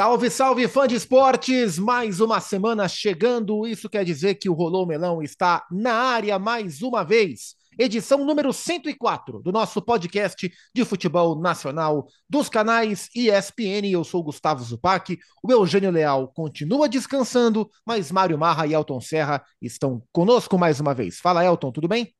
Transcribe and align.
Salve, 0.00 0.30
salve, 0.30 0.66
fã 0.66 0.88
de 0.88 0.94
esportes! 0.94 1.78
Mais 1.78 2.20
uma 2.20 2.40
semana 2.40 2.88
chegando. 2.88 3.66
Isso 3.66 3.86
quer 3.86 4.02
dizer 4.02 4.36
que 4.36 4.48
o 4.48 4.54
Rolou 4.54 4.86
Melão 4.86 5.22
está 5.22 5.66
na 5.70 5.92
área 5.92 6.38
mais 6.38 6.80
uma 6.80 7.04
vez. 7.04 7.54
Edição 7.78 8.24
número 8.24 8.50
104 8.50 9.42
do 9.42 9.52
nosso 9.52 9.82
podcast 9.82 10.50
de 10.74 10.84
futebol 10.86 11.38
nacional 11.38 12.06
dos 12.26 12.48
canais 12.48 13.10
ESPN. 13.14 13.90
Eu 13.92 14.02
sou 14.02 14.22
Gustavo 14.22 14.64
Zupac. 14.64 15.18
O 15.42 15.52
Eugênio 15.52 15.90
Leal 15.90 16.28
continua 16.28 16.88
descansando, 16.88 17.68
mas 17.84 18.10
Mário 18.10 18.38
Marra 18.38 18.66
e 18.66 18.72
Elton 18.72 19.02
Serra 19.02 19.44
estão 19.60 20.02
conosco 20.10 20.56
mais 20.56 20.80
uma 20.80 20.94
vez. 20.94 21.20
Fala, 21.20 21.44
Elton, 21.44 21.70
tudo 21.70 21.86
bem? 21.86 22.10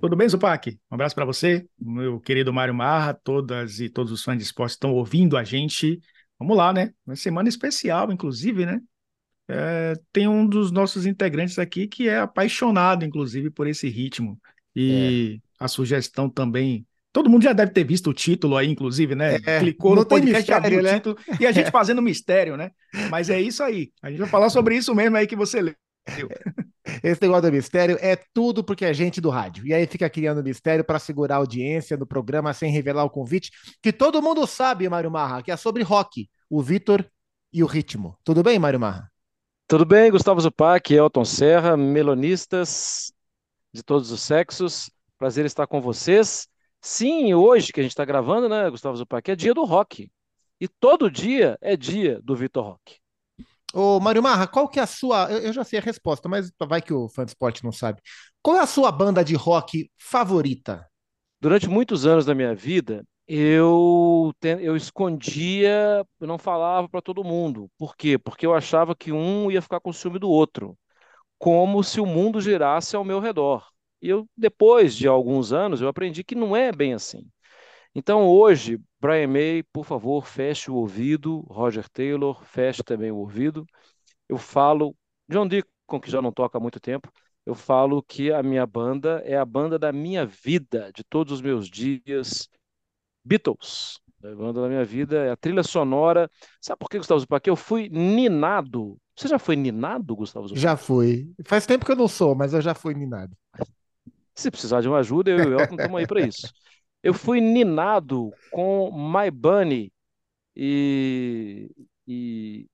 Tudo 0.00 0.16
bem, 0.16 0.26
Zupac? 0.26 0.70
Um 0.90 0.94
abraço 0.94 1.14
para 1.14 1.26
você, 1.26 1.68
meu 1.78 2.18
querido 2.18 2.50
Mário 2.50 2.74
Marra, 2.74 3.12
todas 3.12 3.78
e 3.78 3.90
todos 3.90 4.10
os 4.10 4.24
fãs 4.24 4.38
de 4.38 4.44
esporte 4.44 4.72
estão 4.72 4.94
ouvindo 4.94 5.36
a 5.36 5.44
gente. 5.44 6.00
Vamos 6.38 6.56
lá, 6.56 6.72
né? 6.72 6.92
Uma 7.06 7.16
semana 7.16 7.48
especial, 7.48 8.12
inclusive, 8.12 8.66
né? 8.66 8.80
É, 9.48 9.94
tem 10.12 10.26
um 10.26 10.46
dos 10.46 10.70
nossos 10.72 11.06
integrantes 11.06 11.58
aqui 11.58 11.86
que 11.86 12.08
é 12.08 12.18
apaixonado, 12.18 13.04
inclusive, 13.04 13.50
por 13.50 13.66
esse 13.66 13.88
ritmo. 13.88 14.38
E 14.74 15.40
é. 15.60 15.64
a 15.64 15.68
sugestão 15.68 16.28
também. 16.28 16.86
Todo 17.12 17.30
mundo 17.30 17.44
já 17.44 17.54
deve 17.54 17.72
ter 17.72 17.84
visto 17.84 18.10
o 18.10 18.14
título 18.14 18.56
aí, 18.56 18.68
inclusive, 18.68 19.14
né? 19.14 19.36
É, 19.46 19.60
Clicou 19.60 19.94
no 19.94 20.04
podcast, 20.04 20.52
mistério, 20.52 20.82
né? 20.82 20.90
o 20.90 20.94
título 20.96 21.18
e 21.40 21.46
a 21.46 21.52
gente 21.52 21.70
fazendo 21.72 22.02
mistério, 22.02 22.56
né? 22.56 22.72
Mas 23.10 23.30
é 23.30 23.40
isso 23.40 23.62
aí. 23.62 23.90
A 24.02 24.10
gente 24.10 24.18
vai 24.20 24.28
falar 24.28 24.50
sobre 24.50 24.76
isso 24.76 24.94
mesmo 24.94 25.16
aí 25.16 25.26
que 25.26 25.36
você 25.36 25.62
leu. 25.62 25.74
Esse 27.02 27.20
negócio 27.22 27.42
do 27.42 27.52
mistério 27.52 27.98
é 28.00 28.16
tudo 28.16 28.62
porque 28.62 28.84
é 28.84 28.94
gente 28.94 29.20
do 29.20 29.30
rádio. 29.30 29.66
E 29.66 29.74
aí 29.74 29.86
fica 29.86 30.08
criando 30.08 30.42
mistério 30.42 30.84
para 30.84 30.98
segurar 30.98 31.36
a 31.36 31.38
audiência 31.38 31.96
no 31.96 32.06
programa 32.06 32.52
sem 32.52 32.70
revelar 32.70 33.04
o 33.04 33.10
convite, 33.10 33.50
que 33.82 33.92
todo 33.92 34.22
mundo 34.22 34.46
sabe, 34.46 34.88
Mário 34.88 35.10
Marra, 35.10 35.42
que 35.42 35.50
é 35.50 35.56
sobre 35.56 35.82
rock, 35.82 36.28
o 36.48 36.62
Vitor 36.62 37.04
e 37.52 37.62
o 37.62 37.66
ritmo. 37.66 38.16
Tudo 38.24 38.42
bem, 38.42 38.58
Mário 38.58 38.80
Marra? 38.80 39.10
Tudo 39.68 39.84
bem, 39.84 40.10
Gustavo 40.10 40.40
Zupac, 40.40 40.94
Elton 40.94 41.24
Serra, 41.24 41.76
melonistas 41.76 43.12
de 43.72 43.82
todos 43.82 44.10
os 44.12 44.20
sexos. 44.22 44.90
Prazer 45.18 45.44
estar 45.44 45.66
com 45.66 45.80
vocês. 45.80 46.46
Sim, 46.80 47.34
hoje 47.34 47.72
que 47.72 47.80
a 47.80 47.82
gente 47.82 47.92
está 47.92 48.04
gravando, 48.04 48.48
né, 48.48 48.70
Gustavo 48.70 48.96
Zupac, 48.96 49.28
é 49.30 49.34
dia 49.34 49.52
do 49.52 49.64
rock. 49.64 50.08
E 50.60 50.68
todo 50.68 51.10
dia 51.10 51.58
é 51.60 51.76
dia 51.76 52.20
do 52.22 52.36
Vitor 52.36 52.64
Rock. 52.64 52.98
Ô, 53.74 54.00
Mário 54.00 54.22
Marra, 54.22 54.46
qual 54.46 54.68
que 54.68 54.78
é 54.78 54.82
a 54.82 54.86
sua. 54.86 55.30
Eu, 55.30 55.38
eu, 55.40 55.52
já 55.52 55.64
sei 55.64 55.78
a 55.78 55.82
resposta, 55.82 56.28
mas 56.28 56.50
vai 56.68 56.80
que 56.80 56.92
o 56.92 57.08
fã 57.08 57.24
de 57.24 57.30
esporte 57.32 57.64
não 57.64 57.72
sabe. 57.72 58.00
Qual 58.42 58.56
é 58.56 58.60
a 58.60 58.66
sua 58.66 58.90
banda 58.92 59.24
de 59.24 59.34
rock 59.34 59.90
favorita? 59.98 60.86
Durante 61.40 61.68
muitos 61.68 62.06
anos 62.06 62.26
da 62.26 62.34
minha 62.34 62.54
vida, 62.54 63.04
eu, 63.28 64.32
eu 64.60 64.76
escondia, 64.76 66.04
eu 66.20 66.26
não 66.28 66.38
falava 66.38 66.88
para 66.88 67.02
todo 67.02 67.24
mundo. 67.24 67.70
Por 67.78 67.96
quê? 67.96 68.18
Porque 68.18 68.46
eu 68.46 68.54
achava 68.54 68.94
que 68.96 69.12
um 69.12 69.50
ia 69.50 69.62
ficar 69.62 69.80
com 69.80 69.92
ciúme 69.92 70.18
do 70.18 70.30
outro, 70.30 70.78
como 71.38 71.82
se 71.84 72.00
o 72.00 72.06
mundo 72.06 72.40
girasse 72.40 72.96
ao 72.96 73.04
meu 73.04 73.20
redor. 73.20 73.66
E 74.02 74.08
eu, 74.10 74.28
depois 74.36 74.96
de 74.96 75.08
alguns 75.08 75.52
anos, 75.52 75.80
eu 75.80 75.88
aprendi 75.88 76.24
que 76.24 76.34
não 76.34 76.56
é 76.56 76.72
bem 76.72 76.94
assim. 76.94 77.26
Então, 77.98 78.28
hoje, 78.28 78.78
Brian 79.00 79.26
May, 79.26 79.62
por 79.72 79.82
favor, 79.86 80.26
feche 80.26 80.70
o 80.70 80.74
ouvido. 80.74 81.40
Roger 81.48 81.88
Taylor, 81.88 82.44
feche 82.44 82.82
também 82.82 83.10
o 83.10 83.16
ouvido. 83.16 83.66
Eu 84.28 84.36
falo, 84.36 84.94
John 85.26 85.48
Deacon, 85.48 85.98
que 85.98 86.10
já 86.10 86.20
não 86.20 86.30
toca 86.30 86.58
há 86.58 86.60
muito 86.60 86.78
tempo, 86.78 87.10
eu 87.46 87.54
falo 87.54 88.02
que 88.02 88.30
a 88.30 88.42
minha 88.42 88.66
banda 88.66 89.22
é 89.24 89.34
a 89.34 89.46
banda 89.46 89.78
da 89.78 89.94
minha 89.94 90.26
vida, 90.26 90.90
de 90.94 91.02
todos 91.04 91.32
os 91.32 91.40
meus 91.40 91.70
dias. 91.70 92.50
Beatles, 93.24 93.98
a 94.22 94.34
banda 94.34 94.60
da 94.60 94.68
minha 94.68 94.84
vida, 94.84 95.16
é 95.16 95.30
a 95.30 95.36
trilha 95.36 95.62
sonora. 95.62 96.30
Sabe 96.60 96.78
por 96.78 96.90
que, 96.90 96.98
Gustavo 96.98 97.20
Zupac? 97.20 97.48
Eu 97.48 97.56
fui 97.56 97.88
ninado. 97.88 98.98
Você 99.16 99.26
já 99.26 99.38
foi 99.38 99.56
ninado, 99.56 100.14
Gustavo 100.14 100.48
Zupac? 100.48 100.60
Já 100.60 100.76
fui. 100.76 101.32
Faz 101.46 101.64
tempo 101.64 101.86
que 101.86 101.92
eu 101.92 101.96
não 101.96 102.08
sou, 102.08 102.34
mas 102.34 102.52
eu 102.52 102.60
já 102.60 102.74
fui 102.74 102.92
ninado. 102.92 103.34
Se 104.34 104.50
precisar 104.50 104.82
de 104.82 104.88
uma 104.88 104.98
ajuda, 104.98 105.30
eu 105.30 105.38
e 105.38 105.46
o 105.46 105.58
Elton 105.58 105.76
estamos 105.76 105.98
aí 105.98 106.06
para 106.06 106.20
isso. 106.20 106.52
Eu 107.06 107.14
fui 107.14 107.40
ninado 107.40 108.32
com 108.50 108.90
My 108.90 109.30
Bunny 109.30 109.92
e, 110.56 111.70
e 112.04 112.66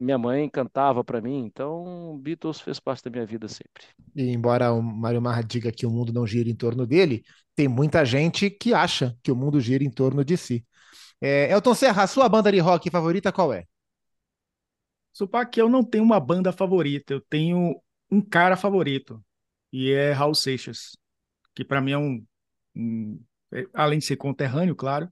minha 0.00 0.16
mãe 0.16 0.48
cantava 0.48 1.04
para 1.04 1.20
mim, 1.20 1.44
então 1.44 2.18
Beatles 2.18 2.58
fez 2.58 2.80
parte 2.80 3.04
da 3.04 3.10
minha 3.10 3.26
vida 3.26 3.46
sempre. 3.48 3.84
E 4.14 4.30
embora 4.30 4.72
o 4.72 4.82
Mário 4.82 5.20
Marra 5.20 5.42
diga 5.42 5.70
que 5.70 5.84
o 5.84 5.90
mundo 5.90 6.10
não 6.10 6.26
gira 6.26 6.48
em 6.48 6.54
torno 6.54 6.86
dele, 6.86 7.22
tem 7.54 7.68
muita 7.68 8.02
gente 8.02 8.48
que 8.48 8.72
acha 8.72 9.14
que 9.22 9.30
o 9.30 9.36
mundo 9.36 9.60
gira 9.60 9.84
em 9.84 9.90
torno 9.90 10.24
de 10.24 10.38
si. 10.38 10.64
É, 11.20 11.52
Elton 11.52 11.74
Serra, 11.74 12.04
a 12.04 12.06
sua 12.06 12.30
banda 12.30 12.50
de 12.50 12.58
rock 12.58 12.90
favorita 12.90 13.30
qual 13.30 13.52
é? 13.52 13.66
que 15.44 15.60
eu 15.60 15.68
não 15.68 15.84
tenho 15.84 16.02
uma 16.02 16.18
banda 16.18 16.50
favorita, 16.50 17.12
eu 17.12 17.20
tenho 17.20 17.78
um 18.10 18.22
cara 18.22 18.56
favorito, 18.56 19.22
e 19.70 19.90
é 19.90 20.12
Raul 20.12 20.34
Seixas, 20.34 20.96
que 21.54 21.62
para 21.62 21.82
mim 21.82 21.92
é 21.92 21.98
um, 21.98 22.26
um 22.74 23.22
além 23.74 23.98
de 23.98 24.04
ser 24.04 24.16
conterrâneo, 24.16 24.74
claro, 24.74 25.08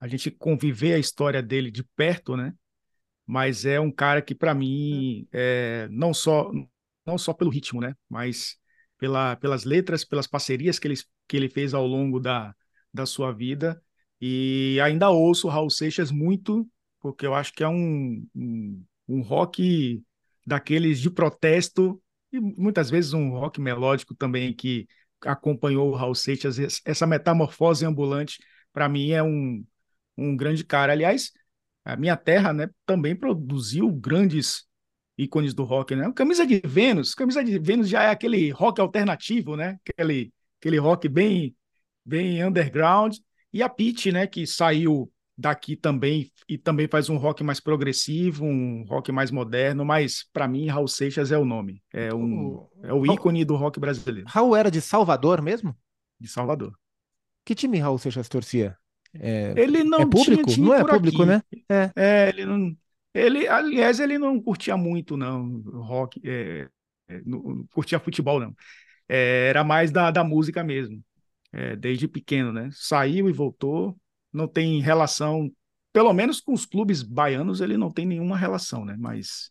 a 0.00 0.08
gente 0.08 0.30
conviver 0.30 0.94
a 0.94 0.98
história 0.98 1.42
dele 1.42 1.70
de 1.70 1.82
perto, 1.96 2.36
né? 2.36 2.54
Mas 3.26 3.64
é 3.66 3.78
um 3.78 3.90
cara 3.90 4.22
que, 4.22 4.34
para 4.34 4.54
mim, 4.54 5.28
é, 5.32 5.88
não 5.90 6.14
só 6.14 6.50
não 7.06 7.16
só 7.18 7.32
pelo 7.32 7.50
ritmo, 7.50 7.80
né? 7.80 7.94
Mas 8.08 8.56
pela, 8.98 9.36
pelas 9.36 9.64
letras, 9.64 10.04
pelas 10.04 10.26
parcerias 10.26 10.78
que 10.78 10.86
ele, 10.88 10.96
que 11.26 11.36
ele 11.36 11.48
fez 11.48 11.72
ao 11.72 11.86
longo 11.86 12.20
da, 12.20 12.54
da 12.92 13.06
sua 13.06 13.32
vida. 13.32 13.82
E 14.20 14.78
ainda 14.82 15.10
ouço 15.10 15.46
o 15.46 15.50
Raul 15.50 15.70
Seixas 15.70 16.10
muito, 16.10 16.68
porque 17.00 17.24
eu 17.26 17.34
acho 17.34 17.52
que 17.52 17.62
é 17.62 17.68
um, 17.68 18.26
um, 18.34 18.84
um 19.08 19.20
rock 19.22 20.02
daqueles 20.46 21.00
de 21.00 21.10
protesto, 21.10 22.02
e 22.32 22.40
muitas 22.40 22.90
vezes 22.90 23.12
um 23.12 23.30
rock 23.30 23.60
melódico 23.60 24.14
também 24.14 24.52
que 24.52 24.86
acompanhou 25.22 25.90
o 25.90 25.94
Raul 25.94 26.14
Seixas, 26.14 26.58
essa 26.84 27.06
metamorfose 27.06 27.84
ambulante, 27.84 28.38
para 28.72 28.88
mim 28.88 29.10
é 29.10 29.22
um, 29.22 29.64
um 30.16 30.36
grande 30.36 30.64
cara. 30.64 30.92
Aliás, 30.92 31.32
a 31.84 31.96
minha 31.96 32.16
terra 32.16 32.52
né, 32.52 32.68
também 32.84 33.16
produziu 33.16 33.90
grandes 33.90 34.66
ícones 35.16 35.52
do 35.52 35.64
rock, 35.64 35.96
né? 35.96 36.10
Camisa 36.14 36.46
de 36.46 36.60
Vênus, 36.64 37.14
Camisa 37.14 37.42
de 37.42 37.58
Vênus 37.58 37.88
já 37.88 38.04
é 38.04 38.10
aquele 38.10 38.50
rock 38.50 38.80
alternativo, 38.80 39.56
né? 39.56 39.78
Aquele, 39.84 40.32
aquele 40.60 40.78
rock 40.78 41.08
bem, 41.08 41.56
bem 42.04 42.44
underground. 42.44 43.16
E 43.52 43.62
a 43.62 43.68
Pete, 43.68 44.12
né, 44.12 44.26
que 44.26 44.46
saiu 44.46 45.10
daqui 45.38 45.76
também 45.76 46.28
e 46.48 46.58
também 46.58 46.88
faz 46.88 47.08
um 47.08 47.16
rock 47.16 47.44
mais 47.44 47.60
progressivo, 47.60 48.44
um 48.44 48.84
rock 48.88 49.12
mais 49.12 49.30
moderno, 49.30 49.84
mas 49.84 50.28
para 50.32 50.48
mim 50.48 50.66
Raul 50.66 50.88
Seixas 50.88 51.30
é 51.30 51.38
o 51.38 51.44
nome, 51.44 51.80
é 51.92 52.12
um 52.12 52.66
é 52.82 52.92
o 52.92 53.06
ícone 53.06 53.44
do 53.44 53.54
rock 53.54 53.78
brasileiro. 53.78 54.26
Raul 54.28 54.56
era 54.56 54.68
de 54.68 54.80
Salvador 54.80 55.40
mesmo? 55.40 55.76
De 56.18 56.26
Salvador. 56.26 56.76
Que 57.44 57.54
time 57.54 57.78
Raul 57.78 57.98
Seixas 57.98 58.28
torcia? 58.28 58.76
É, 59.14 59.54
ele 59.56 59.84
não 59.84 60.00
é 60.00 60.06
público, 60.06 60.50
tinha 60.50 60.66
não 60.66 60.74
é 60.74 60.84
público, 60.84 61.22
aqui. 61.22 61.30
né? 61.30 61.42
É. 61.68 61.92
é. 61.96 62.28
ele 62.30 62.44
não, 62.44 62.76
ele 63.14 63.46
aliás 63.46 64.00
ele 64.00 64.18
não 64.18 64.42
curtia 64.42 64.76
muito 64.76 65.16
não 65.16 65.62
rock, 65.80 66.20
é, 66.24 66.68
é 67.08 67.22
não, 67.24 67.64
curtia 67.72 68.00
futebol 68.00 68.40
não. 68.40 68.54
É, 69.08 69.48
era 69.48 69.62
mais 69.62 69.92
da, 69.92 70.10
da 70.10 70.24
música 70.24 70.64
mesmo. 70.64 71.02
É, 71.50 71.74
desde 71.76 72.06
pequeno, 72.06 72.52
né? 72.52 72.68
Saiu 72.72 73.30
e 73.30 73.32
voltou, 73.32 73.96
não 74.38 74.48
tem 74.48 74.80
relação, 74.80 75.50
pelo 75.92 76.12
menos 76.12 76.40
com 76.40 76.52
os 76.52 76.64
clubes 76.64 77.02
baianos, 77.02 77.60
ele 77.60 77.76
não 77.76 77.90
tem 77.90 78.06
nenhuma 78.06 78.36
relação, 78.36 78.84
né? 78.84 78.96
Mas 78.98 79.50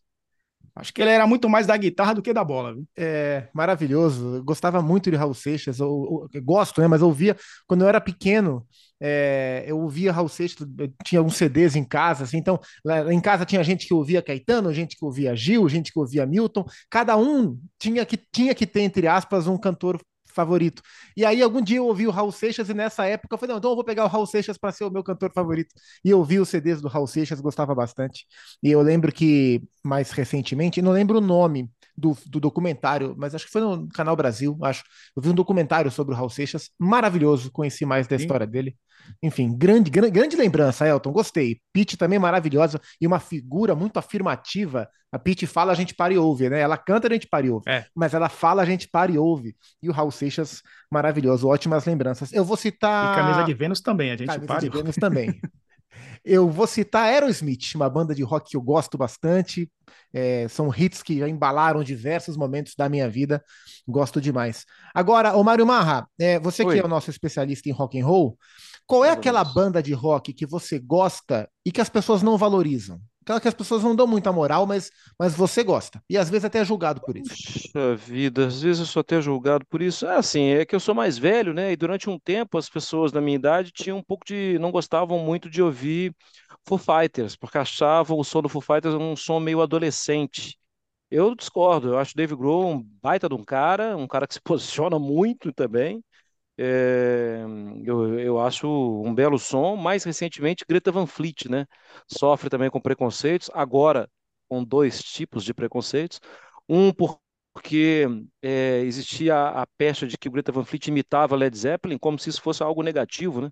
acho 0.75 0.93
que 0.93 1.01
ele 1.01 1.11
era 1.11 1.27
muito 1.27 1.49
mais 1.49 1.67
da 1.67 1.75
guitarra 1.75 2.13
do 2.13 2.21
que 2.21 2.33
da 2.33 2.43
bola. 2.43 2.73
Viu? 2.73 2.87
É, 2.95 3.49
maravilhoso. 3.53 4.35
Eu 4.35 4.43
gostava 4.43 4.81
muito 4.81 5.11
de 5.11 5.17
Raul 5.17 5.33
Seixas, 5.33 5.79
eu, 5.79 6.27
eu, 6.33 6.41
gosto, 6.41 6.79
né? 6.79 6.87
Mas 6.87 7.01
eu 7.01 7.07
ouvia, 7.07 7.35
quando 7.67 7.81
eu 7.81 7.87
era 7.89 7.99
pequeno, 7.99 8.65
é, 8.99 9.65
eu 9.67 9.77
ouvia 9.79 10.11
Raul 10.11 10.29
Seixas, 10.29 10.65
tinha 11.03 11.21
uns 11.21 11.35
CDs 11.35 11.75
em 11.75 11.83
casa, 11.83 12.23
assim, 12.23 12.37
então 12.37 12.59
lá 12.85 13.13
em 13.13 13.19
casa 13.19 13.45
tinha 13.45 13.63
gente 13.63 13.85
que 13.85 13.93
ouvia 13.93 14.21
Caetano, 14.21 14.73
gente 14.73 14.95
que 14.95 15.03
ouvia 15.03 15.35
Gil, 15.35 15.67
gente 15.67 15.91
que 15.91 15.99
ouvia 15.99 16.25
Milton, 16.25 16.65
cada 16.89 17.17
um 17.17 17.59
tinha 17.77 18.05
que, 18.05 18.17
tinha 18.31 18.55
que 18.55 18.65
ter, 18.65 18.81
entre 18.81 19.07
aspas, 19.07 19.47
um 19.47 19.57
cantor 19.57 19.99
favorito. 20.37 20.81
E 21.17 21.25
aí, 21.25 21.41
algum 21.41 21.61
dia 21.61 21.77
eu 21.77 21.85
ouvi 21.87 22.07
o 22.07 22.11
Raul 22.11 22.31
Seixas, 22.31 22.69
e 22.69 22.73
nessa 22.73 23.05
época 23.05 23.33
eu 23.35 23.37
falei, 23.39 23.53
não, 23.53 23.59
então 23.59 23.71
eu 23.71 23.75
vou 23.75 23.83
pegar 23.83 24.05
o 24.05 24.07
Raul 24.07 24.25
Seixas 24.25 24.57
para 24.57 24.71
ser 24.71 24.85
o 24.85 24.91
meu 24.91 25.03
cantor 25.03 25.31
favorito. 25.33 25.73
E 26.05 26.09
eu 26.09 26.23
vi 26.23 26.39
os 26.39 26.49
CDs 26.49 26.81
do 26.81 26.87
Raul 26.87 27.07
Seixas, 27.07 27.41
gostava 27.41 27.75
bastante. 27.75 28.25
E 28.63 28.71
eu 28.71 28.81
lembro 28.81 29.11
que, 29.11 29.61
mais 29.83 30.11
recentemente, 30.11 30.81
não 30.81 30.91
lembro 30.91 31.17
o 31.17 31.21
nome 31.21 31.69
do, 31.97 32.15
do 32.27 32.39
documentário, 32.39 33.15
mas 33.17 33.33
acho 33.33 33.45
que 33.45 33.51
foi 33.51 33.61
no 33.61 33.87
Canal 33.89 34.15
Brasil, 34.15 34.57
acho. 34.61 34.83
Eu 35.15 35.21
vi 35.21 35.29
um 35.29 35.33
documentário 35.33 35.89
sobre 35.89 36.13
o 36.13 36.17
Raul 36.17 36.29
Seixas, 36.29 36.69
maravilhoso, 36.77 37.51
conheci 37.51 37.85
mais 37.85 38.07
da 38.07 38.17
Sim. 38.17 38.23
história 38.23 38.45
dele. 38.45 38.77
Enfim, 39.23 39.55
grande, 39.57 39.89
grande, 39.89 40.11
grande 40.11 40.35
lembrança, 40.35 40.87
Elton. 40.87 41.11
Gostei. 41.11 41.59
Pete 41.73 41.97
também 41.97 42.19
maravilhosa 42.19 42.79
e 42.99 43.07
uma 43.07 43.19
figura 43.19 43.73
muito 43.73 43.97
afirmativa. 43.97 44.87
A 45.11 45.17
Pete 45.17 45.47
fala, 45.47 45.71
a 45.71 45.75
gente 45.75 45.95
para 45.95 46.13
e 46.13 46.17
ouve, 46.17 46.49
né? 46.49 46.59
Ela 46.59 46.77
canta, 46.77 47.07
a 47.07 47.11
gente 47.11 47.27
para 47.27 47.45
e 47.45 47.49
ouve. 47.49 47.63
É. 47.69 47.85
Mas 47.95 48.13
ela 48.13 48.27
fala, 48.27 48.61
a 48.61 48.65
gente 48.65 48.87
para 48.87 49.11
e 49.11 49.17
ouve. 49.17 49.55
E 49.81 49.89
o 49.89 49.93
Raul 49.93 50.11
Seixas, 50.11 50.61
maravilhoso. 50.91 51.47
Ótimas 51.47 51.85
lembranças. 51.85 52.33
Eu 52.33 52.43
vou 52.43 52.57
citar. 52.57 53.13
E 53.13 53.21
camisa 53.21 53.43
de 53.43 53.53
Vênus 53.53 53.81
também, 53.81 54.11
a 54.11 54.17
gente 54.17 54.27
camisa 54.27 54.45
para. 54.45 54.55
Camisa 54.57 54.71
de 54.71 54.77
Vênus 54.77 54.95
também. 54.95 55.39
Eu 56.29 56.49
vou 56.49 56.67
citar 56.67 57.05
Aerosmith, 57.05 57.73
uma 57.75 57.89
banda 57.89 58.13
de 58.13 58.21
rock 58.21 58.51
que 58.51 58.57
eu 58.57 58.61
gosto 58.61 58.97
bastante. 58.97 59.71
É, 60.13 60.45
são 60.49 60.73
hits 60.75 61.01
que 61.01 61.19
já 61.19 61.29
embalaram 61.29 61.81
diversos 61.83 62.35
momentos 62.35 62.73
da 62.77 62.89
minha 62.89 63.09
vida. 63.09 63.41
Gosto 63.87 64.19
demais. 64.19 64.65
Agora, 64.93 65.37
o 65.37 65.43
Mário 65.43 65.65
Marra, 65.65 66.05
é, 66.19 66.37
você 66.37 66.65
Oi. 66.65 66.73
que 66.73 66.81
é 66.81 66.83
o 66.83 66.89
nosso 66.89 67.09
especialista 67.09 67.69
em 67.69 67.71
rock 67.71 67.97
and 67.97 68.05
roll, 68.05 68.37
qual 68.85 69.05
é 69.05 69.11
aquela 69.11 69.41
banda 69.43 69.81
de 69.81 69.93
rock 69.93 70.33
que 70.33 70.45
você 70.45 70.77
gosta 70.77 71.49
e 71.65 71.71
que 71.71 71.79
as 71.79 71.89
pessoas 71.89 72.21
não 72.21 72.37
valorizam? 72.37 72.99
Aquela 73.27 73.41
que 73.41 73.47
as 73.49 73.53
pessoas 73.53 73.83
não 73.83 73.93
dão 73.93 74.07
muita 74.07 74.31
moral, 74.31 74.65
mas, 74.65 74.89
mas 75.19 75.35
você 75.35 75.61
gosta. 75.61 76.01
E 76.09 76.17
às 76.17 76.29
vezes 76.29 76.45
até 76.45 76.59
é 76.59 76.63
julgado 76.65 77.01
por 77.01 77.17
isso. 77.17 77.35
Puxa 77.35 77.93
vida, 77.97 78.47
às 78.47 78.61
vezes 78.61 78.79
eu 78.79 78.85
sou 78.85 79.01
até 79.01 79.19
julgado 79.19 79.65
por 79.65 79.81
isso. 79.81 80.05
É 80.07 80.15
assim, 80.15 80.45
é 80.51 80.65
que 80.65 80.73
eu 80.73 80.79
sou 80.79 80.95
mais 80.95 81.17
velho, 81.17 81.53
né? 81.53 81.73
E 81.73 81.75
durante 81.75 82.09
um 82.09 82.17
tempo 82.17 82.57
as 82.57 82.69
pessoas 82.69 83.11
da 83.11 83.19
minha 83.19 83.35
idade 83.35 83.73
tinham 83.73 83.97
um 83.97 84.01
pouco 84.01 84.25
de. 84.25 84.57
não 84.59 84.71
gostavam 84.71 85.19
muito 85.19 85.49
de 85.49 85.61
ouvir 85.61 86.15
Foo 86.65 86.77
Fighters, 86.77 87.35
porque 87.35 87.57
achavam 87.57 88.17
o 88.17 88.23
som 88.23 88.41
do 88.41 88.47
Foo 88.47 88.61
Fighters 88.61 88.95
um 88.95 89.13
som 89.13 89.41
meio 89.41 89.61
adolescente. 89.61 90.57
Eu 91.11 91.35
discordo, 91.35 91.89
eu 91.89 91.97
acho 91.97 92.13
o 92.13 92.15
Dave 92.17 92.35
Grohl 92.35 92.71
um 92.71 92.81
baita 93.01 93.27
de 93.27 93.35
um 93.35 93.43
cara, 93.43 93.97
um 93.97 94.07
cara 94.07 94.25
que 94.25 94.35
se 94.35 94.41
posiciona 94.43 94.97
muito 94.97 95.51
também. 95.51 96.01
É, 96.57 97.43
eu, 97.83 98.19
eu 98.19 98.39
acho 98.39 98.67
um 99.03 99.13
belo 99.13 99.37
som. 99.39 99.75
Mais 99.75 100.03
recentemente, 100.03 100.65
Greta 100.67 100.91
Van 100.91 101.05
Fleet, 101.07 101.47
né? 101.49 101.65
Sofre 102.07 102.49
também 102.49 102.69
com 102.69 102.81
preconceitos, 102.81 103.49
agora 103.53 104.09
com 104.49 104.63
dois 104.63 105.01
tipos 105.03 105.43
de 105.43 105.53
preconceitos. 105.53 106.19
Um 106.67 106.91
porque 106.93 108.07
é, 108.41 108.79
existia 108.81 109.35
a, 109.35 109.61
a 109.63 109.67
pecha 109.77 110.07
de 110.07 110.17
que 110.17 110.29
Greta 110.29 110.51
Van 110.51 110.63
Fleet 110.65 110.87
imitava 110.87 111.35
Led 111.35 111.57
Zeppelin 111.57 111.97
como 111.97 112.19
se 112.19 112.29
isso 112.29 112.41
fosse 112.41 112.63
algo 112.63 112.83
negativo, 112.83 113.41
né? 113.41 113.49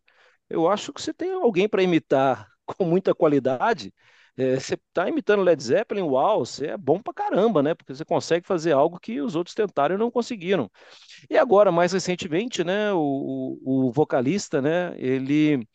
Eu 0.49 0.69
acho 0.69 0.93
que 0.93 1.01
você 1.01 1.13
tem 1.13 1.31
alguém 1.33 1.67
para 1.67 1.81
imitar 1.83 2.47
com 2.65 2.85
muita 2.85 3.13
qualidade. 3.15 3.93
É, 4.37 4.59
você 4.59 4.73
está 4.75 5.07
imitando 5.07 5.43
Led 5.43 5.61
Zeppelin, 5.63 6.01
uau, 6.03 6.45
você 6.45 6.67
é 6.67 6.77
bom 6.77 7.01
pra 7.01 7.13
caramba, 7.13 7.63
né? 7.63 7.73
Porque 7.73 7.93
você 7.95 8.03
consegue 8.03 8.45
fazer 8.45 8.73
algo 8.73 8.99
que 8.99 9.21
os 9.21 9.35
outros 9.35 9.55
tentaram 9.55 9.95
e 9.95 9.97
não 9.97 10.11
conseguiram. 10.11 10.69
E 11.29 11.37
agora, 11.37 11.71
mais 11.71 11.93
recentemente, 11.93 12.63
né, 12.63 12.93
o, 12.93 13.59
o, 13.63 13.87
o 13.89 13.91
vocalista, 13.91 14.61
né, 14.61 14.95
ele 14.97 15.67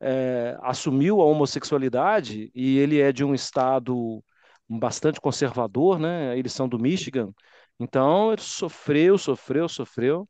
é, 0.00 0.56
assumiu 0.62 1.20
a 1.20 1.24
homossexualidade 1.26 2.50
e 2.54 2.78
ele 2.78 3.00
é 3.00 3.12
de 3.12 3.24
um 3.24 3.34
estado 3.34 4.22
bastante 4.68 5.20
conservador, 5.20 5.98
né? 5.98 6.38
Eles 6.38 6.52
são 6.52 6.68
do 6.68 6.78
Michigan. 6.78 7.32
Então, 7.78 8.32
ele 8.32 8.42
sofreu, 8.42 9.18
sofreu, 9.18 9.68
sofreu. 9.68 10.28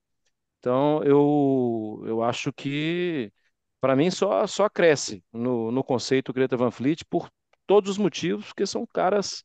Então, 0.59 1.03
eu, 1.05 2.03
eu 2.07 2.23
acho 2.23 2.53
que, 2.53 3.33
para 3.81 3.97
mim, 3.97 4.11
só, 4.11 4.47
só 4.47 4.69
cresce 4.69 5.25
no, 5.33 5.73
no 5.73 5.85
conceito 5.85 6.33
Greta 6.33 6.57
Van 6.57 6.71
Fleet 6.71 7.05
por 7.11 7.31
todos 7.73 7.93
os 7.93 7.97
motivos, 7.97 8.49
porque 8.49 8.67
são 8.67 8.85
caras 8.87 9.43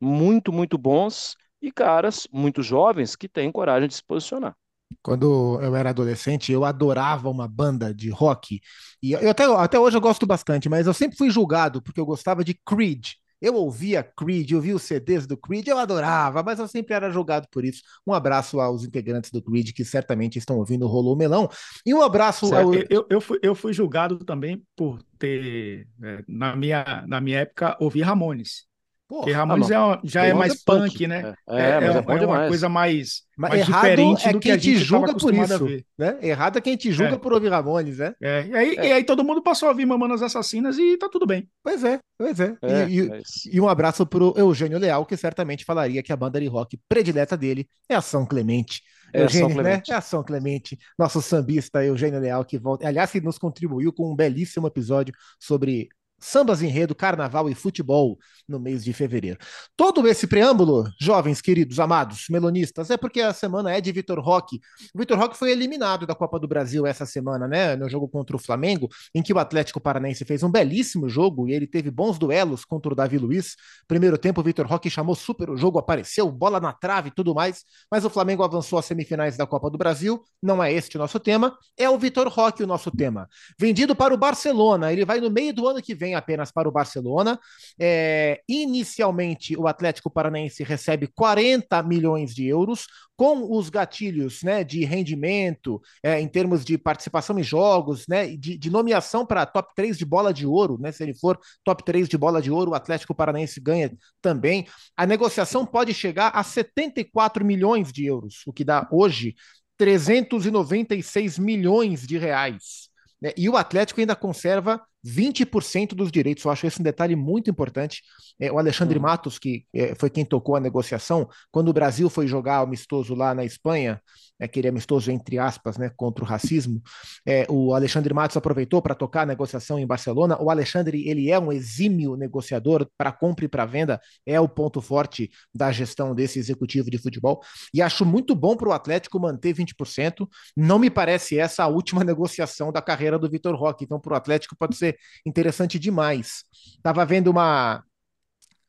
muito, 0.00 0.52
muito 0.52 0.76
bons 0.76 1.36
e 1.62 1.70
caras 1.72 2.26
muito 2.32 2.60
jovens 2.60 3.14
que 3.14 3.28
têm 3.28 3.52
coragem 3.52 3.88
de 3.88 3.94
se 3.94 4.02
posicionar. 4.04 4.56
Quando 5.00 5.60
eu 5.62 5.76
era 5.76 5.90
adolescente, 5.90 6.50
eu 6.50 6.64
adorava 6.64 7.30
uma 7.30 7.46
banda 7.46 7.94
de 7.94 8.10
rock. 8.10 8.60
E 9.00 9.12
eu 9.12 9.30
até, 9.30 9.44
até 9.44 9.78
hoje 9.78 9.96
eu 9.96 10.00
gosto 10.00 10.26
bastante, 10.26 10.68
mas 10.68 10.88
eu 10.88 10.92
sempre 10.92 11.16
fui 11.16 11.30
julgado 11.30 11.80
porque 11.80 12.00
eu 12.00 12.06
gostava 12.06 12.42
de 12.42 12.54
Creed. 12.66 13.10
Eu 13.42 13.56
ouvia 13.56 14.04
Creed, 14.04 14.52
eu 14.52 14.58
ouvia 14.58 14.76
os 14.76 14.84
CDs 14.84 15.26
do 15.26 15.36
Creed, 15.36 15.66
eu 15.66 15.76
adorava, 15.76 16.42
mas 16.44 16.60
eu 16.60 16.68
sempre 16.68 16.94
era 16.94 17.10
julgado 17.10 17.48
por 17.50 17.64
isso. 17.64 17.82
Um 18.06 18.14
abraço 18.14 18.60
aos 18.60 18.84
integrantes 18.84 19.32
do 19.32 19.42
Creed 19.42 19.72
que 19.72 19.84
certamente 19.84 20.38
estão 20.38 20.58
ouvindo 20.58 20.84
o 20.84 20.88
Rolou 20.88 21.16
Melão. 21.16 21.48
E 21.84 21.92
um 21.92 22.00
abraço 22.00 22.54
ao... 22.54 22.72
eu, 22.72 23.04
eu, 23.10 23.20
fui, 23.20 23.38
eu 23.42 23.54
fui 23.54 23.72
julgado 23.72 24.18
também 24.18 24.62
por 24.76 25.02
ter, 25.18 25.88
é, 26.02 26.22
na, 26.28 26.54
minha, 26.54 27.04
na 27.08 27.20
minha 27.20 27.40
época, 27.40 27.76
ouvir 27.80 28.02
Ramones. 28.02 28.70
Porque 29.12 29.30
Ramones 29.30 29.70
ah, 29.70 29.74
é 29.74 29.78
uma, 29.78 30.00
já 30.02 30.24
é 30.24 30.32
mais 30.32 30.64
punk, 30.64 30.92
punk, 30.92 31.06
né? 31.06 31.34
É, 31.46 31.60
é, 31.60 31.60
é, 31.60 31.84
é, 31.84 32.22
é 32.22 32.26
uma 32.26 32.48
coisa 32.48 32.66
mais, 32.66 33.22
mas 33.36 33.50
mais 33.50 33.66
diferente 33.66 34.26
é 34.26 34.32
do 34.32 34.40
que 34.40 34.50
a 34.50 34.56
gente 34.56 34.78
julga 34.78 35.14
por 35.14 35.34
isso, 35.34 35.66
né? 35.98 36.16
Errado 36.22 36.56
é 36.56 36.60
quem 36.62 36.76
te 36.76 36.90
julga 36.90 37.16
é. 37.16 37.18
por 37.18 37.32
ouvir 37.34 37.50
Ramones, 37.50 37.98
né? 37.98 38.14
É. 38.22 38.46
E, 38.46 38.56
aí, 38.56 38.74
e 38.74 38.92
aí 38.92 39.04
todo 39.04 39.22
mundo 39.22 39.42
passou 39.42 39.68
a 39.68 39.72
ouvir 39.72 39.84
Mamanas 39.84 40.22
Assassinas 40.22 40.78
e 40.78 40.96
tá 40.96 41.10
tudo 41.10 41.26
bem. 41.26 41.46
Pois 41.62 41.84
é, 41.84 42.00
pois 42.16 42.40
é. 42.40 42.56
e, 42.88 43.00
e, 43.00 43.22
e, 43.52 43.60
um 43.60 43.68
abraço 43.68 44.06
pro 44.06 44.32
Eugênio 44.34 44.78
Leal, 44.78 45.04
que 45.04 45.16
certamente 45.16 45.64
falaria 45.64 46.02
que 46.02 46.12
a 46.12 46.16
banda 46.16 46.40
de 46.40 46.46
rock 46.46 46.80
predileta 46.88 47.36
dele 47.36 47.68
é 47.90 47.94
a 47.94 48.00
São 48.00 48.24
Clemente. 48.24 48.80
É 49.12 49.24
Eugênio, 49.24 49.48
São 49.48 49.56
né? 49.56 49.62
Clemente. 49.62 49.90
né? 49.90 49.94
É 49.94 49.98
a 49.98 50.00
São 50.00 50.24
Clemente, 50.24 50.78
nosso 50.98 51.20
sambista 51.20 51.84
Eugênio 51.84 52.18
Leal, 52.18 52.46
que 52.46 52.58
volta. 52.58 52.88
Aliás, 52.88 53.10
que 53.10 53.20
nos 53.20 53.36
contribuiu 53.36 53.92
com 53.92 54.10
um 54.10 54.16
belíssimo 54.16 54.66
episódio 54.66 55.12
sobre 55.38 55.90
sambas 56.22 56.62
enredo, 56.62 56.94
carnaval 56.94 57.50
e 57.50 57.54
futebol 57.54 58.18
no 58.48 58.58
mês 58.58 58.84
de 58.84 58.92
fevereiro. 58.92 59.38
Todo 59.76 60.06
esse 60.06 60.26
preâmbulo, 60.26 60.88
jovens, 61.00 61.40
queridos, 61.40 61.78
amados, 61.80 62.26
melonistas, 62.30 62.90
é 62.90 62.96
porque 62.96 63.20
a 63.20 63.32
semana 63.32 63.72
é 63.72 63.80
de 63.80 63.90
Vitor 63.92 64.20
Roque. 64.20 64.60
O 64.94 64.98
Vitor 64.98 65.18
Roque 65.18 65.36
foi 65.36 65.50
eliminado 65.50 66.06
da 66.06 66.14
Copa 66.14 66.38
do 66.38 66.46
Brasil 66.46 66.86
essa 66.86 67.04
semana, 67.04 67.48
né? 67.48 67.76
No 67.76 67.88
jogo 67.88 68.08
contra 68.08 68.36
o 68.36 68.38
Flamengo, 68.38 68.88
em 69.14 69.22
que 69.22 69.32
o 69.32 69.38
Atlético 69.38 69.80
Paranense 69.80 70.24
fez 70.24 70.42
um 70.42 70.50
belíssimo 70.50 71.08
jogo 71.08 71.48
e 71.48 71.52
ele 71.52 71.66
teve 71.66 71.90
bons 71.90 72.18
duelos 72.18 72.64
contra 72.64 72.92
o 72.92 72.96
Davi 72.96 73.18
Luiz. 73.18 73.56
Primeiro 73.88 74.16
tempo, 74.16 74.40
o 74.40 74.44
Vitor 74.44 74.66
Roque 74.66 74.88
chamou 74.88 75.14
super 75.14 75.50
o 75.50 75.56
jogo, 75.56 75.78
apareceu, 75.78 76.30
bola 76.30 76.60
na 76.60 76.72
trave 76.72 77.08
e 77.08 77.12
tudo 77.12 77.34
mais, 77.34 77.64
mas 77.90 78.04
o 78.04 78.10
Flamengo 78.10 78.42
avançou 78.42 78.78
às 78.78 78.84
semifinais 78.84 79.36
da 79.36 79.46
Copa 79.46 79.68
do 79.70 79.78
Brasil. 79.78 80.22
Não 80.42 80.62
é 80.62 80.72
este 80.72 80.96
o 80.96 81.00
nosso 81.00 81.18
tema, 81.18 81.56
é 81.76 81.88
o 81.88 81.98
Vitor 81.98 82.28
Roque 82.28 82.62
o 82.62 82.66
nosso 82.66 82.90
tema. 82.90 83.28
Vendido 83.58 83.94
para 83.94 84.14
o 84.14 84.16
Barcelona, 84.16 84.92
ele 84.92 85.04
vai 85.04 85.20
no 85.20 85.30
meio 85.30 85.52
do 85.52 85.66
ano 85.66 85.82
que 85.82 85.94
vem 85.94 86.11
apenas 86.14 86.50
para 86.50 86.68
o 86.68 86.72
Barcelona. 86.72 87.38
É, 87.78 88.40
inicialmente, 88.48 89.56
o 89.56 89.66
Atlético 89.66 90.10
Paranaense 90.10 90.62
recebe 90.62 91.06
40 91.06 91.82
milhões 91.82 92.34
de 92.34 92.46
euros, 92.46 92.86
com 93.16 93.56
os 93.56 93.70
gatilhos 93.70 94.42
né, 94.42 94.64
de 94.64 94.84
rendimento, 94.84 95.80
é, 96.02 96.20
em 96.20 96.26
termos 96.26 96.64
de 96.64 96.76
participação 96.76 97.38
em 97.38 97.42
jogos, 97.42 98.04
né, 98.08 98.36
de, 98.36 98.58
de 98.58 98.70
nomeação 98.70 99.24
para 99.24 99.46
top 99.46 99.72
3 99.76 99.96
de 99.96 100.04
bola 100.04 100.32
de 100.32 100.46
ouro, 100.46 100.78
né, 100.80 100.90
se 100.90 101.02
ele 101.02 101.14
for 101.14 101.38
top 101.62 101.84
3 101.84 102.08
de 102.08 102.18
bola 102.18 102.42
de 102.42 102.50
ouro, 102.50 102.72
o 102.72 102.74
Atlético 102.74 103.14
Paranaense 103.14 103.60
ganha 103.60 103.92
também. 104.20 104.66
A 104.96 105.06
negociação 105.06 105.64
pode 105.64 105.94
chegar 105.94 106.30
a 106.34 106.42
74 106.42 107.44
milhões 107.44 107.92
de 107.92 108.06
euros, 108.06 108.42
o 108.46 108.52
que 108.52 108.64
dá 108.64 108.88
hoje 108.90 109.36
396 109.78 111.38
milhões 111.38 112.06
de 112.06 112.18
reais. 112.18 112.88
Né? 113.20 113.32
E 113.36 113.48
o 113.48 113.56
Atlético 113.56 114.00
ainda 114.00 114.16
conserva 114.16 114.82
20% 115.04 115.94
dos 115.94 116.10
direitos. 116.10 116.44
Eu 116.44 116.50
acho 116.50 116.66
esse 116.66 116.80
um 116.80 116.84
detalhe 116.84 117.16
muito 117.16 117.50
importante. 117.50 118.02
É, 118.40 118.50
o 118.50 118.58
Alexandre 118.58 118.96
uhum. 118.96 119.02
Matos, 119.02 119.38
que 119.38 119.64
é, 119.74 119.94
foi 119.94 120.10
quem 120.10 120.24
tocou 120.24 120.56
a 120.56 120.60
negociação, 120.60 121.28
quando 121.50 121.68
o 121.68 121.72
Brasil 121.72 122.08
foi 122.08 122.26
jogar 122.26 122.58
amistoso 122.58 123.14
lá 123.14 123.34
na 123.34 123.44
Espanha, 123.44 124.00
aquele 124.40 124.68
amistoso 124.68 125.10
entre 125.10 125.38
aspas, 125.38 125.76
né, 125.78 125.90
contra 125.96 126.24
o 126.24 126.26
racismo, 126.26 126.82
é, 127.26 127.46
o 127.48 127.74
Alexandre 127.74 128.12
Matos 128.12 128.36
aproveitou 128.36 128.82
para 128.82 128.94
tocar 128.94 129.22
a 129.22 129.26
negociação 129.26 129.78
em 129.78 129.86
Barcelona. 129.86 130.36
O 130.40 130.50
Alexandre, 130.50 131.08
ele 131.08 131.30
é 131.30 131.38
um 131.38 131.52
exímio 131.52 132.16
negociador 132.16 132.88
para 132.96 133.12
compra 133.12 133.44
e 133.44 133.48
para 133.48 133.64
venda, 133.64 134.00
é 134.26 134.40
o 134.40 134.48
ponto 134.48 134.80
forte 134.80 135.30
da 135.54 135.70
gestão 135.70 136.14
desse 136.14 136.38
executivo 136.38 136.90
de 136.90 136.98
futebol. 136.98 137.40
E 137.72 137.80
acho 137.80 138.04
muito 138.04 138.34
bom 138.34 138.56
para 138.56 138.68
o 138.68 138.72
Atlético 138.72 139.20
manter 139.20 139.54
20%. 139.54 140.28
Não 140.56 140.78
me 140.78 140.90
parece 140.90 141.38
essa 141.38 141.64
a 141.64 141.68
última 141.68 142.02
negociação 142.04 142.72
da 142.72 142.82
carreira 142.82 143.18
do 143.18 143.30
Vitor 143.30 143.54
Roque. 143.54 143.84
Então, 143.84 144.00
para 144.00 144.14
o 144.14 144.16
Atlético 144.16 144.56
pode 144.56 144.76
ser 144.76 144.91
interessante 145.26 145.78
demais. 145.78 146.44
Estava 146.76 147.04
vendo 147.04 147.30
uma. 147.30 147.84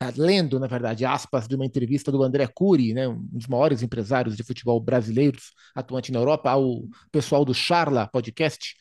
Ah, 0.00 0.12
lendo, 0.16 0.58
na 0.58 0.66
verdade, 0.66 1.04
aspas 1.04 1.46
de 1.46 1.54
uma 1.54 1.64
entrevista 1.64 2.10
do 2.10 2.22
André 2.22 2.46
Cury, 2.52 2.92
né, 2.92 3.06
um 3.08 3.26
dos 3.32 3.46
maiores 3.46 3.80
empresários 3.80 4.36
de 4.36 4.42
futebol 4.42 4.80
brasileiros 4.80 5.52
atuante 5.74 6.10
na 6.12 6.18
Europa, 6.18 6.50
ao 6.50 6.82
pessoal 7.12 7.44
do 7.44 7.54
Charla 7.54 8.08
Podcast, 8.08 8.74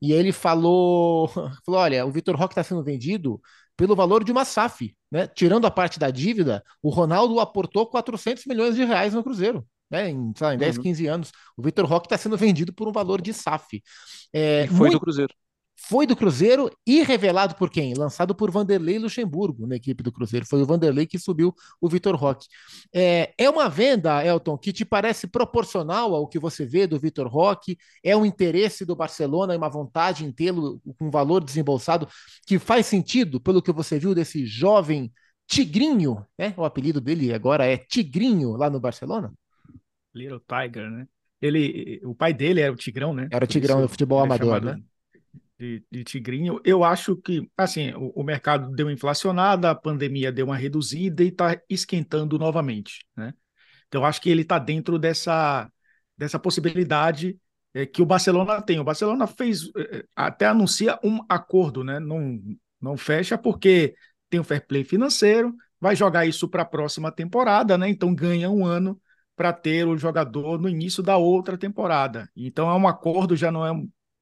e 0.00 0.12
ele 0.12 0.30
falou, 0.30 1.28
falou 1.64 1.80
olha, 1.80 2.04
o 2.06 2.12
Vitor 2.12 2.36
Roque 2.36 2.52
está 2.52 2.62
sendo 2.62 2.84
vendido 2.84 3.40
pelo 3.76 3.96
valor 3.96 4.22
de 4.22 4.30
uma 4.30 4.44
SAF, 4.44 4.94
né? 5.10 5.26
Tirando 5.26 5.66
a 5.66 5.70
parte 5.70 5.98
da 5.98 6.10
dívida, 6.10 6.62
o 6.82 6.90
Ronaldo 6.90 7.40
aportou 7.40 7.86
400 7.86 8.44
milhões 8.46 8.74
de 8.74 8.84
reais 8.84 9.14
no 9.14 9.22
Cruzeiro. 9.22 9.66
Né, 9.90 10.10
em, 10.10 10.34
lá, 10.38 10.54
em 10.54 10.58
10, 10.58 10.76
uhum. 10.76 10.82
15 10.82 11.06
anos, 11.06 11.32
o 11.56 11.62
Vitor 11.62 11.86
Roque 11.86 12.06
está 12.06 12.18
sendo 12.18 12.36
vendido 12.36 12.74
por 12.74 12.86
um 12.86 12.92
valor 12.92 13.22
de 13.22 13.32
SAF. 13.32 13.82
É, 14.32 14.66
foi 14.66 14.76
muito... 14.76 14.92
do 14.92 15.00
Cruzeiro 15.00 15.32
foi 15.80 16.06
do 16.06 16.16
Cruzeiro 16.16 16.70
e 16.84 17.02
revelado 17.02 17.54
por 17.54 17.70
quem? 17.70 17.94
Lançado 17.94 18.34
por 18.34 18.50
Vanderlei 18.50 18.98
Luxemburgo 18.98 19.64
na 19.66 19.76
equipe 19.76 20.02
do 20.02 20.10
Cruzeiro. 20.10 20.44
Foi 20.44 20.60
o 20.60 20.66
Vanderlei 20.66 21.06
que 21.06 21.18
subiu 21.18 21.54
o 21.80 21.88
Vitor 21.88 22.16
Roque. 22.16 22.48
É, 22.92 23.32
é 23.38 23.48
uma 23.48 23.68
venda, 23.68 24.24
Elton, 24.24 24.58
que 24.58 24.72
te 24.72 24.84
parece 24.84 25.28
proporcional 25.28 26.14
ao 26.14 26.26
que 26.26 26.38
você 26.38 26.66
vê 26.66 26.86
do 26.86 26.98
Vitor 26.98 27.28
Roque? 27.28 27.78
É 28.02 28.16
um 28.16 28.26
interesse 28.26 28.84
do 28.84 28.96
Barcelona 28.96 29.54
e 29.54 29.56
uma 29.56 29.68
vontade 29.68 30.24
em 30.24 30.32
tê-lo 30.32 30.80
com 30.98 31.10
valor 31.10 31.44
desembolsado 31.44 32.08
que 32.44 32.58
faz 32.58 32.86
sentido 32.86 33.40
pelo 33.40 33.62
que 33.62 33.70
você 33.70 33.98
viu 34.00 34.14
desse 34.14 34.44
jovem 34.44 35.12
Tigrinho, 35.46 36.26
né? 36.36 36.52
O 36.56 36.64
apelido 36.64 37.00
dele 37.00 37.32
agora 37.32 37.64
é 37.64 37.76
Tigrinho 37.76 38.50
lá 38.56 38.68
no 38.68 38.80
Barcelona? 38.80 39.32
Little 40.12 40.40
Tiger, 40.40 40.90
né? 40.90 41.06
Ele, 41.40 42.00
o 42.04 42.14
pai 42.14 42.34
dele 42.34 42.60
era 42.60 42.72
o 42.72 42.76
Tigrão, 42.76 43.14
né? 43.14 43.28
Era 43.30 43.44
o 43.44 43.48
Tigrão 43.48 43.80
do 43.80 43.88
futebol 43.88 44.20
é 44.20 44.24
amador, 44.24 44.60
né? 44.60 44.82
De, 45.58 45.84
de 45.90 46.04
Tigrinho. 46.04 46.60
Eu 46.64 46.84
acho 46.84 47.16
que, 47.16 47.48
assim, 47.56 47.92
o, 47.94 48.12
o, 48.20 48.22
mercado 48.22 48.70
deu 48.70 48.86
uma 48.86 48.92
inflacionada, 48.92 49.70
a 49.70 49.74
pandemia 49.74 50.30
deu 50.30 50.46
uma 50.46 50.56
reduzida 50.56 51.22
e 51.22 51.28
está 51.28 51.60
esquentando 51.68 52.38
novamente, 52.38 53.06
né? 53.16 53.34
Então, 53.88 54.02
eu 54.02 54.06
acho 54.06 54.20
que 54.20 54.30
ele 54.30 54.42
está 54.42 54.58
dentro 54.58 54.98
dessa, 54.98 55.70
dessa 56.16 56.38
possibilidade 56.38 57.38
é, 57.74 57.86
que 57.86 58.02
o 58.02 58.06
Barcelona 58.06 58.60
tem. 58.62 58.78
O 58.78 58.84
Barcelona 58.84 59.26
fez, 59.26 59.70
é, 59.76 60.04
até 60.14 60.46
anuncia 60.46 60.98
um 61.02 61.20
acordo, 61.28 61.82
né? 61.82 61.98
Não, 61.98 62.38
não 62.80 62.96
fecha 62.96 63.36
porque 63.38 63.94
tem 64.28 64.40
um 64.40 64.44
fair 64.44 64.66
play 64.66 64.84
financeiro, 64.84 65.54
vai 65.80 65.96
jogar 65.96 66.26
isso 66.26 66.48
para 66.48 66.62
a 66.62 66.66
próxima 66.66 67.10
temporada, 67.10 67.78
né? 67.78 67.88
Então 67.88 68.14
ganha 68.14 68.50
um 68.50 68.64
ano 68.66 69.00
para 69.34 69.52
ter 69.52 69.86
o 69.86 69.96
jogador 69.96 70.60
no 70.60 70.68
início 70.68 71.02
da 71.02 71.16
outra 71.16 71.56
temporada. 71.56 72.28
Então 72.36 72.68
é 72.68 72.74
um 72.74 72.88
acordo, 72.88 73.36
já 73.36 73.50
não 73.50 73.64
é 73.64 73.72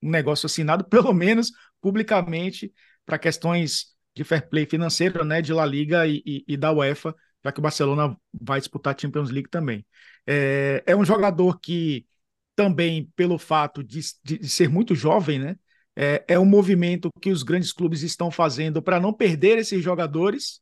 um 0.02 0.10
negócio 0.10 0.46
assinado, 0.46 0.84
pelo 0.88 1.12
menos 1.12 1.50
publicamente, 1.80 2.72
para 3.04 3.18
questões 3.18 3.94
de 4.14 4.24
fair 4.24 4.48
play 4.48 4.66
financeiro, 4.66 5.24
né? 5.24 5.42
De 5.42 5.52
La 5.52 5.66
Liga 5.66 6.06
e, 6.06 6.22
e, 6.24 6.44
e 6.48 6.56
da 6.56 6.72
UEFA, 6.72 7.14
já 7.44 7.52
que 7.52 7.58
o 7.58 7.62
Barcelona 7.62 8.16
vai 8.32 8.58
disputar 8.58 8.94
a 8.94 8.98
Champions 8.98 9.30
League 9.30 9.50
também. 9.50 9.86
É, 10.26 10.82
é 10.86 10.96
um 10.96 11.04
jogador 11.04 11.60
que 11.60 12.06
também, 12.56 13.12
pelo 13.14 13.38
fato 13.38 13.84
de, 13.84 14.00
de, 14.24 14.48
ser 14.48 14.68
muito 14.68 14.94
jovem, 14.94 15.38
né? 15.38 15.56
É, 15.94 16.24
é 16.28 16.38
um 16.38 16.44
movimento 16.44 17.10
que 17.20 17.30
os 17.30 17.42
grandes 17.42 17.72
clubes 17.72 18.02
estão 18.02 18.30
fazendo 18.30 18.82
para 18.82 18.98
não 18.98 19.12
perder 19.12 19.58
esses 19.58 19.82
jogadores. 19.82 20.60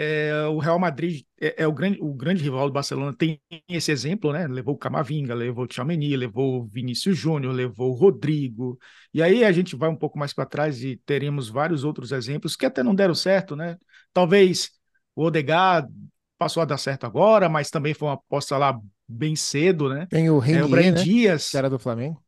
É, 0.00 0.46
o 0.46 0.58
Real 0.58 0.78
Madrid 0.78 1.24
é, 1.40 1.64
é, 1.64 1.66
o, 1.66 1.72
grande, 1.72 1.98
o 2.00 2.14
grande 2.14 2.40
rival 2.40 2.68
do 2.68 2.72
Barcelona, 2.72 3.12
tem 3.12 3.40
esse 3.68 3.90
exemplo, 3.90 4.32
né? 4.32 4.46
Levou 4.46 4.76
o 4.76 4.78
Camavinga, 4.78 5.34
levou 5.34 5.64
o 5.64 5.66
Tchouameni, 5.66 6.16
levou 6.16 6.60
o 6.60 6.66
Vinícius 6.68 7.18
Júnior, 7.18 7.52
levou 7.52 7.90
o 7.90 7.94
Rodrigo. 7.94 8.78
E 9.12 9.20
aí 9.20 9.44
a 9.44 9.50
gente 9.50 9.74
vai 9.74 9.88
um 9.88 9.96
pouco 9.96 10.16
mais 10.16 10.32
para 10.32 10.46
trás 10.46 10.84
e 10.84 11.00
teremos 11.04 11.48
vários 11.48 11.82
outros 11.82 12.12
exemplos 12.12 12.54
que 12.54 12.64
até 12.64 12.80
não 12.80 12.94
deram 12.94 13.12
certo, 13.12 13.56
né? 13.56 13.76
Talvez 14.12 14.70
o 15.16 15.24
Odegaard 15.24 15.92
passou 16.38 16.62
a 16.62 16.66
dar 16.66 16.78
certo 16.78 17.04
agora, 17.04 17.48
mas 17.48 17.68
também 17.68 17.92
foi 17.92 18.06
uma 18.06 18.14
aposta 18.14 18.56
lá 18.56 18.78
bem 19.08 19.34
cedo, 19.34 19.88
né? 19.88 20.06
Tem 20.08 20.30
o 20.30 20.38
Renier, 20.38 20.62
é, 20.62 20.64
o 20.64 20.92
né? 20.92 21.02
Dias, 21.02 21.50
que 21.50 21.56
era 21.56 21.68
do 21.68 21.78
Flamengo. 21.78 22.22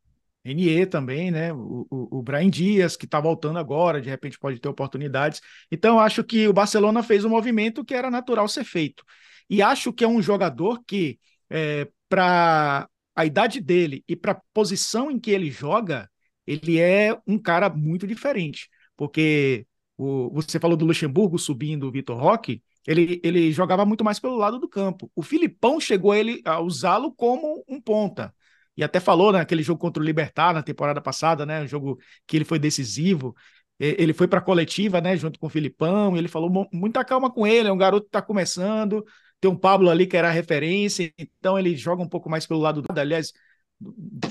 Renier 0.44 0.88
também, 0.88 1.30
né? 1.30 1.52
O, 1.52 1.86
o, 1.90 2.18
o 2.18 2.22
Brian 2.22 2.48
Dias, 2.48 2.96
que 2.96 3.04
está 3.04 3.20
voltando 3.20 3.58
agora, 3.58 4.00
de 4.00 4.08
repente 4.08 4.38
pode 4.38 4.58
ter 4.58 4.68
oportunidades. 4.68 5.40
Então, 5.70 6.00
acho 6.00 6.24
que 6.24 6.48
o 6.48 6.52
Barcelona 6.52 7.02
fez 7.02 7.24
um 7.24 7.28
movimento 7.28 7.84
que 7.84 7.94
era 7.94 8.10
natural 8.10 8.48
ser 8.48 8.64
feito. 8.64 9.04
E 9.48 9.60
acho 9.62 9.92
que 9.92 10.04
é 10.04 10.08
um 10.08 10.22
jogador 10.22 10.82
que, 10.86 11.18
é, 11.50 11.88
para 12.08 12.88
a 13.14 13.26
idade 13.26 13.60
dele 13.60 14.02
e 14.08 14.16
para 14.16 14.32
a 14.32 14.40
posição 14.54 15.10
em 15.10 15.18
que 15.18 15.30
ele 15.30 15.50
joga, 15.50 16.08
ele 16.46 16.78
é 16.80 17.16
um 17.26 17.38
cara 17.38 17.68
muito 17.68 18.06
diferente. 18.06 18.68
Porque 18.96 19.66
o, 19.96 20.30
você 20.32 20.58
falou 20.58 20.76
do 20.76 20.86
Luxemburgo 20.86 21.38
subindo 21.38 21.86
o 21.86 21.92
Vitor 21.92 22.18
Roque, 22.18 22.62
ele, 22.86 23.20
ele 23.22 23.52
jogava 23.52 23.84
muito 23.84 24.04
mais 24.04 24.18
pelo 24.18 24.36
lado 24.36 24.58
do 24.58 24.68
campo. 24.68 25.10
O 25.14 25.22
Filipão 25.22 25.78
chegou 25.78 26.12
a, 26.12 26.18
ele, 26.18 26.40
a 26.46 26.60
usá-lo 26.60 27.12
como 27.12 27.62
um 27.68 27.80
ponta 27.80 28.34
e 28.80 28.84
até 28.84 28.98
falou 28.98 29.30
naquele 29.30 29.60
né, 29.60 29.64
jogo 29.64 29.78
contra 29.78 30.02
o 30.02 30.06
Libertar 30.06 30.54
na 30.54 30.62
temporada 30.62 31.02
passada, 31.02 31.44
né, 31.44 31.60
um 31.62 31.66
jogo 31.66 31.98
que 32.26 32.34
ele 32.38 32.46
foi 32.46 32.58
decisivo. 32.58 33.36
Ele 33.78 34.14
foi 34.14 34.26
para 34.26 34.38
a 34.38 34.42
coletiva, 34.42 35.00
né, 35.02 35.16
junto 35.16 35.38
com 35.38 35.46
o 35.46 35.50
Filipão, 35.50 36.16
ele 36.16 36.28
falou 36.28 36.66
muita 36.72 37.04
calma 37.04 37.30
com 37.30 37.46
ele, 37.46 37.68
é 37.68 37.72
um 37.72 37.78
garoto 37.78 38.04
que 38.04 38.08
está 38.08 38.22
começando, 38.22 39.04
tem 39.38 39.50
um 39.50 39.56
Pablo 39.56 39.90
ali 39.90 40.06
que 40.06 40.16
era 40.16 40.30
referência, 40.30 41.12
então 41.18 41.58
ele 41.58 41.76
joga 41.76 42.02
um 42.02 42.08
pouco 42.08 42.28
mais 42.30 42.46
pelo 42.46 42.60
lado 42.60 42.80
do. 42.80 42.88
Aliás, 42.98 43.32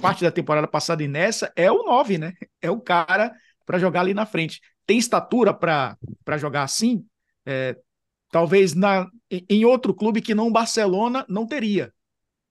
parte 0.01 0.23
da 0.23 0.31
temporada 0.31 0.67
passada 0.67 1.03
e 1.03 1.07
nessa 1.07 1.51
é 1.55 1.71
o 1.71 1.83
9, 1.83 2.17
né? 2.17 2.33
É 2.61 2.71
o 2.71 2.79
cara 2.79 3.31
para 3.67 3.79
jogar 3.79 4.01
ali 4.01 4.13
na 4.15 4.25
frente. 4.25 4.61
Tem 4.85 4.97
estatura 4.97 5.53
para 5.53 5.97
jogar 6.37 6.63
assim? 6.63 7.05
É, 7.45 7.75
talvez 8.31 8.73
na, 8.73 9.07
em 9.29 9.65
outro 9.65 9.93
clube 9.93 10.21
que 10.21 10.35
não 10.35 10.47
o 10.47 10.51
Barcelona 10.51 11.25
não 11.27 11.45
teria. 11.45 11.91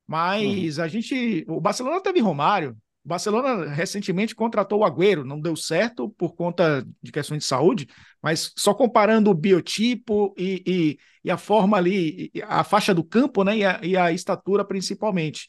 Mas 0.09 0.79
uhum. 0.79 0.85
a 0.85 0.89
gente. 0.89 1.45
O 1.47 1.61
Barcelona 1.61 2.01
teve 2.01 2.19
Romário. 2.21 2.77
O 3.05 3.09
Barcelona 3.09 3.67
recentemente 3.71 4.35
contratou 4.35 4.81
o 4.81 4.85
Agüero, 4.85 5.25
não 5.25 5.41
deu 5.41 5.55
certo 5.55 6.11
por 6.11 6.35
conta 6.35 6.87
de 7.03 7.13
questões 7.13 7.39
de 7.41 7.45
saúde, 7.45 7.87
mas 8.21 8.53
só 8.57 8.75
comparando 8.75 9.31
o 9.31 9.35
biotipo 9.35 10.35
e, 10.37 10.63
e, 10.67 10.99
e 11.25 11.31
a 11.31 11.37
forma 11.37 11.77
ali, 11.77 12.31
a 12.47 12.65
faixa 12.65 12.93
do 12.95 13.05
campo, 13.05 13.45
né? 13.45 13.59
E 13.59 13.65
a, 13.65 13.81
e 13.83 13.97
a 13.97 14.11
estatura 14.13 14.65
principalmente. 14.65 15.47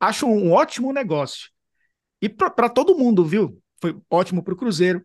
Acho 0.00 0.26
um 0.26 0.50
ótimo 0.52 0.92
negócio. 0.92 1.50
E 2.22 2.28
para 2.28 2.68
todo 2.68 2.96
mundo, 2.96 3.24
viu? 3.24 3.62
Foi 3.80 3.98
ótimo 4.10 4.42
para 4.42 4.54
o 4.54 4.56
Cruzeiro, 4.56 5.00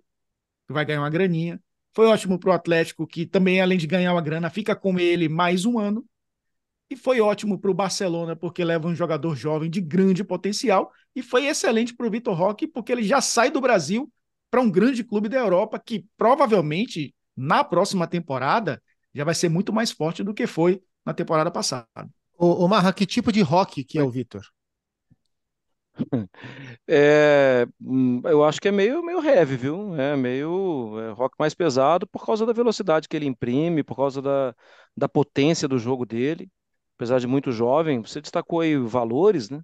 que 0.68 0.74
vai 0.74 0.86
ganhar 0.86 1.02
uma 1.02 1.10
graninha. 1.10 1.62
Foi 1.94 2.08
ótimo 2.08 2.40
para 2.40 2.50
o 2.50 2.54
Atlético, 2.54 3.08
que 3.08 3.26
também, 3.26 3.62
além 3.62 3.78
de 3.78 3.88
ganhar 3.88 4.14
uma 4.14 4.22
grana, 4.22 4.50
fica 4.50 4.76
com 4.76 5.00
ele 5.00 5.30
mais 5.30 5.66
um 5.66 5.80
ano. 5.80 6.06
E 6.90 6.96
foi 6.96 7.20
ótimo 7.20 7.60
para 7.60 7.72
o 7.72 7.74
Barcelona, 7.74 8.36
porque 8.36 8.64
leva 8.64 8.88
um 8.88 8.96
jogador 8.96 9.36
jovem 9.36 9.70
de 9.70 9.82
grande 9.82 10.24
potencial. 10.24 10.92
E 11.16 11.24
foi 11.24 11.48
excelente 11.48 11.96
para 11.96 12.06
o 12.06 12.12
Vitor 12.12 12.36
Roque, 12.36 12.68
porque 12.68 12.92
ele 12.92 13.04
já 13.04 13.22
sai 13.22 13.50
do 13.50 13.60
Brasil 13.60 14.12
para 14.52 14.62
um 14.62 14.70
grande 14.70 15.04
clube 15.04 15.28
da 15.28 15.38
Europa, 15.38 15.80
que 15.84 16.06
provavelmente 16.16 17.14
na 17.36 17.64
próxima 17.64 18.08
temporada 18.08 18.82
já 19.14 19.24
vai 19.24 19.34
ser 19.34 19.50
muito 19.50 19.74
mais 19.74 19.92
forte 19.92 20.24
do 20.24 20.34
que 20.34 20.46
foi 20.46 20.82
na 21.06 21.14
temporada 21.14 21.50
passada. 21.50 21.88
O, 22.38 22.66
o 22.66 22.68
Marra, 22.68 22.94
que 22.94 23.06
tipo 23.06 23.32
de 23.32 23.42
rock 23.42 23.84
que 23.84 23.98
é 23.98 24.04
o 24.04 24.10
Vitor? 24.10 24.44
É, 26.88 27.66
hum, 27.82 28.22
eu 28.26 28.44
acho 28.44 28.62
que 28.62 28.68
é 28.68 28.72
meio, 28.72 29.04
meio 29.04 29.24
heavy, 29.24 29.56
viu? 29.56 29.96
É 29.96 30.16
meio 30.16 31.00
é, 31.00 31.12
rock 31.12 31.36
mais 31.40 31.54
pesado 31.54 32.06
por 32.08 32.26
causa 32.26 32.46
da 32.46 32.54
velocidade 32.54 33.08
que 33.08 33.16
ele 33.16 33.26
imprime, 33.26 33.84
por 33.84 33.96
causa 33.96 34.22
da, 34.22 34.56
da 34.96 35.08
potência 35.10 35.68
do 35.68 35.80
jogo 35.80 36.06
dele 36.06 36.50
apesar 36.96 37.20
de 37.20 37.28
muito 37.28 37.52
jovem, 37.52 38.02
você 38.02 38.22
destacou 38.22 38.62
aí 38.62 38.78
valores, 38.78 39.50
né? 39.50 39.62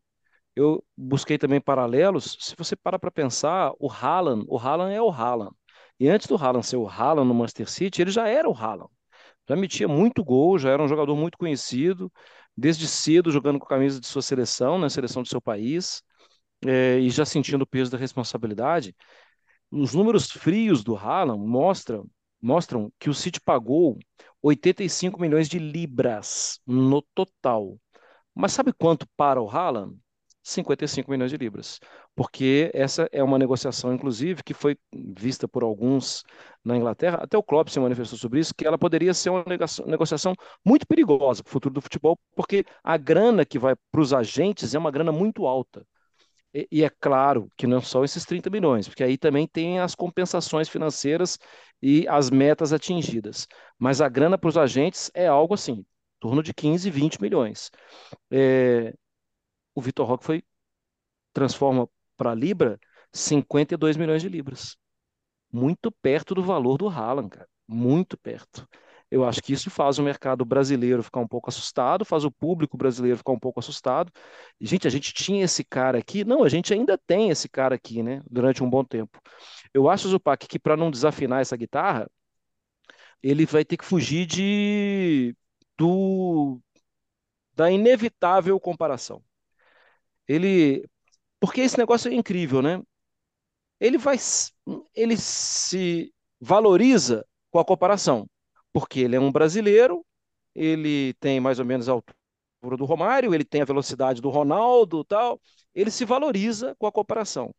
Eu 0.55 0.83
busquei 0.97 1.37
também 1.37 1.61
paralelos. 1.61 2.37
Se 2.39 2.55
você 2.57 2.75
para 2.75 2.99
para 2.99 3.11
pensar, 3.11 3.71
o 3.79 3.89
Haaland, 3.89 4.45
o 4.47 4.57
Haaland 4.57 4.93
é 4.93 5.01
o 5.01 5.09
Haaland. 5.09 5.55
E 5.99 6.09
antes 6.09 6.27
do 6.27 6.35
Haaland 6.35 6.65
ser 6.65 6.77
o 6.77 6.87
Haaland 6.87 7.27
no 7.27 7.33
Manchester 7.33 7.69
City, 7.69 8.01
ele 8.01 8.11
já 8.11 8.27
era 8.27 8.49
o 8.49 8.53
Haaland. 8.53 8.89
Já 9.47 9.55
metia 9.55 9.87
muito 9.87 10.23
gol, 10.23 10.57
já 10.59 10.69
era 10.69 10.83
um 10.83 10.87
jogador 10.87 11.15
muito 11.15 11.37
conhecido, 11.37 12.11
desde 12.55 12.87
cedo 12.87 13.31
jogando 13.31 13.59
com 13.59 13.65
a 13.65 13.69
camisa 13.69 13.99
de 13.99 14.07
sua 14.07 14.21
seleção, 14.21 14.77
na 14.77 14.85
né, 14.85 14.89
seleção 14.89 15.21
do 15.21 15.27
seu 15.27 15.41
país, 15.41 16.03
é, 16.65 16.99
e 16.99 17.09
já 17.09 17.25
sentindo 17.25 17.63
o 17.63 17.67
peso 17.67 17.91
da 17.91 17.97
responsabilidade. 17.97 18.95
Os 19.71 19.93
números 19.93 20.31
frios 20.31 20.83
do 20.83 20.95
Haaland 20.95 21.39
mostram, 21.45 22.07
mostram 22.41 22.91
que 22.99 23.09
o 23.09 23.13
City 23.13 23.39
pagou 23.39 23.97
85 24.41 25.19
milhões 25.21 25.47
de 25.47 25.59
libras 25.59 26.59
no 26.65 27.01
total. 27.13 27.77
Mas 28.33 28.53
sabe 28.53 28.73
quanto 28.73 29.07
para 29.15 29.41
o 29.41 29.49
Haaland? 29.49 29.95
55 30.43 31.11
milhões 31.11 31.29
de 31.29 31.37
libras. 31.37 31.79
Porque 32.15 32.71
essa 32.73 33.07
é 33.11 33.23
uma 33.23 33.37
negociação, 33.37 33.93
inclusive, 33.93 34.43
que 34.43 34.53
foi 34.53 34.77
vista 34.91 35.47
por 35.47 35.63
alguns 35.63 36.23
na 36.63 36.75
Inglaterra, 36.75 37.19
até 37.21 37.37
o 37.37 37.43
Klopp 37.43 37.69
se 37.69 37.79
manifestou 37.79 38.17
sobre 38.17 38.39
isso, 38.39 38.53
que 38.55 38.65
ela 38.65 38.77
poderia 38.77 39.13
ser 39.13 39.29
uma 39.29 39.43
negociação 39.85 40.33
muito 40.65 40.85
perigosa 40.87 41.43
para 41.43 41.49
o 41.49 41.53
futuro 41.53 41.73
do 41.73 41.81
futebol, 41.81 42.17
porque 42.35 42.65
a 42.83 42.97
grana 42.97 43.45
que 43.45 43.59
vai 43.59 43.75
para 43.91 44.01
os 44.01 44.13
agentes 44.13 44.73
é 44.73 44.79
uma 44.79 44.91
grana 44.91 45.11
muito 45.11 45.45
alta. 45.45 45.85
E, 46.53 46.67
e, 46.71 46.83
é 46.83 46.89
claro 46.89 47.49
que 47.55 47.65
não 47.65 47.81
são 47.81 48.03
esses 48.03 48.25
30 48.25 48.49
milhões, 48.49 48.87
porque 48.87 49.03
aí 49.03 49.17
também 49.17 49.47
tem 49.47 49.79
as 49.79 49.95
compensações 49.95 50.67
financeiras 50.67 51.37
e 51.81 52.05
as 52.07 52.29
metas 52.29 52.73
atingidas. 52.73 53.47
Mas 53.79 54.01
a 54.01 54.09
grana 54.09 54.37
para 54.37 54.49
os 54.49 54.57
agentes 54.57 55.09
é 55.13 55.27
algo 55.27 55.53
assim, 55.53 55.73
em 55.73 55.85
torno 56.19 56.43
de 56.43 56.53
15, 56.53 56.89
20 56.89 57.21
milhões. 57.21 57.71
É, 58.31 58.93
o 59.75 59.81
Vitor 59.81 60.07
Roque 60.07 60.25
foi, 60.25 60.43
transforma 61.33 61.89
para 62.17 62.35
Libra 62.35 62.79
52 63.13 63.97
milhões 63.97 64.21
de 64.21 64.29
libras. 64.29 64.77
Muito 65.51 65.91
perto 65.91 66.35
do 66.35 66.43
valor 66.43 66.77
do 66.77 66.89
Haaland, 66.89 67.29
cara. 67.29 67.49
Muito 67.67 68.17
perto. 68.17 68.67
Eu 69.11 69.25
acho 69.25 69.41
que 69.43 69.51
isso 69.51 69.69
faz 69.69 69.99
o 69.99 70.03
mercado 70.03 70.45
brasileiro 70.45 71.03
ficar 71.03 71.19
um 71.19 71.27
pouco 71.27 71.49
assustado, 71.49 72.05
faz 72.05 72.23
o 72.23 72.31
público 72.31 72.77
brasileiro 72.77 73.17
ficar 73.17 73.33
um 73.33 73.39
pouco 73.39 73.59
assustado. 73.59 74.09
E, 74.59 74.65
gente, 74.65 74.87
a 74.87 74.89
gente 74.89 75.13
tinha 75.13 75.43
esse 75.43 75.65
cara 75.65 75.99
aqui. 75.99 76.23
Não, 76.23 76.43
a 76.45 76.49
gente 76.49 76.73
ainda 76.73 76.97
tem 76.97 77.29
esse 77.29 77.49
cara 77.49 77.75
aqui, 77.75 78.01
né? 78.01 78.21
Durante 78.29 78.63
um 78.63 78.69
bom 78.69 78.85
tempo. 78.85 79.21
Eu 79.73 79.89
acho, 79.89 80.07
Zupac, 80.07 80.47
que 80.47 80.57
para 80.57 80.77
não 80.77 80.89
desafinar 80.89 81.41
essa 81.41 81.57
guitarra, 81.57 82.09
ele 83.21 83.45
vai 83.45 83.65
ter 83.65 83.77
que 83.77 83.85
fugir 83.85 84.25
de 84.25 85.35
do 85.77 86.59
da 87.53 87.69
inevitável 87.71 88.59
comparação. 88.59 89.23
Ele, 90.27 90.87
porque 91.39 91.61
esse 91.61 91.77
negócio 91.77 92.11
é 92.11 92.15
incrível, 92.15 92.61
né? 92.61 92.81
Ele 93.79 93.97
vai, 93.97 94.17
ele 94.95 95.17
se 95.17 96.13
valoriza 96.39 97.25
com 97.51 97.59
a 97.59 97.65
comparação 97.65 98.27
porque 98.73 99.01
ele 99.01 99.15
é 99.15 99.19
um 99.19 99.31
brasileiro, 99.31 100.05
ele 100.55 101.13
tem 101.15 101.39
mais 101.39 101.59
ou 101.59 101.65
menos 101.65 101.89
a 101.89 101.93
altura 101.93 102.77
do 102.77 102.85
Romário, 102.85 103.33
ele 103.33 103.45
tem 103.45 103.61
a 103.61 103.65
velocidade 103.65 104.21
do 104.21 104.29
Ronaldo 104.29 105.03
tal, 105.03 105.39
ele 105.73 105.91
se 105.91 106.05
valoriza 106.05 106.75
com 106.77 106.87
a 106.87 106.91
comparação. 106.91 107.53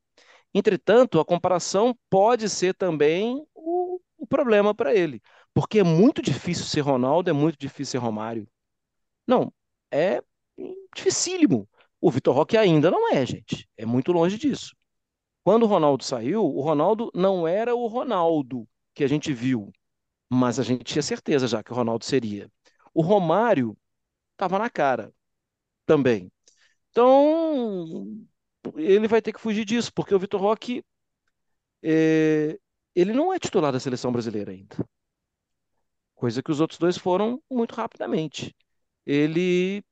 Entretanto, 0.54 1.18
a 1.20 1.24
comparação 1.24 1.96
pode 2.10 2.48
ser 2.48 2.74
também 2.74 3.44
o, 3.54 4.00
o 4.18 4.26
problema 4.26 4.74
para 4.74 4.94
ele, 4.94 5.20
porque 5.54 5.80
é 5.80 5.84
muito 5.84 6.22
difícil 6.22 6.64
ser 6.66 6.80
Ronaldo, 6.80 7.30
é 7.30 7.32
muito 7.32 7.58
difícil 7.58 7.92
ser 7.92 7.98
Romário. 7.98 8.46
Não, 9.26 9.52
é 9.90 10.22
dificílimo. 10.94 11.68
O 12.00 12.10
Vitor 12.10 12.34
Roque 12.34 12.56
ainda 12.56 12.90
não 12.90 13.12
é, 13.12 13.24
gente. 13.24 13.68
É 13.76 13.86
muito 13.86 14.12
longe 14.12 14.36
disso. 14.38 14.74
Quando 15.44 15.64
o 15.64 15.66
Ronaldo 15.66 16.04
saiu, 16.04 16.44
o 16.44 16.60
Ronaldo 16.60 17.10
não 17.14 17.46
era 17.46 17.74
o 17.74 17.86
Ronaldo 17.86 18.68
que 18.94 19.04
a 19.04 19.08
gente 19.08 19.32
viu, 19.32 19.72
mas 20.32 20.58
a 20.58 20.62
gente 20.62 20.84
tinha 20.84 21.02
certeza 21.02 21.46
já 21.46 21.62
que 21.62 21.72
o 21.72 21.74
Ronaldo 21.74 22.04
seria. 22.04 22.50
O 22.94 23.02
Romário 23.02 23.76
estava 24.32 24.58
na 24.58 24.70
cara 24.70 25.12
também. 25.86 26.30
Então, 26.90 28.26
ele 28.76 29.08
vai 29.08 29.22
ter 29.22 29.32
que 29.32 29.40
fugir 29.40 29.64
disso, 29.64 29.92
porque 29.94 30.14
o 30.14 30.18
Vitor 30.18 30.40
Roque, 30.40 30.84
é, 31.82 32.58
ele 32.94 33.12
não 33.12 33.32
é 33.32 33.38
titular 33.38 33.72
da 33.72 33.80
seleção 33.80 34.12
brasileira 34.12 34.52
ainda. 34.52 34.76
Coisa 36.14 36.42
que 36.42 36.50
os 36.50 36.60
outros 36.60 36.78
dois 36.78 36.96
foram 36.96 37.42
muito 37.50 37.74
rapidamente. 37.74 38.54
Ele 39.04 39.84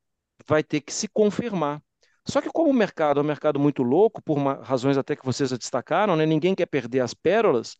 vai 0.46 0.62
ter 0.62 0.80
que 0.80 0.92
se 0.92 1.08
confirmar. 1.08 1.82
Só 2.26 2.40
que 2.40 2.50
como 2.50 2.70
o 2.70 2.74
mercado 2.74 3.20
é 3.20 3.22
um 3.22 3.26
mercado 3.26 3.58
muito 3.58 3.82
louco, 3.82 4.22
por 4.22 4.38
razões 4.62 4.96
até 4.96 5.16
que 5.16 5.24
vocês 5.24 5.50
já 5.50 5.56
destacaram, 5.56 6.16
né? 6.16 6.26
ninguém 6.26 6.54
quer 6.54 6.66
perder 6.66 7.00
as 7.00 7.14
pérolas, 7.14 7.76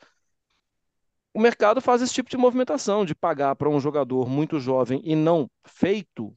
o 1.32 1.40
mercado 1.40 1.80
faz 1.80 2.02
esse 2.02 2.12
tipo 2.12 2.28
de 2.28 2.36
movimentação, 2.36 3.04
de 3.04 3.14
pagar 3.14 3.54
para 3.56 3.68
um 3.68 3.80
jogador 3.80 4.28
muito 4.28 4.58
jovem 4.58 5.00
e 5.04 5.14
não 5.14 5.48
feito. 5.64 6.36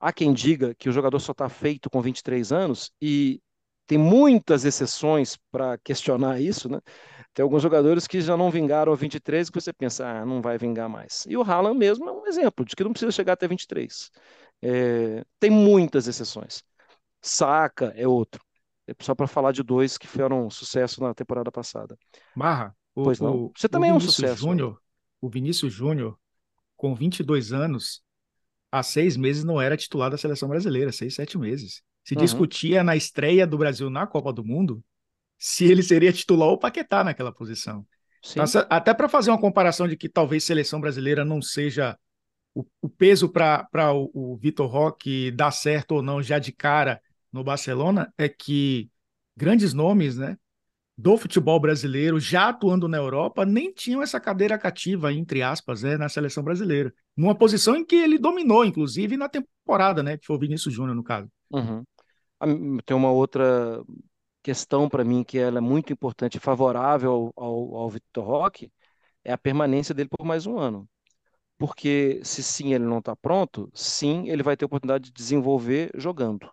Há 0.00 0.12
quem 0.12 0.32
diga 0.32 0.74
que 0.74 0.88
o 0.88 0.92
jogador 0.92 1.18
só 1.20 1.32
está 1.32 1.48
feito 1.48 1.88
com 1.88 2.02
23 2.02 2.52
anos, 2.52 2.92
e 3.00 3.40
tem 3.86 3.98
muitas 3.98 4.64
exceções 4.64 5.36
para 5.50 5.78
questionar 5.78 6.40
isso, 6.40 6.68
né? 6.68 6.80
Tem 7.32 7.42
alguns 7.42 7.62
jogadores 7.62 8.06
que 8.06 8.20
já 8.20 8.36
não 8.36 8.50
vingaram 8.50 8.92
a 8.92 8.96
23 8.96 9.50
que 9.50 9.60
você 9.60 9.72
pensa, 9.72 10.06
ah, 10.06 10.24
não 10.24 10.40
vai 10.40 10.56
vingar 10.56 10.88
mais. 10.88 11.26
E 11.28 11.36
o 11.36 11.42
Haaland 11.42 11.78
mesmo 11.78 12.08
é 12.08 12.12
um 12.12 12.26
exemplo 12.26 12.64
de 12.64 12.76
que 12.76 12.84
não 12.84 12.92
precisa 12.92 13.12
chegar 13.12 13.32
até 13.32 13.48
23. 13.48 14.10
É, 14.62 15.24
tem 15.38 15.50
muitas 15.50 16.06
exceções. 16.06 16.62
Saka 17.20 17.92
é 17.96 18.06
outro. 18.06 18.42
É 18.86 18.94
só 19.00 19.14
para 19.14 19.26
falar 19.26 19.52
de 19.52 19.62
dois 19.62 19.98
que 19.98 20.06
um 20.30 20.48
sucesso 20.48 21.02
na 21.02 21.12
temporada 21.14 21.50
passada. 21.50 21.96
Marra, 22.34 22.74
o, 22.94 23.02
pois 23.04 23.20
não. 23.20 23.52
Você 23.56 23.68
também 23.68 23.90
é 23.90 23.94
um 23.94 24.00
sucesso. 24.00 24.40
Júnior, 24.40 24.80
o 25.20 25.28
Vinícius 25.28 25.72
Júnior, 25.72 26.18
com 26.76 26.94
22 26.94 27.52
anos, 27.52 28.02
há 28.70 28.82
seis 28.82 29.16
meses 29.16 29.44
não 29.44 29.60
era 29.60 29.76
titular 29.76 30.10
da 30.10 30.18
seleção 30.18 30.48
brasileira, 30.48 30.92
seis, 30.92 31.14
sete 31.14 31.38
meses. 31.38 31.82
Se 32.04 32.14
uhum. 32.14 32.20
discutia 32.20 32.84
na 32.84 32.96
estreia 32.96 33.46
do 33.46 33.56
Brasil 33.56 33.88
na 33.88 34.06
Copa 34.06 34.32
do 34.32 34.44
Mundo 34.44 34.84
se 35.38 35.64
ele 35.64 35.82
seria 35.82 36.12
titular 36.12 36.48
ou 36.48 36.58
Paquetá 36.58 37.02
naquela 37.02 37.32
posição. 37.32 37.86
Sim. 38.22 38.40
Até 38.70 38.94
para 38.94 39.08
fazer 39.08 39.30
uma 39.30 39.40
comparação 39.40 39.86
de 39.86 39.96
que 39.96 40.08
talvez 40.08 40.44
seleção 40.44 40.80
brasileira 40.80 41.24
não 41.24 41.42
seja 41.42 41.98
o, 42.54 42.64
o 42.80 42.88
peso 42.88 43.28
para 43.28 43.92
o, 43.92 44.10
o 44.14 44.36
Vitor 44.36 44.66
Roque 44.70 45.30
dar 45.30 45.50
certo 45.50 45.96
ou 45.96 46.02
não 46.02 46.22
já 46.22 46.38
de 46.38 46.52
cara 46.52 47.00
no 47.30 47.44
Barcelona, 47.44 48.12
é 48.16 48.28
que 48.28 48.88
grandes 49.36 49.74
nomes, 49.74 50.16
né? 50.16 50.38
Do 50.96 51.16
futebol 51.16 51.58
brasileiro, 51.58 52.20
já 52.20 52.48
atuando 52.48 52.86
na 52.86 52.96
Europa, 52.96 53.44
nem 53.44 53.72
tinham 53.72 54.00
essa 54.00 54.20
cadeira 54.20 54.56
cativa, 54.56 55.12
entre 55.12 55.42
aspas, 55.42 55.82
né, 55.82 55.96
na 55.96 56.08
seleção 56.08 56.42
brasileira. 56.42 56.94
Numa 57.16 57.34
posição 57.34 57.74
em 57.74 57.84
que 57.84 57.96
ele 57.96 58.18
dominou, 58.18 58.64
inclusive, 58.64 59.16
na 59.16 59.28
temporada, 59.28 60.02
né? 60.02 60.16
Que 60.16 60.26
foi 60.26 60.36
o 60.36 60.38
Vinícius 60.38 60.72
Júnior, 60.72 60.94
no 60.94 61.02
caso. 61.02 61.28
Uhum. 61.50 61.82
Tem 62.84 62.96
uma 62.96 63.10
outra 63.10 63.82
questão 64.42 64.88
para 64.88 65.04
mim 65.04 65.24
que 65.24 65.38
ela 65.38 65.58
é 65.58 65.60
muito 65.60 65.92
importante, 65.92 66.38
favorável 66.38 67.32
ao, 67.36 67.44
ao, 67.44 67.74
ao 67.76 67.90
Vitor 67.90 68.24
Roque, 68.24 68.70
é 69.24 69.32
a 69.32 69.38
permanência 69.38 69.94
dele 69.94 70.08
por 70.08 70.24
mais 70.24 70.46
um 70.46 70.58
ano. 70.58 70.88
Porque 71.56 72.20
se 72.22 72.42
sim 72.42 72.74
ele 72.74 72.84
não 72.84 72.98
está 72.98 73.16
pronto, 73.16 73.70
sim 73.72 74.28
ele 74.28 74.42
vai 74.42 74.56
ter 74.56 74.64
oportunidade 74.64 75.04
de 75.04 75.12
desenvolver 75.12 75.90
jogando. 75.94 76.50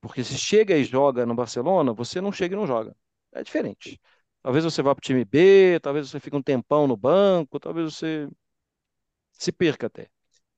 Porque 0.00 0.22
se 0.22 0.36
chega 0.36 0.76
e 0.76 0.84
joga 0.84 1.24
no 1.24 1.34
Barcelona, 1.34 1.92
você 1.92 2.20
não 2.20 2.30
chega 2.30 2.54
e 2.54 2.58
não 2.58 2.66
joga 2.66 2.94
é 3.34 3.42
diferente. 3.42 4.00
Talvez 4.42 4.64
você 4.64 4.82
vá 4.82 4.94
para 4.94 5.00
o 5.00 5.04
time 5.04 5.24
B, 5.24 5.80
talvez 5.82 6.10
você 6.10 6.20
fique 6.20 6.36
um 6.36 6.42
tempão 6.42 6.86
no 6.86 6.96
banco, 6.96 7.58
talvez 7.60 7.94
você 7.94 8.28
se 9.32 9.52
perca 9.52 9.86
até. 9.86 10.08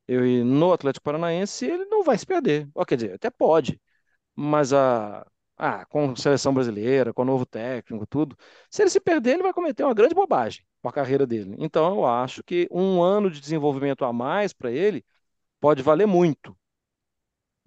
Eu, 0.09 0.23
no 0.45 0.73
Atlético 0.73 1.05
Paranaense, 1.05 1.67
ele 1.67 1.87
não 1.87 2.05
vai 2.05 2.19
se 2.19 2.27
perder. 2.27 2.69
Ou, 2.75 2.87
quer 2.87 2.97
dizer, 2.97 3.15
até 3.15 3.31
pode, 3.31 3.81
mas 4.37 4.73
a, 4.73 5.27
ah, 5.57 5.87
com 5.87 6.11
a 6.12 6.17
seleção 6.17 6.55
brasileira, 6.55 7.12
com 7.15 7.23
o 7.23 7.25
novo 7.25 7.47
técnico, 7.47 8.07
tudo, 8.07 8.37
se 8.71 8.83
ele 8.83 8.91
se 8.91 9.01
perder, 9.01 9.35
ele 9.35 9.43
vai 9.43 9.53
cometer 9.53 9.85
uma 9.85 9.95
grande 9.95 10.15
bobagem 10.15 10.65
com 10.83 10.89
a 10.89 10.93
carreira 10.93 11.27
dele. 11.27 11.57
Então, 11.59 11.97
eu 11.97 12.07
acho 12.07 12.43
que 12.45 12.69
um 12.71 13.03
ano 13.03 13.31
de 13.31 13.41
desenvolvimento 13.41 14.05
a 14.05 14.12
mais 14.12 14.53
para 14.53 14.71
ele 14.71 15.05
pode 15.61 15.83
valer 15.83 16.07
muito 16.07 16.57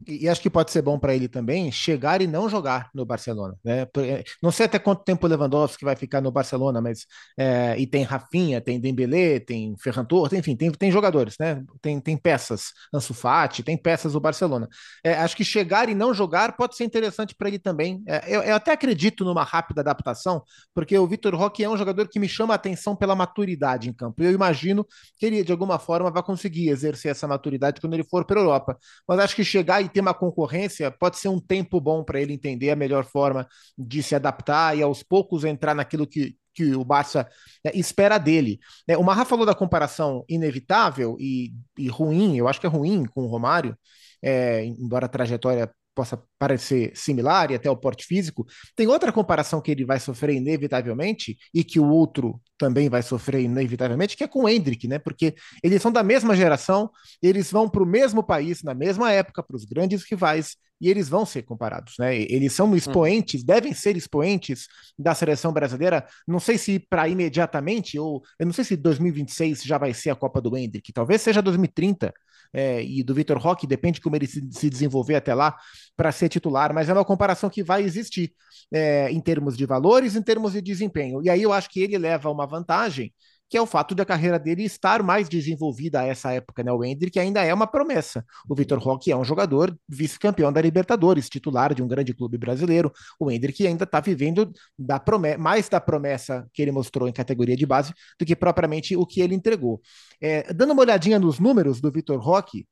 e, 0.08 0.30
acho 0.30 0.42
que 0.42 0.50
pode 0.50 0.72
ser 0.72 0.82
bom 0.82 0.98
para 0.98 1.14
ele 1.14 1.28
também 1.28 1.72
chegar 1.72 2.22
e 2.22 2.28
não 2.28 2.50
jogar 2.50 2.90
no 2.94 3.06
Barcelona. 3.06 3.56
Né? 3.64 3.82
É, 3.98 4.24
não 4.42 4.52
sei 4.52 4.66
até 4.66 4.80
quanto 4.80 5.04
tempo 5.04 5.26
o 5.26 5.30
Lewandowski 5.30 5.84
vai 5.84 5.96
ficar 5.96 6.22
no 6.22 6.32
Barcelona, 6.32 6.82
mas 6.82 7.06
é, 7.38 7.76
e 7.78 7.86
tem 7.86 8.04
Rafinha, 8.04 8.62
tem 8.62 8.80
Dembélé, 8.80 9.40
tem 9.40 9.76
Ferran 9.78 10.06
Torres, 10.06 10.34
enfim, 10.34 10.56
tem, 10.56 10.72
tem 10.72 10.92
jogadores, 10.92 11.36
né? 11.40 11.64
Tem, 11.82 12.00
tem 12.00 12.18
peças, 12.18 12.72
Ansu 12.94 13.14
Fati, 13.14 13.64
tem 13.64 13.78
peças 13.78 14.14
do 14.14 14.20
Barcelona. 14.20 14.68
É, 15.04 15.14
acho 15.14 15.36
que 15.36 15.44
chegar 15.44 15.90
e 15.90 15.96
não 15.96 16.14
jogar 16.14 16.56
pode 16.56 16.76
ser 16.76 16.86
interessante 16.86 17.36
para 17.36 17.50
ele 17.50 17.60
também. 17.60 18.02
É, 18.08 18.24
eu, 18.28 18.42
eu, 18.42 18.56
até 18.56 18.72
acredito 18.72 19.26
numa 19.26 19.44
rápida 19.44 19.82
adaptação, 19.82 20.44
porque 20.74 20.98
o 20.98 21.08
Vitor 21.08 21.36
Roque 21.36 21.64
é 21.64 21.70
um 21.70 21.78
jogador 21.78 22.08
que 22.08 22.20
me 22.20 22.30
chama 22.30 22.54
a 22.54 22.56
atenção 22.56 22.96
pela 22.96 23.16
maturidade 23.16 23.90
em 23.90 23.94
campo. 23.94 24.24
Eu 24.24 24.32
imagino 24.32 24.86
que 25.18 25.26
ele 25.26 25.44
de 25.44 25.52
alguma 25.52 25.78
forma 25.78 26.10
vai 26.12 26.24
conseguir 26.24 26.70
exercer 26.70 27.12
essa 27.12 27.28
maturidade 27.28 27.82
quando 27.82 27.94
ele 27.94 28.04
for 28.04 28.26
para 28.26 28.40
a 28.40 28.44
Europa. 28.44 28.78
Mas 29.08 29.20
acho 29.20 29.36
que 29.36 29.44
chegar 29.44 29.82
e 29.82 29.89
ter 29.90 30.02
uma 30.02 30.14
concorrência, 30.14 30.92
pode 30.92 31.18
ser 31.18 31.30
um 31.30 31.40
tempo 31.40 31.80
bom 31.80 32.04
para 32.04 32.22
ele 32.22 32.34
entender 32.34 32.70
a 32.72 32.76
melhor 32.76 33.06
forma 33.06 33.48
de 33.78 34.02
se 34.04 34.16
adaptar 34.16 34.78
e 34.78 34.82
aos 34.82 35.04
poucos 35.04 35.44
entrar 35.44 35.74
naquilo 35.76 36.08
que, 36.08 36.36
que 36.54 36.76
o 36.76 36.84
Barça 36.86 37.28
é, 37.64 37.78
espera 37.78 38.18
dele. 38.18 38.60
É, 38.88 38.98
o 38.98 39.04
Marra 39.04 39.26
falou 39.26 39.46
da 39.46 39.56
comparação 39.56 40.24
inevitável 40.28 41.18
e, 41.20 41.54
e, 41.78 41.88
ruim, 41.88 42.38
eu 42.38 42.48
acho 42.48 42.60
que 42.60 42.68
é 42.68 42.70
ruim 42.70 43.06
com 43.06 43.24
o 43.24 43.28
Romário, 43.28 43.78
é, 44.22 44.64
embora 44.66 45.06
a 45.06 45.10
trajetória 45.10 45.72
possa 45.96 46.22
parecer 46.40 46.92
similar 46.96 47.52
e 47.52 47.56
até 47.56 47.70
o 47.70 47.76
porte 47.76 48.06
físico, 48.06 48.48
tem 48.76 48.88
outra 48.88 49.12
comparação 49.12 49.62
que 49.62 49.70
ele 49.70 49.86
vai 49.86 50.00
sofrer 50.00 50.36
inevitavelmente 50.36 51.38
e 51.54 51.64
que 51.64 51.80
o 51.80 51.88
outro 51.90 52.42
também 52.58 52.90
vai 52.90 53.04
sofrer 53.04 53.42
inevitavelmente, 53.42 54.16
que 54.16 54.24
é 54.24 54.28
com 54.28 54.44
o 54.44 54.50
Hendrick, 54.50 54.88
né? 54.88 54.98
Porque 54.98 55.36
eles 55.62 55.82
são 55.82 55.92
da 55.92 56.02
mesma 56.02 56.36
geração, 56.36 56.90
eles 57.22 57.52
vão 57.52 57.70
para 57.70 57.84
o 57.84 57.86
mesmo 57.86 58.24
país 58.24 58.64
na 58.64 58.74
mesma 58.74 59.12
época, 59.12 59.44
para 59.44 59.56
os 59.56 59.66
grandes 59.66 60.04
rivais, 60.10 60.56
e 60.82 60.90
eles 60.90 61.10
vão 61.10 61.26
ser 61.26 61.44
comparados, 61.44 61.96
né? 62.00 62.16
Eles 62.16 62.54
são 62.54 62.74
expoentes, 62.76 63.42
hum. 63.42 63.46
devem 63.46 63.74
ser 63.74 63.98
expoentes 63.98 64.68
da 64.98 65.14
seleção 65.14 65.52
brasileira. 65.52 66.06
Não 66.28 66.40
sei 66.40 66.58
se 66.58 66.80
para 66.80 67.08
imediatamente, 67.08 68.00
ou 68.00 68.24
eu 68.40 68.46
não 68.46 68.54
sei 68.54 68.64
se 68.64 68.78
2026 68.78 69.64
já 69.64 69.78
vai 69.78 69.94
ser 69.94 70.10
a 70.10 70.16
Copa 70.16 70.40
do 70.40 70.56
Hendrick, 70.56 70.94
talvez 70.94 71.22
seja 71.22 71.42
2030 71.42 72.14
é, 72.54 72.84
e 72.84 73.04
do 73.04 73.14
Vitor 73.14 73.38
Roque, 73.38 73.68
depende 73.68 73.96
de 73.96 74.02
como 74.02 74.16
ele 74.16 74.26
se, 74.28 74.48
se 74.52 74.70
desenvolver 74.70 75.16
até 75.16 75.34
lá 75.34 75.56
para 76.00 76.14
ser 76.14 76.30
titular, 76.30 76.74
mas 76.74 76.88
é 76.88 76.94
uma 76.94 77.04
comparação 77.04 77.50
que 77.50 77.62
vai 77.62 77.84
existir 77.84 78.32
é, 78.72 79.12
em 79.12 79.20
termos 79.20 79.58
de 79.58 79.66
valores, 79.66 80.16
em 80.16 80.22
termos 80.22 80.54
de 80.54 80.62
desempenho. 80.62 81.22
E 81.22 81.30
aí 81.30 81.44
eu 81.44 81.52
acho 81.52 81.70
que 81.70 81.82
ele 81.82 81.98
leva 81.98 82.32
uma 82.32 82.48
vantagem 82.48 83.14
que 83.50 83.58
é 83.58 83.62
o 83.62 83.66
fato 83.66 83.94
da 83.94 84.06
carreira 84.06 84.40
dele 84.40 84.64
estar 84.64 85.04
mais 85.04 85.28
desenvolvida 85.28 86.00
a 86.00 86.06
essa 86.06 86.32
época, 86.32 86.64
né? 86.64 86.72
O 86.72 86.86
Hendrick 86.86 87.20
ainda 87.20 87.44
é 87.44 87.54
uma 87.54 87.68
promessa. 87.68 88.24
O 88.48 88.56
Vitor 88.56 88.80
Roque 88.80 89.12
é 89.12 89.18
um 89.18 89.26
jogador 89.26 89.78
vice-campeão 89.90 90.54
da 90.54 90.62
Libertadores, 90.62 91.28
titular 91.28 91.74
de 91.74 91.84
um 91.84 91.88
grande 91.88 92.14
clube 92.14 92.38
brasileiro. 92.38 92.94
O 93.20 93.30
Hendrick 93.30 93.68
ainda 93.68 93.84
está 93.84 94.00
vivendo 94.00 94.54
da 94.78 95.04
mais 95.38 95.68
da 95.68 95.82
promessa 95.82 96.48
que 96.54 96.62
ele 96.62 96.72
mostrou 96.72 97.10
em 97.10 97.12
categoria 97.12 97.58
de 97.58 97.66
base 97.66 97.92
do 98.18 98.26
que 98.26 98.38
propriamente 98.38 98.96
o 98.96 99.06
que 99.06 99.20
ele 99.20 99.36
entregou. 99.36 99.82
É, 100.22 100.54
dando 100.54 100.72
uma 100.72 100.82
olhadinha 100.84 101.20
nos 101.20 101.40
números 101.40 101.82
do 101.82 101.92
Vitor 101.92 102.22
Roque, 102.22 102.66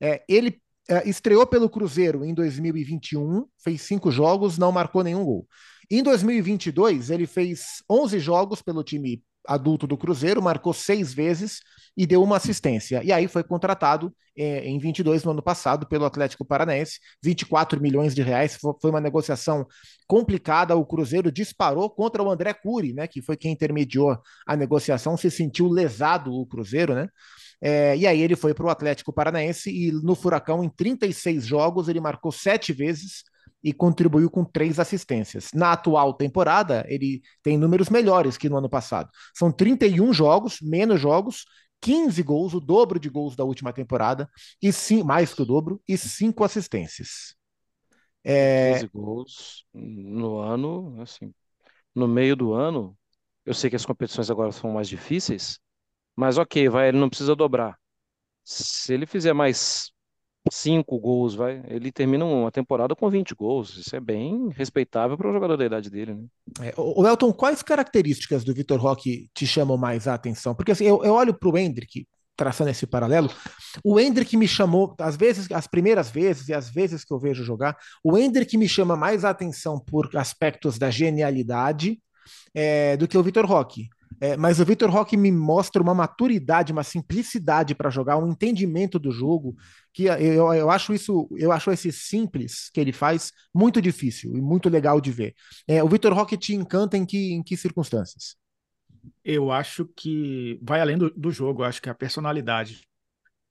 é, 0.00 0.24
ele 0.28 0.60
é, 0.88 1.08
estreou 1.08 1.46
pelo 1.46 1.68
Cruzeiro 1.68 2.24
em 2.24 2.34
2021, 2.34 3.46
fez 3.62 3.82
cinco 3.82 4.10
jogos, 4.10 4.58
não 4.58 4.72
marcou 4.72 5.02
nenhum 5.02 5.24
gol. 5.24 5.46
Em 5.90 6.02
2022, 6.02 7.10
ele 7.10 7.26
fez 7.26 7.82
11 7.88 8.18
jogos 8.18 8.62
pelo 8.62 8.82
time 8.82 9.22
adulto 9.46 9.86
do 9.86 9.96
Cruzeiro, 9.96 10.42
marcou 10.42 10.72
seis 10.72 11.12
vezes 11.12 11.60
e 11.96 12.06
deu 12.06 12.22
uma 12.22 12.36
assistência. 12.36 13.02
E 13.04 13.12
aí 13.12 13.28
foi 13.28 13.44
contratado 13.44 14.14
é, 14.36 14.66
em 14.66 14.78
22 14.78 15.22
no 15.24 15.30
ano 15.32 15.42
passado 15.42 15.86
pelo 15.86 16.04
Atlético 16.04 16.44
Paranaense, 16.44 16.98
24 17.22 17.80
milhões 17.80 18.14
de 18.14 18.22
reais. 18.22 18.56
Foi 18.56 18.90
uma 18.90 19.00
negociação 19.00 19.66
complicada. 20.06 20.74
O 20.76 20.86
Cruzeiro 20.86 21.30
disparou 21.30 21.88
contra 21.90 22.22
o 22.22 22.30
André 22.30 22.54
Cury, 22.54 22.92
né, 22.92 23.06
que 23.06 23.22
foi 23.22 23.36
quem 23.36 23.52
intermediou 23.52 24.18
a 24.46 24.56
negociação. 24.56 25.16
Se 25.16 25.30
sentiu 25.30 25.68
lesado 25.68 26.32
o 26.32 26.46
Cruzeiro, 26.46 26.94
né? 26.94 27.08
É, 27.66 27.96
e 27.96 28.06
aí 28.06 28.20
ele 28.20 28.36
foi 28.36 28.52
para 28.52 28.66
o 28.66 28.68
Atlético 28.68 29.10
Paranaense 29.10 29.70
e 29.70 29.90
no 29.90 30.14
Furacão, 30.14 30.62
em 30.62 30.68
36 30.68 31.46
jogos, 31.46 31.88
ele 31.88 31.98
marcou 31.98 32.30
sete 32.30 32.74
vezes 32.74 33.24
e 33.62 33.72
contribuiu 33.72 34.30
com 34.30 34.44
três 34.44 34.78
assistências. 34.78 35.48
Na 35.54 35.72
atual 35.72 36.12
temporada, 36.12 36.84
ele 36.86 37.22
tem 37.42 37.56
números 37.56 37.88
melhores 37.88 38.36
que 38.36 38.50
no 38.50 38.58
ano 38.58 38.68
passado. 38.68 39.08
São 39.34 39.50
31 39.50 40.12
jogos, 40.12 40.58
menos 40.60 41.00
jogos, 41.00 41.46
15 41.80 42.22
gols, 42.22 42.52
o 42.52 42.60
dobro 42.60 43.00
de 43.00 43.08
gols 43.08 43.34
da 43.34 43.44
última 43.44 43.72
temporada, 43.72 44.28
e 44.60 44.70
sim, 44.70 45.02
mais 45.02 45.32
que 45.32 45.40
o 45.40 45.46
dobro, 45.46 45.80
e 45.88 45.96
cinco 45.96 46.44
assistências. 46.44 47.34
É... 48.22 48.74
15 48.74 48.88
gols 48.88 49.64
no 49.72 50.36
ano, 50.36 51.00
assim, 51.00 51.32
no 51.94 52.06
meio 52.06 52.36
do 52.36 52.52
ano, 52.52 52.94
eu 53.46 53.54
sei 53.54 53.70
que 53.70 53.76
as 53.76 53.86
competições 53.86 54.30
agora 54.30 54.52
são 54.52 54.70
mais 54.72 54.86
difíceis, 54.86 55.58
mas 56.16 56.38
ok, 56.38 56.68
vai, 56.68 56.88
ele 56.88 56.98
não 56.98 57.08
precisa 57.08 57.34
dobrar. 57.34 57.76
Se 58.44 58.92
ele 58.94 59.06
fizer 59.06 59.32
mais 59.32 59.92
cinco 60.52 60.98
gols, 60.98 61.34
vai, 61.34 61.62
ele 61.68 61.90
termina 61.90 62.24
uma 62.24 62.52
temporada 62.52 62.94
com 62.94 63.08
20 63.08 63.34
gols. 63.34 63.76
Isso 63.76 63.96
é 63.96 64.00
bem 64.00 64.50
respeitável 64.50 65.16
para 65.16 65.28
um 65.28 65.32
jogador 65.32 65.56
da 65.56 65.64
idade 65.64 65.90
dele, 65.90 66.14
né? 66.14 66.24
É, 66.60 66.74
o 66.76 67.06
Elton, 67.06 67.32
quais 67.32 67.62
características 67.62 68.44
do 68.44 68.54
Vitor 68.54 68.78
Roque 68.80 69.28
te 69.34 69.46
chamam 69.46 69.76
mais 69.76 70.06
a 70.06 70.14
atenção? 70.14 70.54
Porque 70.54 70.72
assim, 70.72 70.84
eu, 70.84 71.02
eu 71.02 71.14
olho 71.14 71.34
para 71.34 71.48
o 71.48 71.56
Hendrick, 71.56 72.06
traçando 72.36 72.70
esse 72.70 72.86
paralelo, 72.86 73.30
o 73.82 73.98
Hendrick 73.98 74.36
me 74.36 74.48
chamou, 74.48 74.94
às 74.98 75.16
vezes, 75.16 75.50
as 75.50 75.66
primeiras 75.66 76.10
vezes 76.10 76.48
e 76.48 76.54
as 76.54 76.68
vezes 76.68 77.04
que 77.04 77.12
eu 77.14 77.18
vejo 77.18 77.44
jogar, 77.44 77.76
o 78.02 78.18
Hendrick 78.18 78.56
me 78.58 78.68
chama 78.68 78.96
mais 78.96 79.24
a 79.24 79.30
atenção 79.30 79.78
por 79.78 80.10
aspectos 80.16 80.78
da 80.78 80.90
genialidade 80.90 82.00
é, 82.52 82.96
do 82.96 83.06
que 83.08 83.16
o 83.16 83.22
Vitor 83.22 83.46
Roque. 83.46 83.88
É, 84.24 84.38
mas 84.38 84.58
o 84.58 84.64
Vitor 84.64 84.88
Roque 84.88 85.18
me 85.18 85.30
mostra 85.30 85.82
uma 85.82 85.94
maturidade, 85.94 86.72
uma 86.72 86.82
simplicidade 86.82 87.74
para 87.74 87.90
jogar, 87.90 88.16
um 88.16 88.30
entendimento 88.30 88.98
do 88.98 89.10
jogo, 89.10 89.54
que 89.92 90.04
eu, 90.04 90.50
eu 90.54 90.70
acho 90.70 90.94
isso, 90.94 91.28
eu 91.36 91.52
acho 91.52 91.70
esse 91.70 91.92
simples 91.92 92.70
que 92.72 92.80
ele 92.80 92.90
faz 92.90 93.32
muito 93.54 93.82
difícil 93.82 94.34
e 94.34 94.40
muito 94.40 94.70
legal 94.70 94.98
de 94.98 95.12
ver. 95.12 95.34
É, 95.68 95.82
o 95.82 95.88
Vitor 95.90 96.14
Roque 96.14 96.38
te 96.38 96.54
encanta 96.54 96.96
em 96.96 97.04
que, 97.04 97.34
em 97.34 97.42
que 97.42 97.54
circunstâncias? 97.54 98.34
Eu 99.22 99.52
acho 99.52 99.84
que 99.94 100.58
vai 100.62 100.80
além 100.80 100.96
do, 100.96 101.10
do 101.10 101.30
jogo, 101.30 101.62
acho 101.62 101.82
que 101.82 101.90
é 101.90 101.92
a 101.92 101.94
personalidade. 101.94 102.80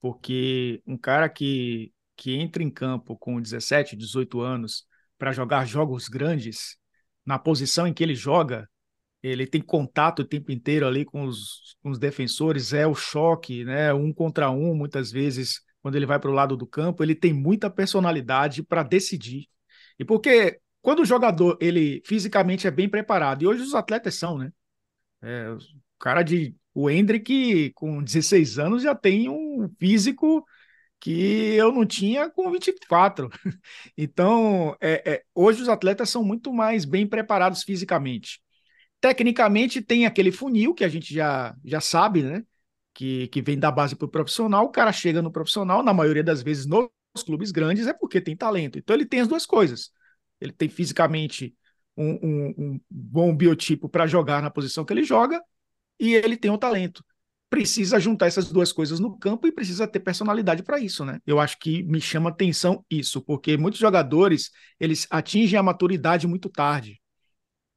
Porque 0.01 0.81
um 0.88 0.97
cara 0.97 1.29
que, 1.29 1.93
que 2.17 2.36
entra 2.36 2.63
em 2.63 2.71
campo 2.71 3.15
com 3.15 3.39
17, 3.39 3.95
18 3.95 4.41
anos 4.41 4.88
para 5.19 5.31
jogar 5.31 5.67
jogos 5.67 6.07
grandes, 6.07 6.77
na 7.23 7.38
posição 7.38 7.86
em 7.86 7.93
que 7.93 8.01
ele 8.01 8.15
joga, 8.15 8.67
ele 9.23 9.47
tem 9.47 9.62
contato 9.62 10.19
o 10.19 10.25
tempo 10.25 10.51
inteiro 10.51 10.86
ali 10.86 11.05
com 11.05 11.23
os, 11.23 11.77
com 11.81 11.89
os 11.89 11.97
defensores, 11.97 12.73
é 12.73 12.86
o 12.86 12.93
choque, 12.93 13.63
né? 13.63 13.93
Um 13.93 14.13
contra 14.13 14.51
um, 14.51 14.75
muitas 14.75 15.12
vezes, 15.12 15.62
quando 15.81 15.95
ele 15.95 16.05
vai 16.05 16.19
para 16.19 16.29
o 16.29 16.33
lado 16.33 16.57
do 16.57 16.67
campo, 16.67 17.01
ele 17.03 17.15
tem 17.15 17.33
muita 17.33 17.69
personalidade 17.69 18.62
para 18.63 18.83
decidir. 18.83 19.47
E 19.97 20.03
porque 20.05 20.59
quando 20.81 20.99
o 21.01 21.05
jogador 21.05 21.57
ele 21.62 22.01
fisicamente 22.05 22.67
é 22.67 22.71
bem 22.71 22.89
preparado, 22.89 23.43
e 23.43 23.47
hoje 23.47 23.62
os 23.62 23.73
atletas 23.73 24.15
são, 24.15 24.38
né? 24.38 24.51
É, 25.21 25.49
o 25.51 25.57
cara 25.99 26.21
de. 26.23 26.55
O 26.75 26.89
Hendrick, 26.89 27.71
com 27.75 28.03
16 28.03 28.57
anos, 28.59 28.83
já 28.83 28.95
tem 28.95 29.29
um 29.29 29.69
físico 29.79 30.43
que 30.99 31.53
eu 31.55 31.71
não 31.71 31.86
tinha 31.86 32.29
com 32.29 32.51
24. 32.51 33.29
Então, 33.97 34.75
é, 34.81 35.13
é, 35.13 35.23
hoje 35.36 35.62
os 35.62 35.69
atletas 35.69 36.09
são 36.09 36.23
muito 36.23 36.51
mais 36.51 36.86
bem 36.86 37.07
preparados 37.07 37.63
fisicamente. 37.63 38.42
Tecnicamente, 39.03 39.81
tem 39.81 40.05
aquele 40.05 40.31
funil 40.31 40.73
que 40.73 40.81
a 40.81 40.87
gente 40.87 41.13
já, 41.13 41.53
já 41.65 41.81
sabe, 41.81 42.23
né? 42.23 42.41
Que, 42.93 43.27
que 43.27 43.41
vem 43.41 43.59
da 43.59 43.69
base 43.69 43.97
para 43.97 44.05
o 44.05 44.09
profissional. 44.09 44.63
O 44.63 44.69
cara 44.69 44.93
chega 44.93 45.21
no 45.21 45.29
profissional, 45.29 45.83
na 45.83 45.93
maioria 45.93 46.23
das 46.23 46.41
vezes 46.41 46.65
nos 46.65 46.87
clubes 47.25 47.51
grandes, 47.51 47.85
é 47.85 47.91
porque 47.91 48.21
tem 48.21 48.33
talento. 48.33 48.79
Então, 48.79 48.95
ele 48.95 49.05
tem 49.05 49.19
as 49.19 49.27
duas 49.27 49.45
coisas. 49.45 49.91
Ele 50.39 50.53
tem 50.53 50.69
fisicamente 50.69 51.53
um, 51.97 52.11
um, 52.11 52.53
um 52.57 52.79
bom 52.89 53.35
biotipo 53.35 53.89
para 53.89 54.07
jogar 54.07 54.41
na 54.41 54.49
posição 54.49 54.85
que 54.85 54.93
ele 54.93 55.03
joga 55.03 55.43
e 55.99 56.15
ele 56.15 56.37
tem 56.37 56.49
o 56.49 56.57
talento. 56.57 57.03
Precisa 57.49 57.99
juntar 57.99 58.27
essas 58.27 58.53
duas 58.53 58.71
coisas 58.71 59.01
no 59.01 59.19
campo 59.19 59.47
e 59.47 59.51
precisa 59.51 59.85
ter 59.85 59.99
personalidade 59.99 60.63
para 60.63 60.79
isso, 60.79 61.03
né? 61.03 61.19
Eu 61.27 61.41
acho 61.41 61.59
que 61.59 61.83
me 61.83 61.99
chama 61.99 62.29
atenção 62.29 62.85
isso, 62.89 63.21
porque 63.21 63.57
muitos 63.57 63.81
jogadores 63.81 64.49
eles 64.79 65.05
atingem 65.11 65.59
a 65.59 65.63
maturidade 65.63 66.25
muito 66.25 66.49
tarde. 66.49 67.02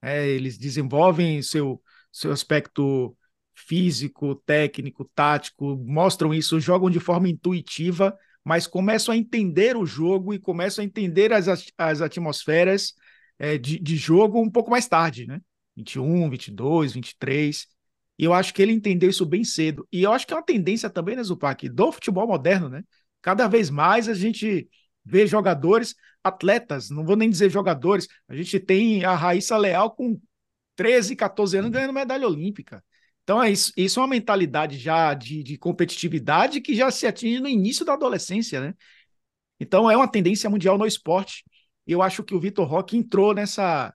É, 0.06 0.24
eles 0.28 0.56
desenvolvem 0.56 1.42
seu, 1.42 1.82
seu 2.12 2.30
aspecto 2.30 3.16
físico, 3.52 4.36
técnico, 4.46 5.04
tático, 5.12 5.76
mostram 5.84 6.32
isso, 6.32 6.60
jogam 6.60 6.88
de 6.88 7.00
forma 7.00 7.28
intuitiva, 7.28 8.16
mas 8.44 8.68
começam 8.68 9.12
a 9.12 9.16
entender 9.16 9.76
o 9.76 9.84
jogo 9.84 10.32
e 10.32 10.38
começam 10.38 10.80
a 10.80 10.86
entender 10.86 11.32
as, 11.32 11.48
as 11.76 12.00
atmosferas 12.00 12.94
é, 13.36 13.58
de, 13.58 13.80
de 13.80 13.96
jogo 13.96 14.40
um 14.40 14.48
pouco 14.48 14.70
mais 14.70 14.86
tarde, 14.86 15.26
né? 15.26 15.40
21, 15.76 16.30
22, 16.30 16.92
23. 16.92 17.66
E 18.16 18.24
eu 18.24 18.32
acho 18.32 18.54
que 18.54 18.62
ele 18.62 18.72
entendeu 18.72 19.10
isso 19.10 19.26
bem 19.26 19.42
cedo. 19.42 19.88
E 19.90 20.04
eu 20.04 20.12
acho 20.12 20.24
que 20.24 20.32
é 20.32 20.36
uma 20.36 20.42
tendência 20.44 20.88
também, 20.88 21.16
né, 21.16 21.22
Zupac, 21.24 21.68
do 21.68 21.90
futebol 21.90 22.28
moderno, 22.28 22.68
né? 22.68 22.84
Cada 23.20 23.48
vez 23.48 23.70
mais 23.70 24.08
a 24.08 24.14
gente 24.14 24.68
vê 25.06 25.26
jogadores, 25.26 25.94
atletas, 26.22 26.90
não 26.90 27.04
vou 27.04 27.16
nem 27.16 27.30
dizer 27.30 27.48
jogadores, 27.50 28.08
a 28.28 28.34
gente 28.34 28.58
tem 28.58 29.04
a 29.04 29.14
Raíssa 29.14 29.56
Leal 29.56 29.92
com 29.92 30.20
13, 30.74 31.14
14 31.14 31.56
anos 31.58 31.70
ganhando 31.70 31.92
medalha 31.92 32.26
olímpica. 32.26 32.84
Então, 33.22 33.42
é 33.42 33.50
isso, 33.50 33.72
isso 33.76 33.98
é 33.98 34.02
uma 34.02 34.08
mentalidade 34.08 34.78
já 34.78 35.14
de, 35.14 35.42
de 35.42 35.56
competitividade 35.56 36.60
que 36.60 36.74
já 36.74 36.90
se 36.90 37.06
atinge 37.06 37.40
no 37.40 37.48
início 37.48 37.84
da 37.84 37.94
adolescência, 37.94 38.60
né? 38.60 38.74
Então, 39.58 39.90
é 39.90 39.96
uma 39.96 40.10
tendência 40.10 40.50
mundial 40.50 40.76
no 40.76 40.86
esporte. 40.86 41.44
Eu 41.86 42.02
acho 42.02 42.22
que 42.22 42.34
o 42.34 42.40
Vitor 42.40 42.66
Roque 42.68 42.96
entrou 42.96 43.34
nessa, 43.34 43.92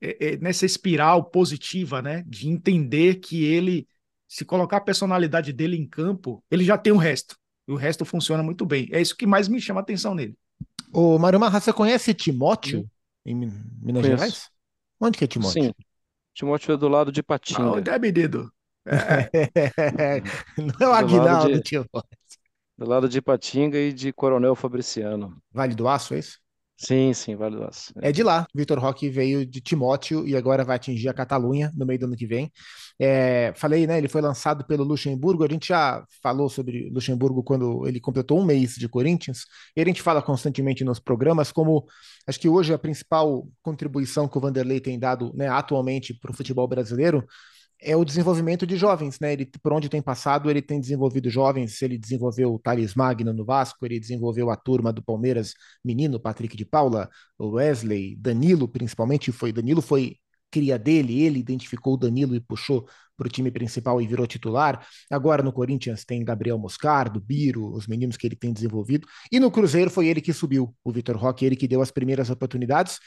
é, 0.00 0.34
é, 0.34 0.36
nessa 0.38 0.64
espiral 0.64 1.24
positiva, 1.24 2.00
né? 2.00 2.22
De 2.26 2.48
entender 2.48 3.16
que 3.16 3.44
ele, 3.44 3.86
se 4.28 4.44
colocar 4.44 4.78
a 4.78 4.80
personalidade 4.80 5.52
dele 5.52 5.76
em 5.76 5.86
campo, 5.86 6.42
ele 6.50 6.64
já 6.64 6.78
tem 6.78 6.92
o 6.92 6.96
resto. 6.96 7.36
E 7.66 7.72
o 7.72 7.76
resto 7.76 8.04
funciona 8.04 8.42
muito 8.42 8.64
bem. 8.64 8.88
É 8.92 9.00
isso 9.00 9.16
que 9.16 9.26
mais 9.26 9.48
me 9.48 9.60
chama 9.60 9.80
a 9.80 9.82
atenção 9.82 10.14
nele. 10.14 10.36
Ô, 10.92 11.18
Mário 11.18 11.40
Marra, 11.40 11.60
você 11.60 11.72
conhece 11.72 12.14
Timóteo 12.14 12.88
em 13.24 13.34
Minas 13.34 14.02
Conheço. 14.02 14.02
Gerais? 14.02 14.50
Onde 15.00 15.18
que 15.18 15.24
é 15.24 15.26
Timóteo? 15.26 15.64
Sim. 15.64 15.74
Timóteo 16.32 16.74
é 16.74 16.76
do 16.76 16.88
lado 16.88 17.10
de 17.10 17.22
Patinga. 17.22 17.62
Ah, 17.62 17.72
onde 17.72 17.90
é, 17.90 17.98
menino? 17.98 18.50
É. 18.88 20.22
Não 20.56 20.86
é 20.86 20.88
o 20.88 20.92
Aguinaldo, 20.92 21.52
de, 21.52 21.60
Timóteo. 21.60 22.18
Do 22.78 22.86
lado 22.86 23.08
de 23.08 23.20
Patinga 23.20 23.76
e 23.78 23.92
de 23.92 24.12
Coronel 24.12 24.54
Fabriciano. 24.54 25.36
Vale 25.50 25.74
do 25.74 25.88
Aço, 25.88 26.14
é 26.14 26.20
isso? 26.20 26.38
Sim, 26.78 27.14
sim, 27.14 27.34
Vale 27.36 27.56
do 27.56 27.64
Aço. 27.64 27.90
É 28.02 28.12
de 28.12 28.22
lá. 28.22 28.46
Vitor 28.54 28.78
Roque 28.78 29.08
veio 29.08 29.46
de 29.46 29.62
Timóteo 29.62 30.28
e 30.28 30.36
agora 30.36 30.62
vai 30.62 30.76
atingir 30.76 31.08
a 31.08 31.14
Catalunha 31.14 31.72
no 31.74 31.86
meio 31.86 31.98
do 31.98 32.04
ano 32.04 32.14
que 32.16 32.26
vem. 32.26 32.52
É, 32.98 33.52
falei, 33.56 33.86
né? 33.86 33.96
Ele 33.96 34.08
foi 34.08 34.20
lançado 34.20 34.62
pelo 34.66 34.84
Luxemburgo. 34.84 35.42
A 35.42 35.48
gente 35.48 35.68
já 35.68 36.04
falou 36.22 36.50
sobre 36.50 36.90
Luxemburgo 36.90 37.42
quando 37.42 37.86
ele 37.86 37.98
completou 37.98 38.38
um 38.38 38.44
mês 38.44 38.74
de 38.74 38.88
Corinthians. 38.90 39.46
E 39.74 39.80
a 39.80 39.84
gente 39.86 40.02
fala 40.02 40.20
constantemente 40.20 40.84
nos 40.84 40.98
programas 41.00 41.50
como 41.50 41.86
acho 42.26 42.38
que 42.38 42.48
hoje 42.48 42.74
a 42.74 42.78
principal 42.78 43.48
contribuição 43.62 44.28
que 44.28 44.36
o 44.36 44.40
Vanderlei 44.40 44.78
tem 44.80 44.98
dado 44.98 45.32
né, 45.34 45.48
atualmente 45.48 46.12
para 46.12 46.30
o 46.30 46.34
futebol 46.34 46.68
brasileiro 46.68 47.24
é 47.80 47.96
o 47.96 48.04
desenvolvimento 48.04 48.66
de 48.66 48.76
jovens, 48.76 49.20
né? 49.20 49.32
Ele, 49.32 49.46
por 49.62 49.72
onde 49.72 49.88
tem 49.88 50.00
passado, 50.00 50.50
ele 50.50 50.62
tem 50.62 50.80
desenvolvido 50.80 51.28
jovens. 51.28 51.80
Ele 51.82 51.98
desenvolveu 51.98 52.54
o 52.54 52.58
Thales 52.58 52.94
Magno 52.94 53.32
no 53.32 53.44
Vasco, 53.44 53.84
ele 53.84 54.00
desenvolveu 54.00 54.50
a 54.50 54.56
turma 54.56 54.92
do 54.92 55.02
Palmeiras, 55.02 55.54
menino 55.84 56.20
Patrick 56.20 56.56
de 56.56 56.64
Paula, 56.64 57.08
Wesley, 57.40 58.16
Danilo, 58.16 58.68
principalmente. 58.68 59.30
Foi 59.32 59.52
Danilo 59.52 59.82
foi 59.82 60.16
cria 60.50 60.78
dele, 60.78 61.22
ele 61.22 61.38
identificou 61.38 61.94
o 61.94 61.96
Danilo 61.96 62.34
e 62.34 62.40
puxou 62.40 62.86
para 63.16 63.26
o 63.26 63.30
time 63.30 63.50
principal 63.50 64.00
e 64.00 64.06
virou 64.06 64.26
titular. 64.26 64.86
Agora 65.10 65.42
no 65.42 65.52
Corinthians 65.52 66.04
tem 66.04 66.24
Gabriel 66.24 66.58
Moscardo, 66.58 67.20
Biro, 67.20 67.72
os 67.72 67.86
meninos 67.86 68.16
que 68.16 68.26
ele 68.26 68.36
tem 68.36 68.52
desenvolvido. 68.52 69.06
E 69.32 69.40
no 69.40 69.50
Cruzeiro 69.50 69.90
foi 69.90 70.06
ele 70.06 70.20
que 70.20 70.32
subiu, 70.32 70.74
o 70.84 70.92
Vitor 70.92 71.16
Roque, 71.16 71.44
ele 71.44 71.56
que 71.56 71.68
deu 71.68 71.80
as 71.82 71.90
primeiras 71.90 72.30
oportunidades. 72.30 72.98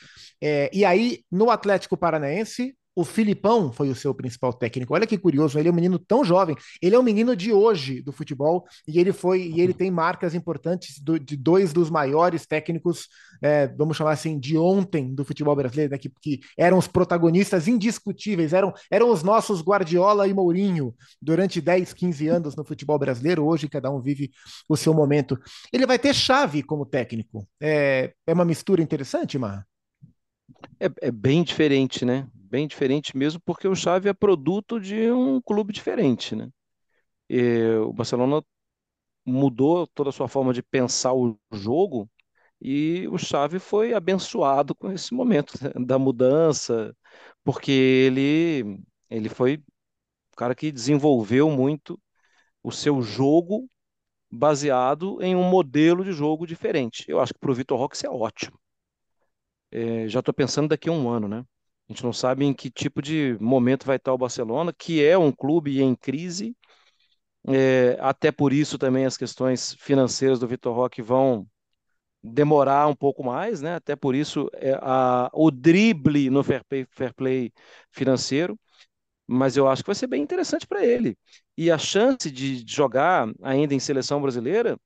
É, 0.41 0.69
e 0.73 0.83
aí 0.83 1.23
no 1.31 1.49
Atlético 1.49 1.97
Paranaense 1.97 2.75
o 2.99 3.05
Filipão 3.05 3.71
foi 3.71 3.89
o 3.89 3.95
seu 3.95 4.13
principal 4.13 4.51
técnico. 4.51 4.93
Olha 4.93 5.07
que 5.07 5.17
curioso, 5.17 5.57
ele 5.57 5.69
é 5.69 5.71
um 5.71 5.75
menino 5.75 5.97
tão 5.97 6.21
jovem. 6.21 6.53
Ele 6.81 6.95
é 6.95 6.99
um 6.99 7.03
menino 7.03 7.33
de 7.33 7.53
hoje 7.53 8.01
do 8.01 8.11
futebol 8.11 8.65
e 8.85 8.99
ele 8.99 9.13
foi 9.13 9.41
e 9.41 9.61
ele 9.61 9.73
tem 9.73 9.89
marcas 9.89 10.35
importantes 10.35 10.99
do, 10.99 11.17
de 11.17 11.37
dois 11.37 11.71
dos 11.71 11.89
maiores 11.89 12.45
técnicos, 12.45 13.07
é, 13.41 13.67
vamos 13.67 13.95
chamar 13.95 14.11
assim, 14.11 14.37
de 14.37 14.57
ontem 14.57 15.15
do 15.15 15.23
futebol 15.23 15.55
brasileiro, 15.55 15.93
né, 15.93 15.97
que, 15.97 16.11
que, 16.21 16.41
eram 16.57 16.77
os 16.77 16.87
protagonistas 16.87 17.69
indiscutíveis, 17.69 18.51
eram, 18.51 18.73
eram 18.91 19.09
os 19.09 19.23
nossos 19.23 19.61
Guardiola 19.61 20.27
e 20.27 20.33
Mourinho 20.33 20.93
durante 21.21 21.61
10, 21.61 21.93
15 21.93 22.27
anos 22.27 22.55
no 22.57 22.65
futebol 22.65 22.99
brasileiro. 22.99 23.45
Hoje 23.45 23.69
cada 23.69 23.89
um 23.89 24.01
vive 24.01 24.29
o 24.67 24.75
seu 24.75 24.93
momento. 24.93 25.39
Ele 25.71 25.87
vai 25.87 25.97
ter 25.97 26.13
chave 26.13 26.61
como 26.63 26.85
técnico. 26.85 27.47
É, 27.61 28.11
é 28.27 28.33
uma 28.33 28.43
mistura 28.43 28.81
interessante, 28.81 29.39
Mar? 29.39 29.65
É, 30.77 30.91
é 31.03 31.11
bem 31.11 31.43
diferente, 31.43 32.03
né? 32.03 32.27
Bem 32.49 32.67
diferente 32.67 33.15
mesmo, 33.17 33.41
porque 33.45 33.67
o 33.67 33.75
Xavi 33.75 34.09
é 34.09 34.13
produto 34.13 34.79
de 34.79 35.11
um 35.11 35.41
clube 35.41 35.73
diferente, 35.73 36.35
né? 36.35 36.49
E 37.29 37.75
o 37.85 37.93
Barcelona 37.93 38.43
mudou 39.25 39.87
toda 39.87 40.09
a 40.09 40.13
sua 40.13 40.27
forma 40.27 40.53
de 40.53 40.63
pensar 40.63 41.13
o 41.13 41.37
jogo 41.53 42.09
E 42.61 43.07
o 43.09 43.17
Xavi 43.17 43.59
foi 43.59 43.93
abençoado 43.93 44.75
com 44.75 44.91
esse 44.91 45.13
momento 45.15 45.53
da 45.87 45.99
mudança, 45.99 46.95
porque 47.43 47.71
ele, 47.71 48.79
ele 49.09 49.29
foi 49.29 49.57
o 50.33 50.37
cara 50.37 50.55
que 50.55 50.71
desenvolveu 50.71 51.49
muito 51.51 51.99
o 52.63 52.71
seu 52.71 53.01
jogo 53.01 53.69
baseado 54.31 55.21
em 55.23 55.35
um 55.35 55.43
modelo 55.49 56.03
de 56.05 56.11
jogo 56.13 56.47
diferente. 56.47 57.05
Eu 57.09 57.19
acho 57.21 57.33
que 57.33 57.39
para 57.39 57.51
o 57.51 57.55
Vitor 57.55 57.77
Roque 57.79 57.95
isso 57.97 58.07
é 58.07 58.09
ótimo. 58.09 58.59
É, 59.71 60.07
já 60.07 60.19
estou 60.19 60.33
pensando 60.33 60.69
daqui 60.69 60.89
a 60.89 60.91
um 60.91 61.09
ano, 61.09 61.27
né? 61.27 61.45
A 61.89 61.93
gente 61.93 62.03
não 62.03 62.13
sabe 62.13 62.45
em 62.45 62.53
que 62.53 62.69
tipo 62.69 63.01
de 63.01 63.35
momento 63.41 63.85
vai 63.85 63.97
estar 63.97 64.13
o 64.13 64.17
Barcelona, 64.17 64.73
que 64.77 65.03
é 65.03 65.17
um 65.17 65.31
clube 65.31 65.81
em 65.81 65.95
crise. 65.95 66.55
É, 67.47 67.97
até 68.01 68.31
por 68.31 68.53
isso 68.53 68.77
também 68.77 69.05
as 69.05 69.17
questões 69.17 69.73
financeiras 69.79 70.39
do 70.39 70.47
Vitor 70.47 70.75
Roque 70.75 71.01
vão 71.01 71.47
demorar 72.23 72.87
um 72.87 72.95
pouco 72.95 73.23
mais, 73.23 73.61
né? 73.61 73.75
Até 73.75 73.95
por 73.95 74.15
isso 74.15 74.49
é, 74.55 74.73
a, 74.81 75.29
o 75.33 75.51
drible 75.51 76.29
no 76.29 76.43
fair 76.43 76.63
play, 76.69 76.87
fair 76.91 77.13
play 77.13 77.53
financeiro. 77.91 78.59
Mas 79.27 79.57
eu 79.57 79.67
acho 79.67 79.83
que 79.83 79.87
vai 79.89 79.95
ser 79.95 80.07
bem 80.07 80.23
interessante 80.23 80.67
para 80.67 80.85
ele. 80.85 81.17
E 81.57 81.71
a 81.71 81.77
chance 81.77 82.31
de 82.31 82.63
jogar 82.67 83.27
ainda 83.43 83.73
em 83.75 83.79
seleção 83.79 84.21
brasileira 84.21 84.79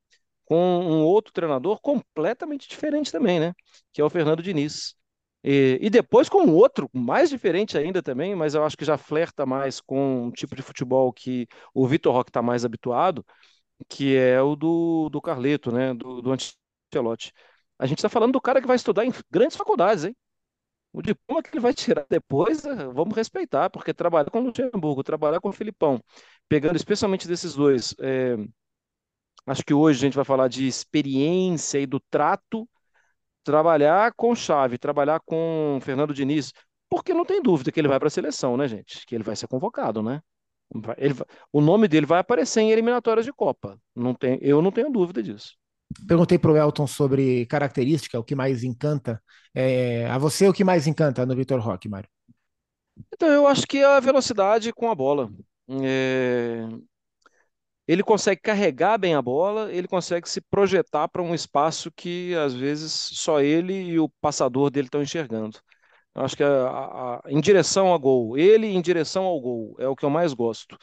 com 0.45 0.57
um 0.57 1.03
outro 1.03 1.33
treinador 1.33 1.79
completamente 1.81 2.69
diferente 2.69 3.11
também, 3.11 3.39
né? 3.39 3.53
Que 3.93 4.01
é 4.01 4.05
o 4.05 4.09
Fernando 4.09 4.43
Diniz. 4.43 4.95
E, 5.43 5.77
e, 5.81 5.89
depois 5.89 6.29
com 6.29 6.49
outro, 6.51 6.89
mais 6.93 7.29
diferente 7.29 7.77
ainda 7.77 8.01
também, 8.01 8.33
mas 8.35 8.55
eu 8.55 8.63
acho 8.63 8.77
que 8.77 8.85
já 8.85 8.97
flerta 8.97 9.45
mais 9.45 9.81
com 9.81 10.27
um 10.27 10.31
tipo 10.31 10.55
de 10.55 10.61
futebol 10.61 11.11
que 11.11 11.47
o 11.73 11.85
Vitor 11.85 12.13
Roque 12.13 12.29
está 12.29 12.41
mais 12.41 12.63
habituado, 12.63 13.25
que 13.89 14.15
é 14.15 14.41
o 14.41 14.55
do, 14.55 15.09
do 15.09 15.21
Carleto, 15.21 15.71
né? 15.71 15.93
Do, 15.93 16.21
do 16.21 16.31
Ancelotti. 16.31 17.33
A 17.77 17.85
gente 17.85 17.99
está 17.99 18.09
falando 18.09 18.33
do 18.33 18.41
cara 18.41 18.61
que 18.61 18.67
vai 18.67 18.77
estudar 18.77 19.05
em 19.05 19.11
grandes 19.29 19.57
faculdades, 19.57 20.05
hein? 20.05 20.15
O 20.93 21.01
diploma 21.01 21.41
que 21.41 21.49
ele 21.51 21.59
vai 21.59 21.73
tirar 21.73 22.05
depois, 22.09 22.63
eh, 22.65 22.75
vamos 22.93 23.15
respeitar, 23.15 23.69
porque 23.69 23.93
trabalhar 23.93 24.29
com 24.29 24.39
o 24.39 24.43
Luxemburgo, 24.43 25.03
trabalhar 25.03 25.41
com 25.41 25.49
o 25.49 25.53
Filipão, 25.53 26.01
pegando 26.47 26.75
especialmente 26.75 27.27
desses 27.27 27.55
dois, 27.55 27.95
é, 27.99 28.37
acho 29.47 29.63
que 29.65 29.73
hoje 29.73 29.99
a 29.99 30.01
gente 30.01 30.15
vai 30.15 30.25
falar 30.25 30.47
de 30.47 30.67
experiência 30.67 31.79
e 31.79 31.85
do 31.87 31.99
trato 31.99 32.67
trabalhar 33.43 34.13
com 34.15 34.35
Chave, 34.35 34.77
trabalhar 34.77 35.19
com 35.25 35.79
Fernando 35.81 36.13
Diniz, 36.13 36.53
porque 36.89 37.13
não 37.13 37.25
tem 37.25 37.41
dúvida 37.41 37.71
que 37.71 37.79
ele 37.79 37.87
vai 37.87 37.99
para 37.99 38.07
a 38.07 38.11
seleção, 38.11 38.55
né, 38.57 38.67
gente? 38.67 39.05
Que 39.05 39.15
ele 39.15 39.23
vai 39.23 39.35
ser 39.35 39.47
convocado, 39.47 40.01
né? 40.01 40.21
Ele, 40.97 41.13
o 41.51 41.61
nome 41.61 41.87
dele 41.87 42.05
vai 42.05 42.19
aparecer 42.19 42.61
em 42.61 42.71
eliminatórias 42.71 43.25
de 43.25 43.33
Copa. 43.33 43.77
Não 43.95 44.13
tem, 44.13 44.39
eu 44.41 44.61
não 44.61 44.71
tenho 44.71 44.91
dúvida 44.91 45.21
disso. 45.21 45.55
Perguntei 46.07 46.39
para 46.39 46.51
o 46.51 46.57
Elton 46.57 46.87
sobre 46.87 47.45
característica, 47.45 48.19
o 48.19 48.23
que 48.23 48.35
mais 48.35 48.63
encanta. 48.63 49.21
É, 49.53 50.07
a 50.09 50.17
você, 50.17 50.47
o 50.47 50.53
que 50.53 50.63
mais 50.63 50.87
encanta 50.87 51.25
no 51.25 51.35
Vitor 51.35 51.59
Roque, 51.59 51.87
Mário? 51.87 52.09
Então, 53.13 53.29
eu 53.29 53.47
acho 53.47 53.67
que 53.67 53.79
é 53.79 53.85
a 53.85 53.99
velocidade 53.99 54.73
com 54.73 54.89
a 54.89 54.95
bola. 54.95 55.31
É, 55.69 56.67
ele 57.87 58.03
consegue 58.03 58.41
carregar 58.41 58.97
bem 58.97 59.15
a 59.15 59.21
bola, 59.21 59.71
ele 59.73 59.87
consegue 59.87 60.29
se 60.29 60.41
projetar 60.41 61.07
para 61.09 61.21
um 61.21 61.35
espaço 61.35 61.91
que 61.91 62.33
às 62.35 62.53
vezes 62.53 62.91
só 62.93 63.41
ele 63.41 63.73
e 63.73 63.99
o 63.99 64.09
passador 64.21 64.69
dele 64.69 64.87
estão 64.87 65.01
enxergando. 65.01 65.59
Eu 66.15 66.23
acho 66.23 66.37
que 66.37 66.43
a, 66.43 66.47
a, 66.69 67.21
em 67.27 67.41
direção 67.41 67.87
ao 67.87 67.99
gol, 67.99 68.37
ele 68.37 68.67
em 68.67 68.81
direção 68.81 69.25
ao 69.25 69.39
gol 69.41 69.75
é 69.79 69.87
o 69.87 69.95
que 69.95 70.05
eu 70.05 70.09
mais 70.09 70.33
gosto. 70.33 70.77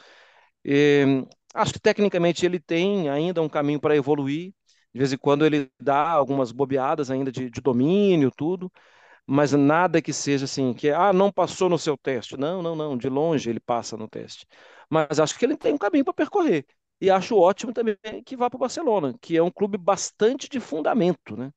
E, 0.65 1.25
acho 1.53 1.73
que 1.73 1.79
tecnicamente 1.79 2.45
ele 2.45 2.59
tem 2.59 3.09
ainda 3.09 3.41
um 3.41 3.49
caminho 3.49 3.79
para 3.79 3.95
evoluir. 3.95 4.53
De 4.93 4.99
vez 4.99 5.13
em 5.13 5.17
quando 5.17 5.45
ele 5.45 5.71
dá 5.79 6.09
algumas 6.09 6.51
bobeadas 6.51 7.09
ainda 7.09 7.31
de, 7.31 7.49
de 7.49 7.61
domínio, 7.61 8.29
tudo, 8.35 8.71
mas 9.27 9.53
nada 9.53 10.01
que 10.01 10.13
seja 10.13 10.45
assim, 10.45 10.73
que 10.73 10.89
ah, 10.91 11.13
não 11.13 11.31
passou 11.31 11.69
no 11.69 11.77
seu 11.79 11.97
teste. 11.97 12.37
Não, 12.37 12.61
não, 12.61 12.75
não, 12.75 12.97
de 12.97 13.09
longe 13.09 13.49
ele 13.49 13.59
passa 13.59 13.97
no 13.97 14.07
teste. 14.09 14.45
Mas 14.89 15.19
acho 15.19 15.37
que 15.39 15.45
ele 15.45 15.57
tem 15.57 15.73
um 15.73 15.77
caminho 15.77 16.05
para 16.05 16.13
percorrer. 16.13 16.65
E 17.01 17.09
acho 17.09 17.37
ótimo 17.37 17.73
também 17.73 17.97
que 18.25 18.37
vá 18.37 18.49
para 18.49 18.57
o 18.57 18.59
Barcelona, 18.59 19.15
que 19.21 19.35
é 19.37 19.43
um 19.43 19.51
clube 19.51 19.77
bastante 19.77 20.47
de 20.49 20.59
fundamento, 20.59 21.35
né? 21.35 21.51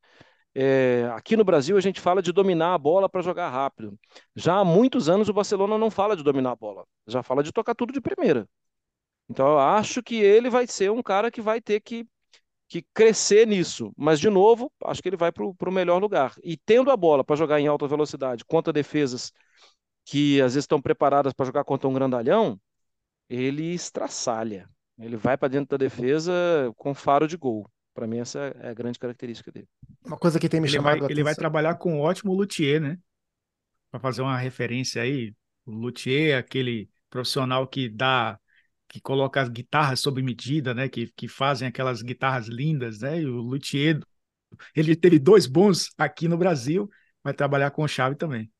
É, 0.54 1.08
aqui 1.14 1.36
no 1.36 1.44
Brasil 1.44 1.76
a 1.76 1.80
gente 1.80 2.00
fala 2.00 2.22
de 2.22 2.32
dominar 2.32 2.74
a 2.74 2.78
bola 2.78 3.08
para 3.08 3.22
jogar 3.22 3.50
rápido. 3.50 3.98
Já 4.36 4.56
há 4.58 4.64
muitos 4.64 5.08
anos 5.08 5.28
o 5.28 5.34
Barcelona 5.34 5.78
não 5.78 5.90
fala 5.90 6.16
de 6.16 6.22
dominar 6.24 6.52
a 6.52 6.56
bola, 6.56 6.84
já 7.06 7.22
fala 7.22 7.42
de 7.42 7.52
tocar 7.52 7.74
tudo 7.74 7.92
de 7.92 8.00
primeira. 8.00 8.48
Então 9.28 9.46
eu 9.48 9.58
acho 9.58 10.02
que 10.02 10.16
ele 10.16 10.50
vai 10.50 10.66
ser 10.66 10.90
um 10.90 11.02
cara 11.02 11.30
que 11.30 11.40
vai 11.40 11.60
ter 11.60 11.80
que, 11.80 12.06
que 12.68 12.82
crescer 12.94 13.46
nisso. 13.46 13.92
Mas, 13.96 14.20
de 14.20 14.30
novo, 14.30 14.72
acho 14.84 15.02
que 15.02 15.08
ele 15.08 15.16
vai 15.16 15.32
para 15.32 15.44
o 15.46 15.72
melhor 15.72 16.00
lugar. 16.00 16.34
E 16.44 16.56
tendo 16.56 16.90
a 16.90 16.96
bola 16.98 17.24
para 17.24 17.36
jogar 17.36 17.60
em 17.60 17.66
alta 17.68 17.88
velocidade 17.88 18.44
contra 18.44 18.72
defesas 18.72 19.32
que 20.04 20.40
às 20.42 20.54
vezes 20.54 20.64
estão 20.64 20.80
preparadas 20.82 21.32
para 21.32 21.46
jogar 21.46 21.64
contra 21.64 21.88
um 21.88 21.94
grandalhão, 21.94 22.60
ele 23.28 23.74
estraçalha. 23.74 24.68
Ele 24.98 25.16
vai 25.16 25.36
para 25.36 25.48
dentro 25.48 25.76
da 25.76 25.76
defesa 25.76 26.32
com 26.76 26.94
faro 26.94 27.26
de 27.26 27.36
gol. 27.36 27.68
Para 27.92 28.06
mim, 28.06 28.18
essa 28.18 28.38
é 28.60 28.70
a 28.70 28.74
grande 28.74 28.98
característica 28.98 29.50
dele. 29.50 29.68
Uma 30.04 30.16
coisa 30.16 30.38
que 30.38 30.48
tem 30.48 30.60
me 30.60 30.66
ele 30.66 30.76
chamado 30.76 31.00
vai, 31.00 31.10
Ele 31.10 31.22
vai 31.22 31.34
trabalhar 31.34 31.76
com 31.76 31.94
um 31.94 32.00
ótimo 32.00 32.32
luthier, 32.32 32.80
né? 32.80 32.98
Para 33.90 34.00
fazer 34.00 34.22
uma 34.22 34.36
referência 34.36 35.02
aí, 35.02 35.32
o 35.64 35.70
luthier 35.70 36.38
aquele 36.38 36.90
profissional 37.08 37.66
que 37.66 37.88
dá 37.88 38.38
que 38.88 39.00
coloca 39.00 39.40
as 39.40 39.48
guitarras 39.48 40.00
sob 40.00 40.22
medida, 40.22 40.74
né? 40.74 40.88
Que, 40.88 41.10
que 41.16 41.28
fazem 41.28 41.66
aquelas 41.68 42.02
guitarras 42.02 42.46
lindas, 42.48 43.00
né? 43.00 43.20
E 43.20 43.26
o 43.26 43.36
luthier, 43.36 44.00
ele 44.74 44.94
teve 44.94 45.18
dois 45.18 45.46
bons 45.46 45.90
aqui 45.96 46.28
no 46.28 46.36
Brasil, 46.36 46.88
vai 47.22 47.32
trabalhar 47.32 47.70
com 47.70 47.86
chave 47.86 48.16
também 48.16 48.50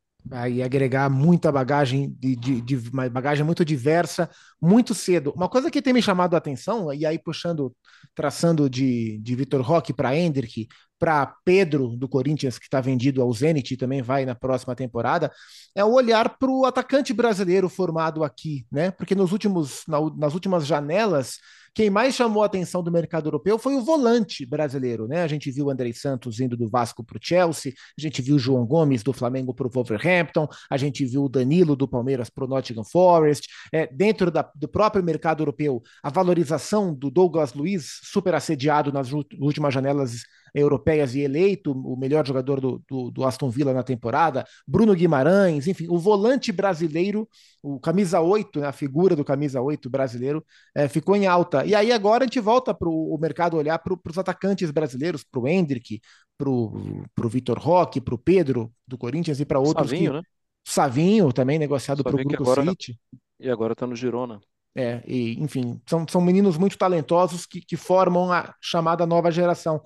e 0.51 0.63
agregar 0.63 1.11
muita 1.11 1.53
bagagem, 1.53 2.15
de, 2.19 2.35
de, 2.35 2.61
de, 2.61 2.91
uma 2.91 3.09
bagagem 3.11 3.45
muito 3.45 3.65
diversa, 3.65 4.31
muito 4.61 4.95
cedo. 4.95 5.33
Uma 5.37 5.49
coisa 5.49 5.71
que 5.71 5.83
tem 5.83 5.93
me 5.93 6.01
chamado 6.01 6.35
a 6.35 6.39
atenção, 6.39 6.93
e 6.93 7.05
aí 7.05 7.19
puxando, 7.19 7.75
traçando 8.15 8.69
de, 8.71 9.19
de 9.19 9.35
Vitor 9.37 9.61
Roque 9.61 9.93
para 9.93 10.17
Hendrick, 10.17 10.67
para 10.99 11.35
Pedro 11.45 11.97
do 11.97 12.09
Corinthians, 12.09 12.59
que 12.59 12.65
está 12.65 12.81
vendido 12.81 13.21
ao 13.21 13.33
Zenit, 13.33 13.77
também 13.77 14.01
vai 14.01 14.25
na 14.25 14.35
próxima 14.35 14.75
temporada, 14.75 15.31
é 15.75 15.85
o 15.85 15.93
olhar 15.93 16.39
para 16.39 16.51
o 16.51 16.65
atacante 16.65 17.13
brasileiro 17.13 17.69
formado 17.69 18.25
aqui, 18.25 18.67
né? 18.73 18.91
Porque 18.91 19.15
nos 19.15 19.31
últimos, 19.31 19.83
na, 19.87 19.99
nas 20.17 20.33
últimas 20.33 20.67
janelas 20.67 21.39
quem 21.75 21.91
mais 21.91 22.15
chamou 22.15 22.43
a 22.43 22.47
atenção 22.47 22.83
do 22.83 22.93
mercado 22.93 23.27
europeu 23.27 23.59
foi 23.59 23.75
o 23.75 23.83
volante 23.83 24.47
brasileiro, 24.47 25.09
né? 25.09 25.23
A 25.23 25.27
gente 25.27 25.51
viu 25.51 25.67
o 25.67 25.71
Andrei 25.71 25.93
Santos 25.93 26.39
indo 26.39 26.57
do 26.57 26.69
Vasco 26.69 27.03
para 27.03 27.17
o 27.17 27.21
Chelsea, 27.21 27.73
a 27.99 28.01
gente 28.01 28.23
viu 28.23 28.37
o 28.37 28.39
João 28.39 28.65
Gomes 28.65 29.03
do 29.03 29.13
Flamengo 29.13 29.53
para 29.53 29.67
o 29.67 29.71
Wolverhampton, 29.71 30.47
a 30.71 30.77
gente 30.77 31.05
viu 31.05 31.25
o 31.25 31.29
Danilo 31.29 31.75
do 31.75 31.89
Palmeiras 31.89 32.31
para 32.31 32.45
o 32.45 32.49
Nottingham 32.49 32.85
Forest. 32.85 33.49
É, 33.73 33.87
dentro 33.87 34.31
da, 34.31 34.49
do 34.55 34.69
próprio 34.69 35.03
mercado 35.03 35.43
europeu, 35.43 35.83
a 36.03 36.11
valorização 36.11 36.95
do 36.95 37.11
Douglas 37.11 37.55
Luiz, 37.55 37.99
super 38.05 38.35
assediado 38.35 38.93
nas 38.93 39.11
últimas 39.13 39.75
janelas 39.75 40.23
europeias 40.55 41.15
e 41.15 41.21
eleito 41.21 41.73
o 41.73 41.97
melhor 41.97 42.27
jogador 42.27 42.61
do, 42.61 42.83
do, 42.89 43.11
do, 43.11 43.25
Aston 43.25 43.51
Villa 43.51 43.73
na 43.73 43.83
temporada, 43.83 44.47
Bruno 44.67 44.95
Guimarães, 44.95 45.67
enfim, 45.67 45.87
o 45.89 45.99
volante 45.99 46.53
brasileiro, 46.53 47.29
o 47.63 47.81
camisa 47.81 48.21
8, 48.21 48.61
né, 48.61 48.69
a 48.69 48.73
figura 48.73 49.17
do 49.17 49.25
camisa 49.25 49.61
8 49.61 49.91
brasileiro, 49.91 50.45
é, 50.75 50.87
ficou 50.87 51.17
em 51.17 51.27
alta. 51.27 51.67
E 51.67 51.75
aí 51.75 51.91
agora 51.91 52.25
a 52.25 52.27
gente 52.27 52.41
volta 52.41 52.73
para 52.73 52.89
o 52.89 53.19
mercado 53.21 53.57
olhar 53.57 53.79
para 53.79 53.99
os 54.09 54.19
atacantes 54.19 54.71
brasileiros, 54.71 55.25
para 55.25 55.41
o 55.41 55.49
Hendrick, 55.49 56.01
para 56.39 56.49
o 56.49 57.29
Vitor 57.29 57.59
Roque, 57.59 58.01
para 58.01 58.15
o 58.15 58.19
Pedro 58.19 58.73
do 58.87 58.97
Corinthians 58.97 59.41
e 59.41 59.45
para 59.45 59.59
outros. 59.59 59.91
Savinho, 59.91 60.13
que... 60.13 60.17
né? 60.19 60.23
Savinho 60.67 61.33
também 61.33 61.59
negociado 61.59 62.03
para 62.03 62.15
o 62.15 62.19
Grupo 62.19 62.43
agora, 62.43 62.63
City. 62.63 62.99
E 63.39 63.51
agora 63.51 63.73
está 63.73 63.87
no 63.87 63.97
Girona. 63.97 64.41
É, 64.77 65.03
e, 65.07 65.41
enfim, 65.41 65.81
são, 65.87 66.05
são 66.09 66.21
meninos 66.21 66.59
muito 66.59 66.77
talentosos 66.77 67.47
que, 67.47 67.61
que 67.61 67.77
formam 67.77 68.33
a 68.33 68.55
chamada 68.61 69.07
nova 69.07 69.31
geração. 69.31 69.81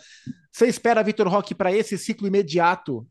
Você 0.51 0.67
espera, 0.67 1.03
Vitor 1.03 1.29
Roque, 1.29 1.55
para 1.55 1.71
esse 1.71 1.99
ciclo 1.99 2.27
imediato, 2.27 3.07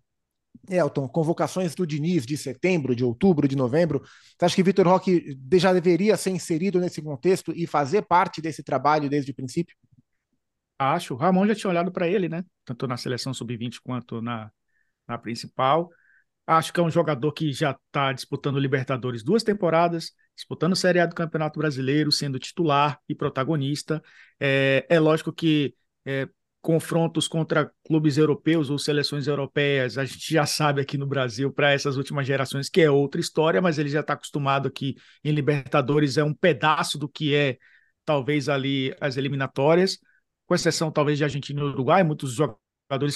Elton, 0.70 1.08
convocações 1.08 1.76
do 1.76 1.86
Diniz 1.86 2.26
de 2.26 2.36
setembro, 2.36 2.96
de 2.96 3.04
outubro, 3.04 3.48
de 3.48 3.56
novembro. 3.56 4.02
Você 4.38 4.46
acha 4.46 4.56
que 4.56 4.64
Vitor 4.64 4.88
Roque 4.88 5.38
já 5.54 5.72
deveria 5.72 6.18
ser 6.18 6.32
inserido 6.32 6.80
nesse 6.80 7.02
contexto 7.02 7.54
e 7.56 7.68
fazer 7.68 8.02
parte 8.02 8.42
desse 8.42 8.64
trabalho 8.64 9.10
desde 9.10 9.32
o 9.32 9.36
princípio? 9.36 9.76
Acho. 10.80 11.14
O 11.14 11.18
Ramon 11.18 11.48
já 11.48 11.56
tinha 11.56 11.70
olhado 11.70 11.92
para 11.92 12.08
ele, 12.08 12.28
né? 12.28 12.44
Tanto 12.66 12.88
na 12.88 12.98
seleção 12.98 13.34
sub-20 13.34 13.80
quanto 13.84 14.22
na, 14.22 14.52
na 15.08 15.18
principal. 15.18 15.90
Acho 16.46 16.72
que 16.72 16.80
é 16.80 16.84
um 16.84 16.90
jogador 16.90 17.32
que 17.34 17.52
já 17.52 17.72
está 17.72 18.14
disputando 18.14 18.60
Libertadores 18.60 19.24
duas 19.24 19.44
temporadas, 19.44 20.12
disputando 20.38 20.76
Série 20.76 21.00
A 21.00 21.06
do 21.06 21.16
Campeonato 21.16 21.60
Brasileiro, 21.60 22.12
sendo 22.12 22.38
titular 22.40 23.00
e 23.10 23.16
protagonista. 23.16 24.02
É, 24.40 24.86
é 24.88 25.00
lógico 25.00 25.34
que 25.34 25.76
é, 26.06 26.30
confrontos 26.62 27.28
contra 27.28 27.72
clubes 27.86 28.18
europeus 28.18 28.70
ou 28.70 28.78
seleções 28.78 29.26
europeias, 29.28 29.98
a 29.98 30.06
gente 30.06 30.32
já 30.32 30.46
sabe 30.46 30.82
aqui 30.82 30.98
no 30.98 31.08
Brasil, 31.08 31.52
para 31.52 31.72
essas 31.74 31.98
últimas 31.98 32.28
gerações, 32.28 32.70
que 32.70 32.82
é 32.82 32.92
outra 32.92 33.20
história, 33.20 33.62
mas 33.62 33.80
ele 33.80 33.90
já 33.90 34.02
está 34.02 34.14
acostumado 34.14 34.68
aqui 34.68 34.96
em 35.24 35.32
Libertadores, 35.32 36.18
é 36.18 36.24
um 36.24 36.34
pedaço 36.34 36.98
do 36.98 37.10
que 37.10 37.34
é, 37.34 37.58
talvez, 38.06 38.48
ali 38.48 38.96
as 39.02 39.18
eliminatórias, 39.18 39.98
com 40.46 40.54
exceção, 40.56 40.92
talvez, 40.92 41.18
de 41.18 41.24
Argentina 41.24 41.60
e 41.62 41.64
Uruguai, 41.64 42.04
muitos 42.04 42.34
jogadores 42.34 42.67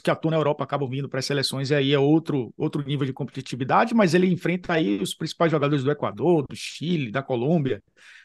que 0.03 0.12
atuam 0.12 0.31
na 0.31 0.38
Europa 0.38 0.63
acabam 0.63 0.89
vindo 0.89 1.07
para 1.07 1.19
as 1.19 1.25
seleções, 1.25 1.69
e 1.69 1.75
aí 1.75 1.93
é 1.93 1.99
outro, 1.99 2.53
outro 2.57 2.84
nível 2.84 3.05
de 3.05 3.13
competitividade, 3.13 3.93
mas 3.93 4.13
ele 4.13 4.27
enfrenta 4.27 4.73
aí 4.73 5.01
os 5.01 5.13
principais 5.13 5.51
jogadores 5.51 5.84
do 5.84 5.91
Equador, 5.91 6.45
do 6.47 6.55
Chile, 6.55 7.12
da 7.12 7.23
Colômbia, 7.23 7.81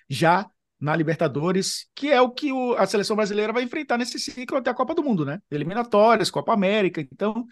já 0.09 0.47
na 0.81 0.95
Libertadores, 0.95 1.89
que 1.95 2.11
é 2.11 2.21
o 2.21 2.31
que 2.31 2.53
o, 2.53 2.75
a 2.75 2.87
seleção 2.87 3.17
brasileira 3.17 3.53
vai 3.53 3.63
enfrentar 3.63 3.97
nesse 3.97 4.19
ciclo 4.19 4.59
até 4.59 4.71
a 4.71 4.75
Copa 4.75 4.95
do 4.95 5.03
Mundo, 5.03 5.25
né? 5.25 5.41
Eliminatórias, 5.51 6.31
Copa 6.31 6.53
América. 6.53 7.01
Então, 7.01 7.47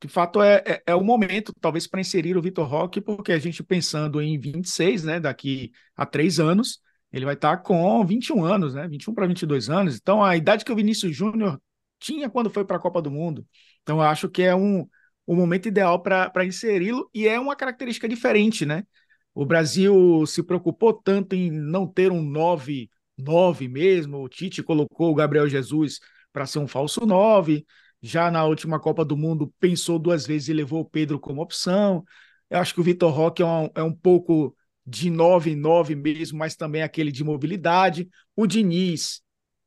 de 0.00 0.08
fato, 0.08 0.42
é, 0.42 0.62
é, 0.66 0.82
é 0.88 0.94
o 0.94 1.02
momento, 1.02 1.52
talvez, 1.60 1.86
para 1.86 2.00
inserir 2.00 2.36
o 2.36 2.42
Vitor 2.42 2.68
Roque, 2.68 3.00
porque 3.00 3.32
a 3.32 3.38
gente 3.38 3.62
pensando 3.62 4.20
em 4.20 4.38
26, 4.38 5.04
né? 5.04 5.20
Daqui 5.20 5.72
a 5.96 6.06
três 6.06 6.38
anos, 6.38 6.80
ele 7.12 7.24
vai 7.24 7.34
estar 7.34 7.58
com 7.58 8.04
21 8.04 8.44
anos, 8.44 8.74
né? 8.74 8.86
21 8.86 9.14
para 9.14 9.26
22 9.26 9.70
anos. 9.70 9.96
Então, 9.96 10.22
a 10.22 10.36
idade 10.36 10.64
que 10.64 10.72
o 10.72 10.76
Vinícius 10.76 11.16
Júnior 11.16 11.60
tinha 11.98 12.30
quando 12.30 12.50
foi 12.50 12.64
para 12.64 12.76
a 12.76 12.80
Copa 12.80 13.02
do 13.02 13.10
Mundo. 13.10 13.46
Então, 13.82 14.00
acho 14.00 14.28
que 14.28 14.42
é 14.42 14.54
um, 14.54 14.86
um 15.26 15.36
momento 15.36 15.68
ideal 15.68 16.02
para 16.02 16.44
inseri-lo 16.44 17.08
e 17.14 17.26
é 17.26 17.38
uma 17.38 17.56
característica 17.56 18.08
diferente, 18.08 18.64
né? 18.66 18.84
O 19.34 19.44
Brasil 19.46 20.24
se 20.26 20.42
preocupou 20.42 20.92
tanto 20.92 21.34
em 21.34 21.50
não 21.50 21.86
ter 21.86 22.10
um 22.10 22.22
9 22.22 22.90
9 23.18 23.68
mesmo. 23.68 24.22
O 24.22 24.28
Tite 24.28 24.62
colocou 24.62 25.10
o 25.10 25.14
Gabriel 25.14 25.48
Jesus 25.48 25.98
para 26.32 26.46
ser 26.46 26.60
um 26.60 26.68
falso 26.68 27.04
9. 27.04 27.66
Já 28.00 28.30
na 28.30 28.44
última 28.44 28.78
Copa 28.78 29.04
do 29.04 29.16
Mundo 29.16 29.52
pensou 29.58 29.98
duas 29.98 30.26
vezes 30.26 30.48
e 30.48 30.52
levou 30.52 30.80
o 30.80 30.84
Pedro 30.88 31.18
como 31.18 31.42
opção. 31.42 32.04
Eu 32.48 32.60
acho 32.60 32.72
que 32.72 32.80
o 32.80 32.84
Vitor 32.84 33.12
Roque 33.12 33.42
é 33.42 33.46
um, 33.46 33.68
é 33.74 33.82
um 33.82 33.92
pouco 33.92 34.56
de 34.86 35.10
9 35.10 35.50
em 35.50 35.56
9 35.56 35.94
mesmo, 35.94 36.38
mas 36.38 36.54
também 36.56 36.82
aquele 36.82 37.10
de 37.12 37.24
mobilidade. 37.24 38.08
O 38.36 38.46
Diniz 38.46 39.20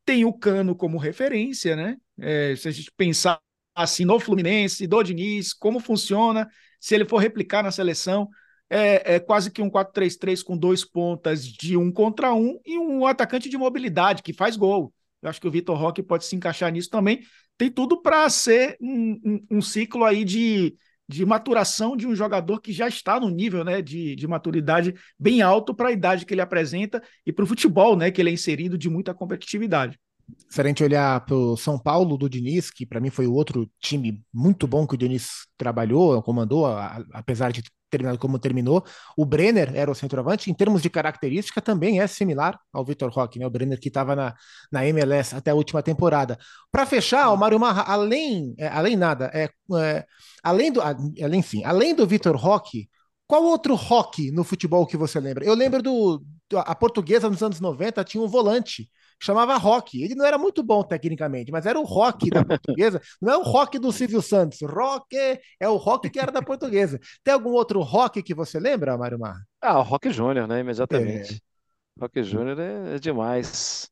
tem 0.04 0.24
o 0.24 0.32
Cano 0.32 0.74
como 0.74 0.98
referência, 0.98 1.76
né? 1.76 1.96
É, 2.20 2.54
se 2.56 2.68
a 2.68 2.70
gente 2.70 2.90
pensar 2.96 3.40
assim 3.74 4.04
no 4.04 4.20
Fluminense, 4.20 4.86
do 4.86 5.02
Diniz, 5.02 5.52
como 5.52 5.80
funciona, 5.80 6.48
se 6.80 6.94
ele 6.94 7.06
for 7.06 7.18
replicar 7.18 7.62
na 7.62 7.70
seleção, 7.70 8.28
é, 8.68 9.16
é 9.16 9.20
quase 9.20 9.50
que 9.50 9.60
um 9.60 9.70
4-3-3 9.70 10.42
com 10.42 10.56
dois 10.56 10.84
pontas 10.84 11.46
de 11.46 11.76
um 11.76 11.92
contra 11.92 12.32
um 12.34 12.58
e 12.64 12.78
um 12.78 13.06
atacante 13.06 13.48
de 13.48 13.58
mobilidade 13.58 14.22
que 14.22 14.32
faz 14.32 14.56
gol. 14.56 14.92
Eu 15.20 15.28
acho 15.28 15.40
que 15.40 15.46
o 15.46 15.50
Vitor 15.50 15.76
Roque 15.76 16.02
pode 16.02 16.24
se 16.24 16.34
encaixar 16.34 16.72
nisso 16.72 16.90
também. 16.90 17.20
Tem 17.56 17.70
tudo 17.70 18.00
para 18.00 18.28
ser 18.30 18.76
um, 18.80 19.20
um, 19.24 19.46
um, 19.58 19.62
ciclo 19.62 20.04
aí 20.04 20.24
de, 20.24 20.74
de 21.06 21.24
maturação 21.24 21.96
de 21.96 22.06
um 22.06 22.14
jogador 22.14 22.60
que 22.60 22.72
já 22.72 22.88
está 22.88 23.20
no 23.20 23.28
nível 23.28 23.62
né, 23.62 23.80
de, 23.80 24.16
de 24.16 24.26
maturidade 24.26 24.94
bem 25.18 25.42
alto 25.42 25.74
para 25.74 25.90
a 25.90 25.92
idade 25.92 26.26
que 26.26 26.34
ele 26.34 26.40
apresenta 26.40 27.00
e 27.24 27.32
para 27.32 27.44
o 27.44 27.46
futebol 27.46 27.96
né, 27.96 28.10
que 28.10 28.20
ele 28.20 28.30
é 28.30 28.32
inserido 28.32 28.76
de 28.76 28.88
muita 28.88 29.14
competitividade. 29.14 30.00
Se 30.48 30.60
a 30.60 30.64
gente 30.64 30.84
olhar 30.84 31.24
para 31.24 31.34
o 31.34 31.56
São 31.56 31.78
Paulo 31.78 32.16
do 32.16 32.28
Diniz, 32.28 32.70
que 32.70 32.84
para 32.84 33.00
mim 33.00 33.10
foi 33.10 33.26
o 33.26 33.32
outro 33.34 33.70
time 33.80 34.22
muito 34.32 34.66
bom 34.66 34.86
que 34.86 34.94
o 34.94 34.98
Diniz 34.98 35.46
trabalhou, 35.56 36.22
comandou, 36.22 36.66
a, 36.66 37.02
apesar 37.12 37.52
de 37.52 37.62
terminado 37.92 38.18
como 38.18 38.38
terminou. 38.38 38.84
O 39.16 39.24
Brenner 39.24 39.70
era 39.74 39.90
o 39.90 39.94
centroavante, 39.94 40.50
em 40.50 40.54
termos 40.54 40.80
de 40.82 40.88
característica, 40.88 41.60
também 41.60 42.00
é 42.00 42.06
similar 42.06 42.58
ao 42.72 42.84
Vitor 42.84 43.10
Roque, 43.10 43.38
né? 43.38 43.46
O 43.46 43.50
Brenner 43.50 43.78
que 43.78 43.88
estava 43.88 44.16
na, 44.16 44.34
na 44.72 44.86
MLS 44.86 45.34
até 45.36 45.50
a 45.50 45.54
última 45.54 45.82
temporada. 45.82 46.38
Para 46.70 46.86
fechar, 46.86 47.30
o 47.30 47.36
Mário 47.36 47.60
Marra, 47.60 47.82
além, 47.82 48.54
é, 48.58 48.68
além 48.68 48.96
nada, 48.96 49.30
é, 49.34 49.50
é, 49.78 50.06
além 50.42 50.72
do, 50.72 50.80
além, 50.80 51.42
sim, 51.42 51.62
além 51.64 51.94
do 51.94 52.06
Vitor 52.06 52.34
Roque, 52.34 52.88
qual 53.26 53.44
outro 53.44 53.74
rock 53.74 54.30
no 54.30 54.44
futebol 54.44 54.86
que 54.86 54.96
você 54.96 55.20
lembra? 55.20 55.44
Eu 55.44 55.54
lembro 55.54 55.82
do. 55.82 56.22
A 56.54 56.74
portuguesa 56.74 57.30
nos 57.30 57.42
anos 57.42 57.60
90 57.60 58.04
tinha 58.04 58.22
um 58.22 58.28
volante 58.28 58.90
chamava 59.22 59.56
Rock. 59.56 60.02
Ele 60.02 60.14
não 60.14 60.24
era 60.24 60.36
muito 60.36 60.62
bom 60.62 60.82
tecnicamente, 60.82 61.52
mas 61.52 61.66
era 61.66 61.78
o 61.78 61.84
rock 61.84 62.30
da 62.30 62.44
portuguesa. 62.44 63.00
Não 63.20 63.32
é 63.32 63.36
o 63.36 63.42
rock 63.42 63.78
do 63.78 63.92
Silvio 63.92 64.20
Santos. 64.20 64.58
Rock 64.62 65.16
é 65.16 65.68
o 65.68 65.76
rock 65.76 66.10
que 66.10 66.18
era 66.18 66.32
da 66.32 66.42
portuguesa. 66.42 66.98
Tem 67.22 67.32
algum 67.32 67.50
outro 67.50 67.80
rock 67.80 68.22
que 68.22 68.34
você 68.34 68.58
lembra, 68.58 68.98
Mário 68.98 69.18
Mar? 69.18 69.36
Ah, 69.60 69.78
o 69.78 69.82
Rock 69.82 70.10
Júnior, 70.10 70.46
né? 70.48 70.60
Imediatamente. 70.60 71.34
É. 71.34 72.00
Rock 72.00 72.22
Júnior 72.22 72.58
é, 72.58 72.96
é 72.96 72.98
demais. 72.98 73.90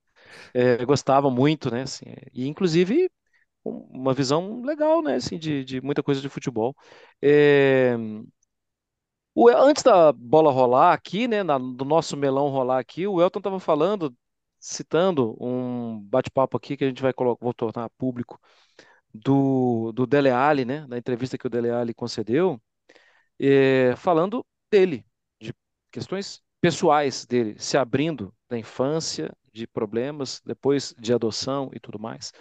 É, 0.53 0.85
gostava 0.85 1.31
muito, 1.31 1.71
né? 1.71 1.83
Assim, 1.83 2.07
e 2.33 2.47
inclusive 2.49 3.11
uma 3.65 4.15
visão 4.15 4.63
legal, 4.63 5.03
né? 5.03 5.17
Assim, 5.17 5.39
de, 5.39 5.65
de 5.65 5.81
muita 5.81 6.03
coisa 6.03 6.21
de 6.21 6.29
futebol. 6.29 6.75
É... 7.23 7.97
O, 9.35 9.49
antes 9.49 9.83
da 9.83 10.13
bola 10.13 10.51
rolar 10.51 10.93
aqui, 10.93 11.29
né, 11.29 11.43
na, 11.43 11.57
do 11.59 11.85
nosso 11.85 12.17
melão 12.17 12.49
rolar 12.49 12.79
aqui, 12.79 13.07
o 13.07 13.21
Elton 13.23 13.39
estava 13.39 13.61
falando 13.61 14.15
citando 14.61 15.37
um 15.41 16.01
bate-papo 16.01 16.57
aqui 16.57 16.77
que 16.77 16.85
a 16.85 16.89
gente 16.89 17.03
vai 17.03 17.13
colocar, 17.13 17.45
vou 17.45 17.55
tornar 17.55 17.89
público, 17.91 18.41
do, 19.13 19.93
do 19.93 20.07
Dele 20.07 20.31
Alli, 20.31 20.65
né, 20.65 20.87
da 20.87 20.99
entrevista 20.99 21.39
que 21.39 21.47
o 21.47 21.51
Dele 21.51 21.71
Alli 21.71 21.95
concedeu, 21.95 22.61
é, 23.39 23.95
falando 23.97 24.45
dele, 24.71 25.05
de 25.41 25.55
questões 25.91 26.43
pessoais 26.61 27.27
dele, 27.27 27.59
se 27.59 27.77
abrindo 27.77 28.35
da 28.49 28.59
infância, 28.59 29.33
de 29.53 29.67
problemas, 29.67 30.41
depois 30.45 30.95
de 30.99 31.13
adoção 31.13 31.71
e 31.75 31.81
tudo 31.81 31.99
mais. 31.99 32.33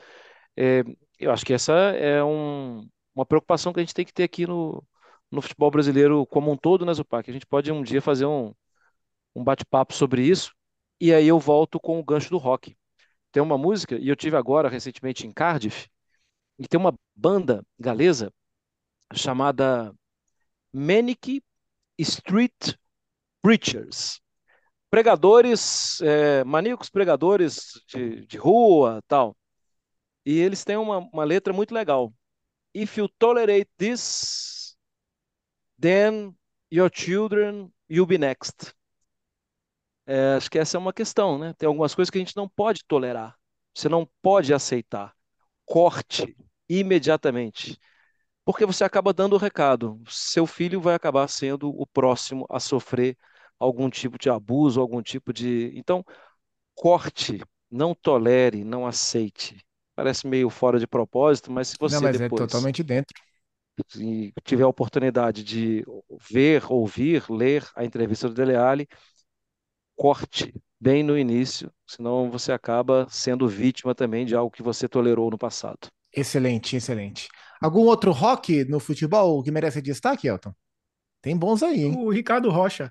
É, 0.56 0.84
eu 1.20 1.32
acho 1.32 1.46
que 1.46 1.54
essa 1.54 1.74
é 1.74 2.24
um, 2.24 2.88
uma 3.16 3.26
preocupação 3.26 3.74
que 3.74 3.80
a 3.80 3.84
gente 3.84 3.94
tem 3.94 4.06
que 4.06 4.14
ter 4.14 4.24
aqui 4.24 4.46
no, 4.46 4.84
no 5.32 5.42
futebol 5.42 5.72
brasileiro 5.72 6.26
como 6.28 6.52
um 6.52 6.58
todo, 6.58 6.86
né, 6.86 6.94
Zupac? 6.94 7.30
A 7.30 7.34
gente 7.34 7.46
pode 7.46 7.72
um 7.72 7.84
dia 7.84 8.02
fazer 8.02 8.26
um, 8.26 8.54
um 9.36 9.44
bate-papo 9.44 9.94
sobre 9.94 10.24
isso, 10.24 10.54
e 11.00 11.14
aí 11.14 11.28
eu 11.28 11.40
volto 11.40 11.80
com 11.80 12.00
o 12.00 12.04
gancho 12.04 12.30
do 12.30 12.38
rock. 12.38 12.76
Tem 13.32 13.42
uma 13.42 13.58
música, 13.58 13.96
e 13.98 14.08
eu 14.10 14.16
tive 14.16 14.36
agora 14.36 14.70
recentemente 14.70 15.26
em 15.28 15.32
Cardiff, 15.32 15.88
e 16.58 16.68
tem 16.68 16.80
uma 16.80 16.94
banda 17.16 17.64
galesa 17.80 18.34
chamada 19.14 19.94
Manic 20.74 21.42
Street 21.98 22.76
Preachers. 23.42 24.20
Pregadores, 24.90 26.02
é, 26.02 26.44
maníacos 26.44 26.90
pregadores 26.90 27.82
de, 27.88 28.26
de 28.26 28.38
rua, 28.38 29.02
tal. 29.08 29.38
E 30.26 30.40
eles 30.40 30.64
têm 30.64 30.78
uma, 30.78 30.98
uma 30.98 31.24
letra 31.24 31.54
muito 31.54 31.74
legal. 31.74 32.14
If 32.74 32.98
you 32.98 33.08
tolerate 33.20 33.70
this, 33.78 34.76
then 35.80 36.36
your 36.72 36.90
children, 36.94 37.72
you'll 37.88 38.08
be 38.08 38.18
next. 38.18 38.74
É, 40.12 40.34
acho 40.38 40.50
que 40.50 40.58
essa 40.58 40.76
é 40.76 40.80
uma 40.80 40.92
questão, 40.92 41.38
né? 41.38 41.54
Tem 41.56 41.68
algumas 41.68 41.94
coisas 41.94 42.10
que 42.10 42.18
a 42.18 42.22
gente 42.22 42.36
não 42.36 42.50
pode 42.50 42.84
tolerar. 42.84 43.36
Você 43.76 43.88
não 43.88 44.10
pode 44.24 44.52
aceitar. 44.52 45.14
Corte 45.66 46.36
imediatamente. 46.68 47.78
Porque 48.44 48.66
você 48.66 48.84
acaba 48.84 49.14
dando 49.14 49.34
o 49.34 49.38
recado. 49.38 50.02
Seu 50.10 50.48
filho 50.48 50.82
vai 50.82 50.96
acabar 50.96 51.28
sendo 51.28 51.70
o 51.70 51.86
próximo 51.86 52.48
a 52.50 52.60
sofrer 52.60 53.16
algum 53.60 53.88
tipo 53.88 54.18
de 54.18 54.32
abuso, 54.32 54.82
algum 54.82 55.00
tipo 55.00 55.32
de. 55.32 55.72
Então, 55.76 56.04
corte, 56.74 57.40
não 57.70 57.94
tolere, 57.94 58.64
não 58.64 58.88
aceite. 58.88 59.64
Parece 59.96 60.26
meio 60.26 60.50
fora 60.50 60.80
de 60.80 60.88
propósito, 60.88 61.52
mas 61.52 61.68
se 61.68 61.76
você 61.80 61.98
não, 61.98 62.02
mas 62.02 62.16
é 62.16 62.24
depois. 62.24 62.42
É 62.42 62.48
totalmente 62.48 62.82
dentro. 62.82 63.16
E 63.96 64.34
tiver 64.44 64.64
a 64.64 64.68
oportunidade 64.68 65.44
de 65.44 65.86
ver, 66.30 66.64
ouvir, 66.70 67.24
ler 67.30 67.70
a 67.76 67.86
entrevista 67.86 68.28
do 68.28 68.34
Dele 68.34 68.56
Alli, 68.56 68.88
corte 70.00 70.54
bem 70.80 71.04
no 71.04 71.18
início, 71.18 71.70
senão 71.86 72.32
você 72.32 72.54
acaba 72.54 73.06
sendo 73.10 73.50
vítima 73.50 73.94
também 73.94 74.26
de 74.26 74.34
algo 74.34 74.50
que 74.50 74.64
você 74.64 74.88
tolerou 74.88 75.30
no 75.30 75.38
passado. 75.38 75.90
Excelente, 76.16 76.78
excelente. 76.78 77.28
Algum 77.62 77.82
outro 77.82 78.14
rock 78.14 78.64
no 78.64 78.80
futebol 78.80 79.44
que 79.44 79.52
merece 79.52 79.82
destaque, 79.82 80.30
Elton? 80.30 80.54
Tem 81.22 81.36
bons 81.36 81.62
aí, 81.62 81.84
hein? 81.84 81.96
O 81.98 82.10
Ricardo 82.10 82.50
Rocha. 82.50 82.90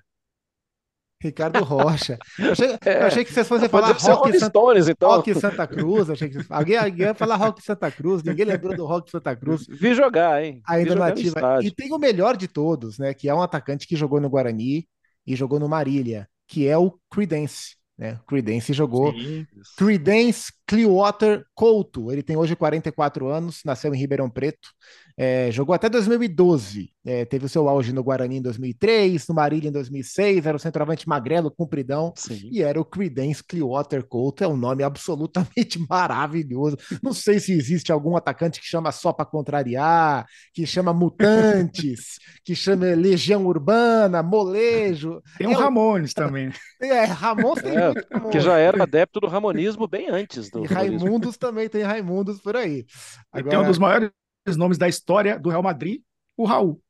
Ricardo 1.19 1.63
Rocha. 1.63 2.19
Eu 2.37 2.51
achei, 2.51 2.77
é, 2.85 3.01
eu 3.01 3.07
achei 3.07 3.25
que 3.25 3.33
vocês 3.33 3.47
fossem 3.47 3.67
falar 3.67 3.87
rock, 3.87 4.01
Santa, 4.01 4.45
Stones, 4.45 4.87
então. 4.87 5.09
rock 5.09 5.33
Santa 5.33 5.67
Cruz. 5.67 6.11
Achei 6.11 6.29
que 6.29 6.37
alguém, 6.47 6.77
alguém 6.77 7.07
ia 7.07 7.15
falar 7.15 7.37
rock 7.37 7.61
Santa 7.63 7.91
Cruz. 7.91 8.21
Ninguém 8.21 8.45
lembrou 8.45 8.75
do 8.75 8.85
rock 8.85 9.09
Santa 9.09 9.35
Cruz. 9.35 9.65
Vi 9.67 9.95
jogar, 9.95 10.43
hein? 10.43 10.61
Ainda 10.67 10.93
nativa. 10.93 11.59
E 11.63 11.71
tem 11.71 11.91
o 11.91 11.97
melhor 11.97 12.37
de 12.37 12.47
todos, 12.47 12.99
né? 12.99 13.15
Que 13.15 13.27
é 13.27 13.33
um 13.33 13.41
atacante 13.41 13.87
que 13.87 13.95
jogou 13.95 14.21
no 14.21 14.29
Guarani 14.29 14.87
e 15.25 15.35
jogou 15.35 15.59
no 15.59 15.67
Marília 15.67 16.29
que 16.49 16.67
é 16.67 16.77
o 16.77 16.99
Creedence. 17.09 17.75
Né? 17.97 18.19
Creedence 18.27 18.73
jogou. 18.73 19.13
Sim. 19.13 19.45
Creedence 19.77 20.51
Clearwater 20.69 21.43
Couto. 21.55 22.11
Ele 22.11 22.21
tem 22.21 22.37
hoje 22.37 22.55
44 22.55 23.27
anos, 23.27 23.61
nasceu 23.65 23.91
em 23.91 23.97
Ribeirão 23.97 24.29
Preto. 24.29 24.69
É, 25.17 25.51
jogou 25.51 25.73
até 25.73 25.89
2012. 25.89 26.91
É, 27.03 27.25
teve 27.25 27.45
o 27.45 27.49
seu 27.49 27.67
auge 27.67 27.91
no 27.91 28.03
Guarani 28.03 28.37
em 28.37 28.41
2003, 28.41 29.27
no 29.27 29.35
Marília 29.35 29.67
em 29.67 29.71
2006. 29.71 30.45
Era 30.45 30.55
o 30.55 30.59
centroavante 30.59 31.09
magrelo, 31.09 31.51
compridão. 31.51 32.13
Sim. 32.15 32.49
E 32.51 32.61
era 32.61 32.79
o 32.79 32.85
Creedence 32.85 33.43
Clearwater 33.43 34.05
Couto. 34.05 34.43
É 34.43 34.47
um 34.47 34.55
nome 34.55 34.83
absolutamente 34.83 35.79
maravilhoso. 35.89 36.77
Não 37.01 37.13
sei 37.13 37.39
se 37.39 37.51
existe 37.51 37.91
algum 37.91 38.15
atacante 38.15 38.61
que 38.61 38.67
chama 38.67 38.91
só 38.91 39.11
para 39.11 39.25
contrariar, 39.25 40.25
que 40.53 40.67
chama 40.67 40.93
Mutantes, 40.93 42.19
que 42.45 42.55
chama 42.55 42.85
Legião 42.93 43.45
Urbana, 43.45 44.21
Molejo. 44.21 45.19
Tem 45.37 45.47
o 45.47 45.51
é, 45.51 45.55
Ramones 45.55 46.13
também. 46.13 46.51
É, 46.79 47.03
Ramones 47.05 47.63
tem 47.63 47.75
é, 47.75 47.79
Ramones. 47.79 48.31
Que 48.31 48.39
já 48.39 48.57
era 48.57 48.83
adepto 48.83 49.19
do 49.19 49.27
ramonismo 49.27 49.87
bem 49.87 50.09
antes 50.09 50.49
do. 50.49 50.58
E 50.63 50.67
Raimundos 50.67 51.37
também 51.37 51.69
tem 51.69 51.83
Raimundos 51.83 52.39
por 52.39 52.55
aí. 52.55 52.85
Agora... 53.31 53.49
Tem 53.49 53.59
um 53.59 53.67
dos 53.67 53.77
maiores 53.77 54.11
nomes 54.57 54.77
da 54.77 54.87
história 54.87 55.39
do 55.39 55.49
Real 55.49 55.63
Madrid, 55.63 56.01
o 56.37 56.45
Raul. 56.45 56.81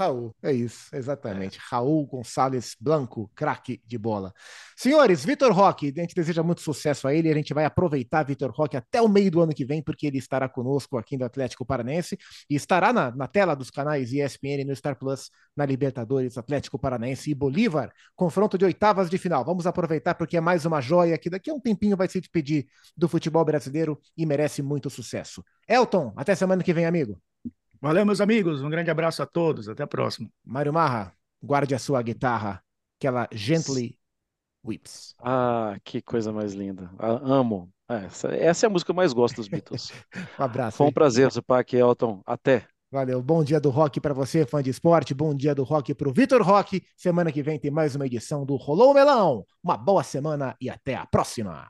Raul, 0.00 0.34
é 0.42 0.50
isso, 0.50 0.88
exatamente. 0.96 1.58
É. 1.58 1.60
Raul 1.68 2.06
Gonçalves 2.06 2.74
Blanco, 2.80 3.30
craque 3.34 3.82
de 3.86 3.98
bola. 3.98 4.32
Senhores, 4.74 5.22
Vitor 5.22 5.52
Roque, 5.52 5.92
a 5.94 6.00
gente 6.00 6.14
deseja 6.14 6.42
muito 6.42 6.62
sucesso 6.62 7.06
a 7.06 7.14
ele. 7.14 7.30
A 7.30 7.34
gente 7.34 7.52
vai 7.52 7.66
aproveitar 7.66 8.22
Vitor 8.22 8.50
Roque 8.50 8.78
até 8.78 9.02
o 9.02 9.08
meio 9.08 9.30
do 9.30 9.42
ano 9.42 9.52
que 9.52 9.62
vem, 9.62 9.82
porque 9.82 10.06
ele 10.06 10.16
estará 10.16 10.48
conosco 10.48 10.96
aqui 10.96 11.18
no 11.18 11.26
Atlético 11.26 11.66
Paranense 11.66 12.16
e 12.48 12.54
estará 12.54 12.94
na, 12.94 13.14
na 13.14 13.28
tela 13.28 13.54
dos 13.54 13.68
canais 13.68 14.10
ESPN 14.10 14.64
no 14.66 14.74
Star 14.74 14.96
Plus, 14.96 15.30
na 15.54 15.66
Libertadores, 15.66 16.38
Atlético 16.38 16.78
Paranense 16.78 17.30
e 17.30 17.34
Bolívar. 17.34 17.92
Confronto 18.16 18.56
de 18.56 18.64
oitavas 18.64 19.10
de 19.10 19.18
final. 19.18 19.44
Vamos 19.44 19.66
aproveitar 19.66 20.14
porque 20.14 20.38
é 20.38 20.40
mais 20.40 20.64
uma 20.64 20.80
joia 20.80 21.18
que 21.18 21.28
daqui 21.28 21.50
a 21.50 21.54
um 21.54 21.60
tempinho 21.60 21.94
vai 21.94 22.08
se 22.08 22.18
despedir 22.22 22.66
do 22.96 23.06
futebol 23.06 23.44
brasileiro 23.44 24.00
e 24.16 24.24
merece 24.24 24.62
muito 24.62 24.88
sucesso. 24.88 25.44
Elton, 25.68 26.14
até 26.16 26.34
semana 26.34 26.62
que 26.62 26.72
vem, 26.72 26.86
amigo. 26.86 27.20
Valeu, 27.80 28.04
meus 28.04 28.20
amigos. 28.20 28.62
Um 28.62 28.68
grande 28.68 28.90
abraço 28.90 29.22
a 29.22 29.26
todos. 29.26 29.68
Até 29.68 29.82
a 29.82 29.86
próxima. 29.86 30.28
Mário 30.44 30.72
Marra, 30.72 31.14
guarde 31.42 31.74
a 31.74 31.78
sua 31.78 32.02
guitarra, 32.02 32.62
que 32.98 33.06
ela 33.06 33.26
gently 33.32 33.98
whips. 34.62 35.14
Ah, 35.18 35.76
que 35.82 36.02
coisa 36.02 36.30
mais 36.30 36.52
linda. 36.52 36.90
Ah, 36.98 37.20
amo. 37.22 37.70
Essa, 37.88 38.28
essa, 38.28 38.66
é 38.66 38.68
a 38.68 38.70
música 38.70 38.88
que 38.88 38.90
eu 38.92 38.96
mais 38.96 39.12
gosto 39.12 39.36
dos 39.36 39.48
Beatles. 39.48 39.92
um 40.38 40.42
abraço. 40.44 40.76
Foi 40.76 40.86
um 40.86 40.92
prazer, 40.92 41.30
Zupac 41.32 41.74
Elton. 41.74 42.22
Até. 42.26 42.66
Valeu. 42.92 43.22
Bom 43.22 43.42
dia 43.42 43.60
do 43.60 43.70
rock 43.70 44.00
para 44.00 44.12
você, 44.12 44.44
fã 44.44 44.62
de 44.62 44.68
esporte. 44.68 45.14
Bom 45.14 45.34
dia 45.34 45.54
do 45.54 45.62
rock 45.62 45.94
para 45.94 46.08
o 46.08 46.12
Vitor 46.12 46.42
Rock. 46.42 46.84
Semana 46.96 47.32
que 47.32 47.42
vem 47.42 47.58
tem 47.58 47.70
mais 47.70 47.94
uma 47.96 48.04
edição 48.04 48.44
do 48.44 48.56
Rolou 48.56 48.92
Melão. 48.92 49.44
Uma 49.62 49.76
boa 49.76 50.02
semana 50.02 50.54
e 50.60 50.68
até 50.68 50.96
a 50.96 51.06
próxima. 51.06 51.68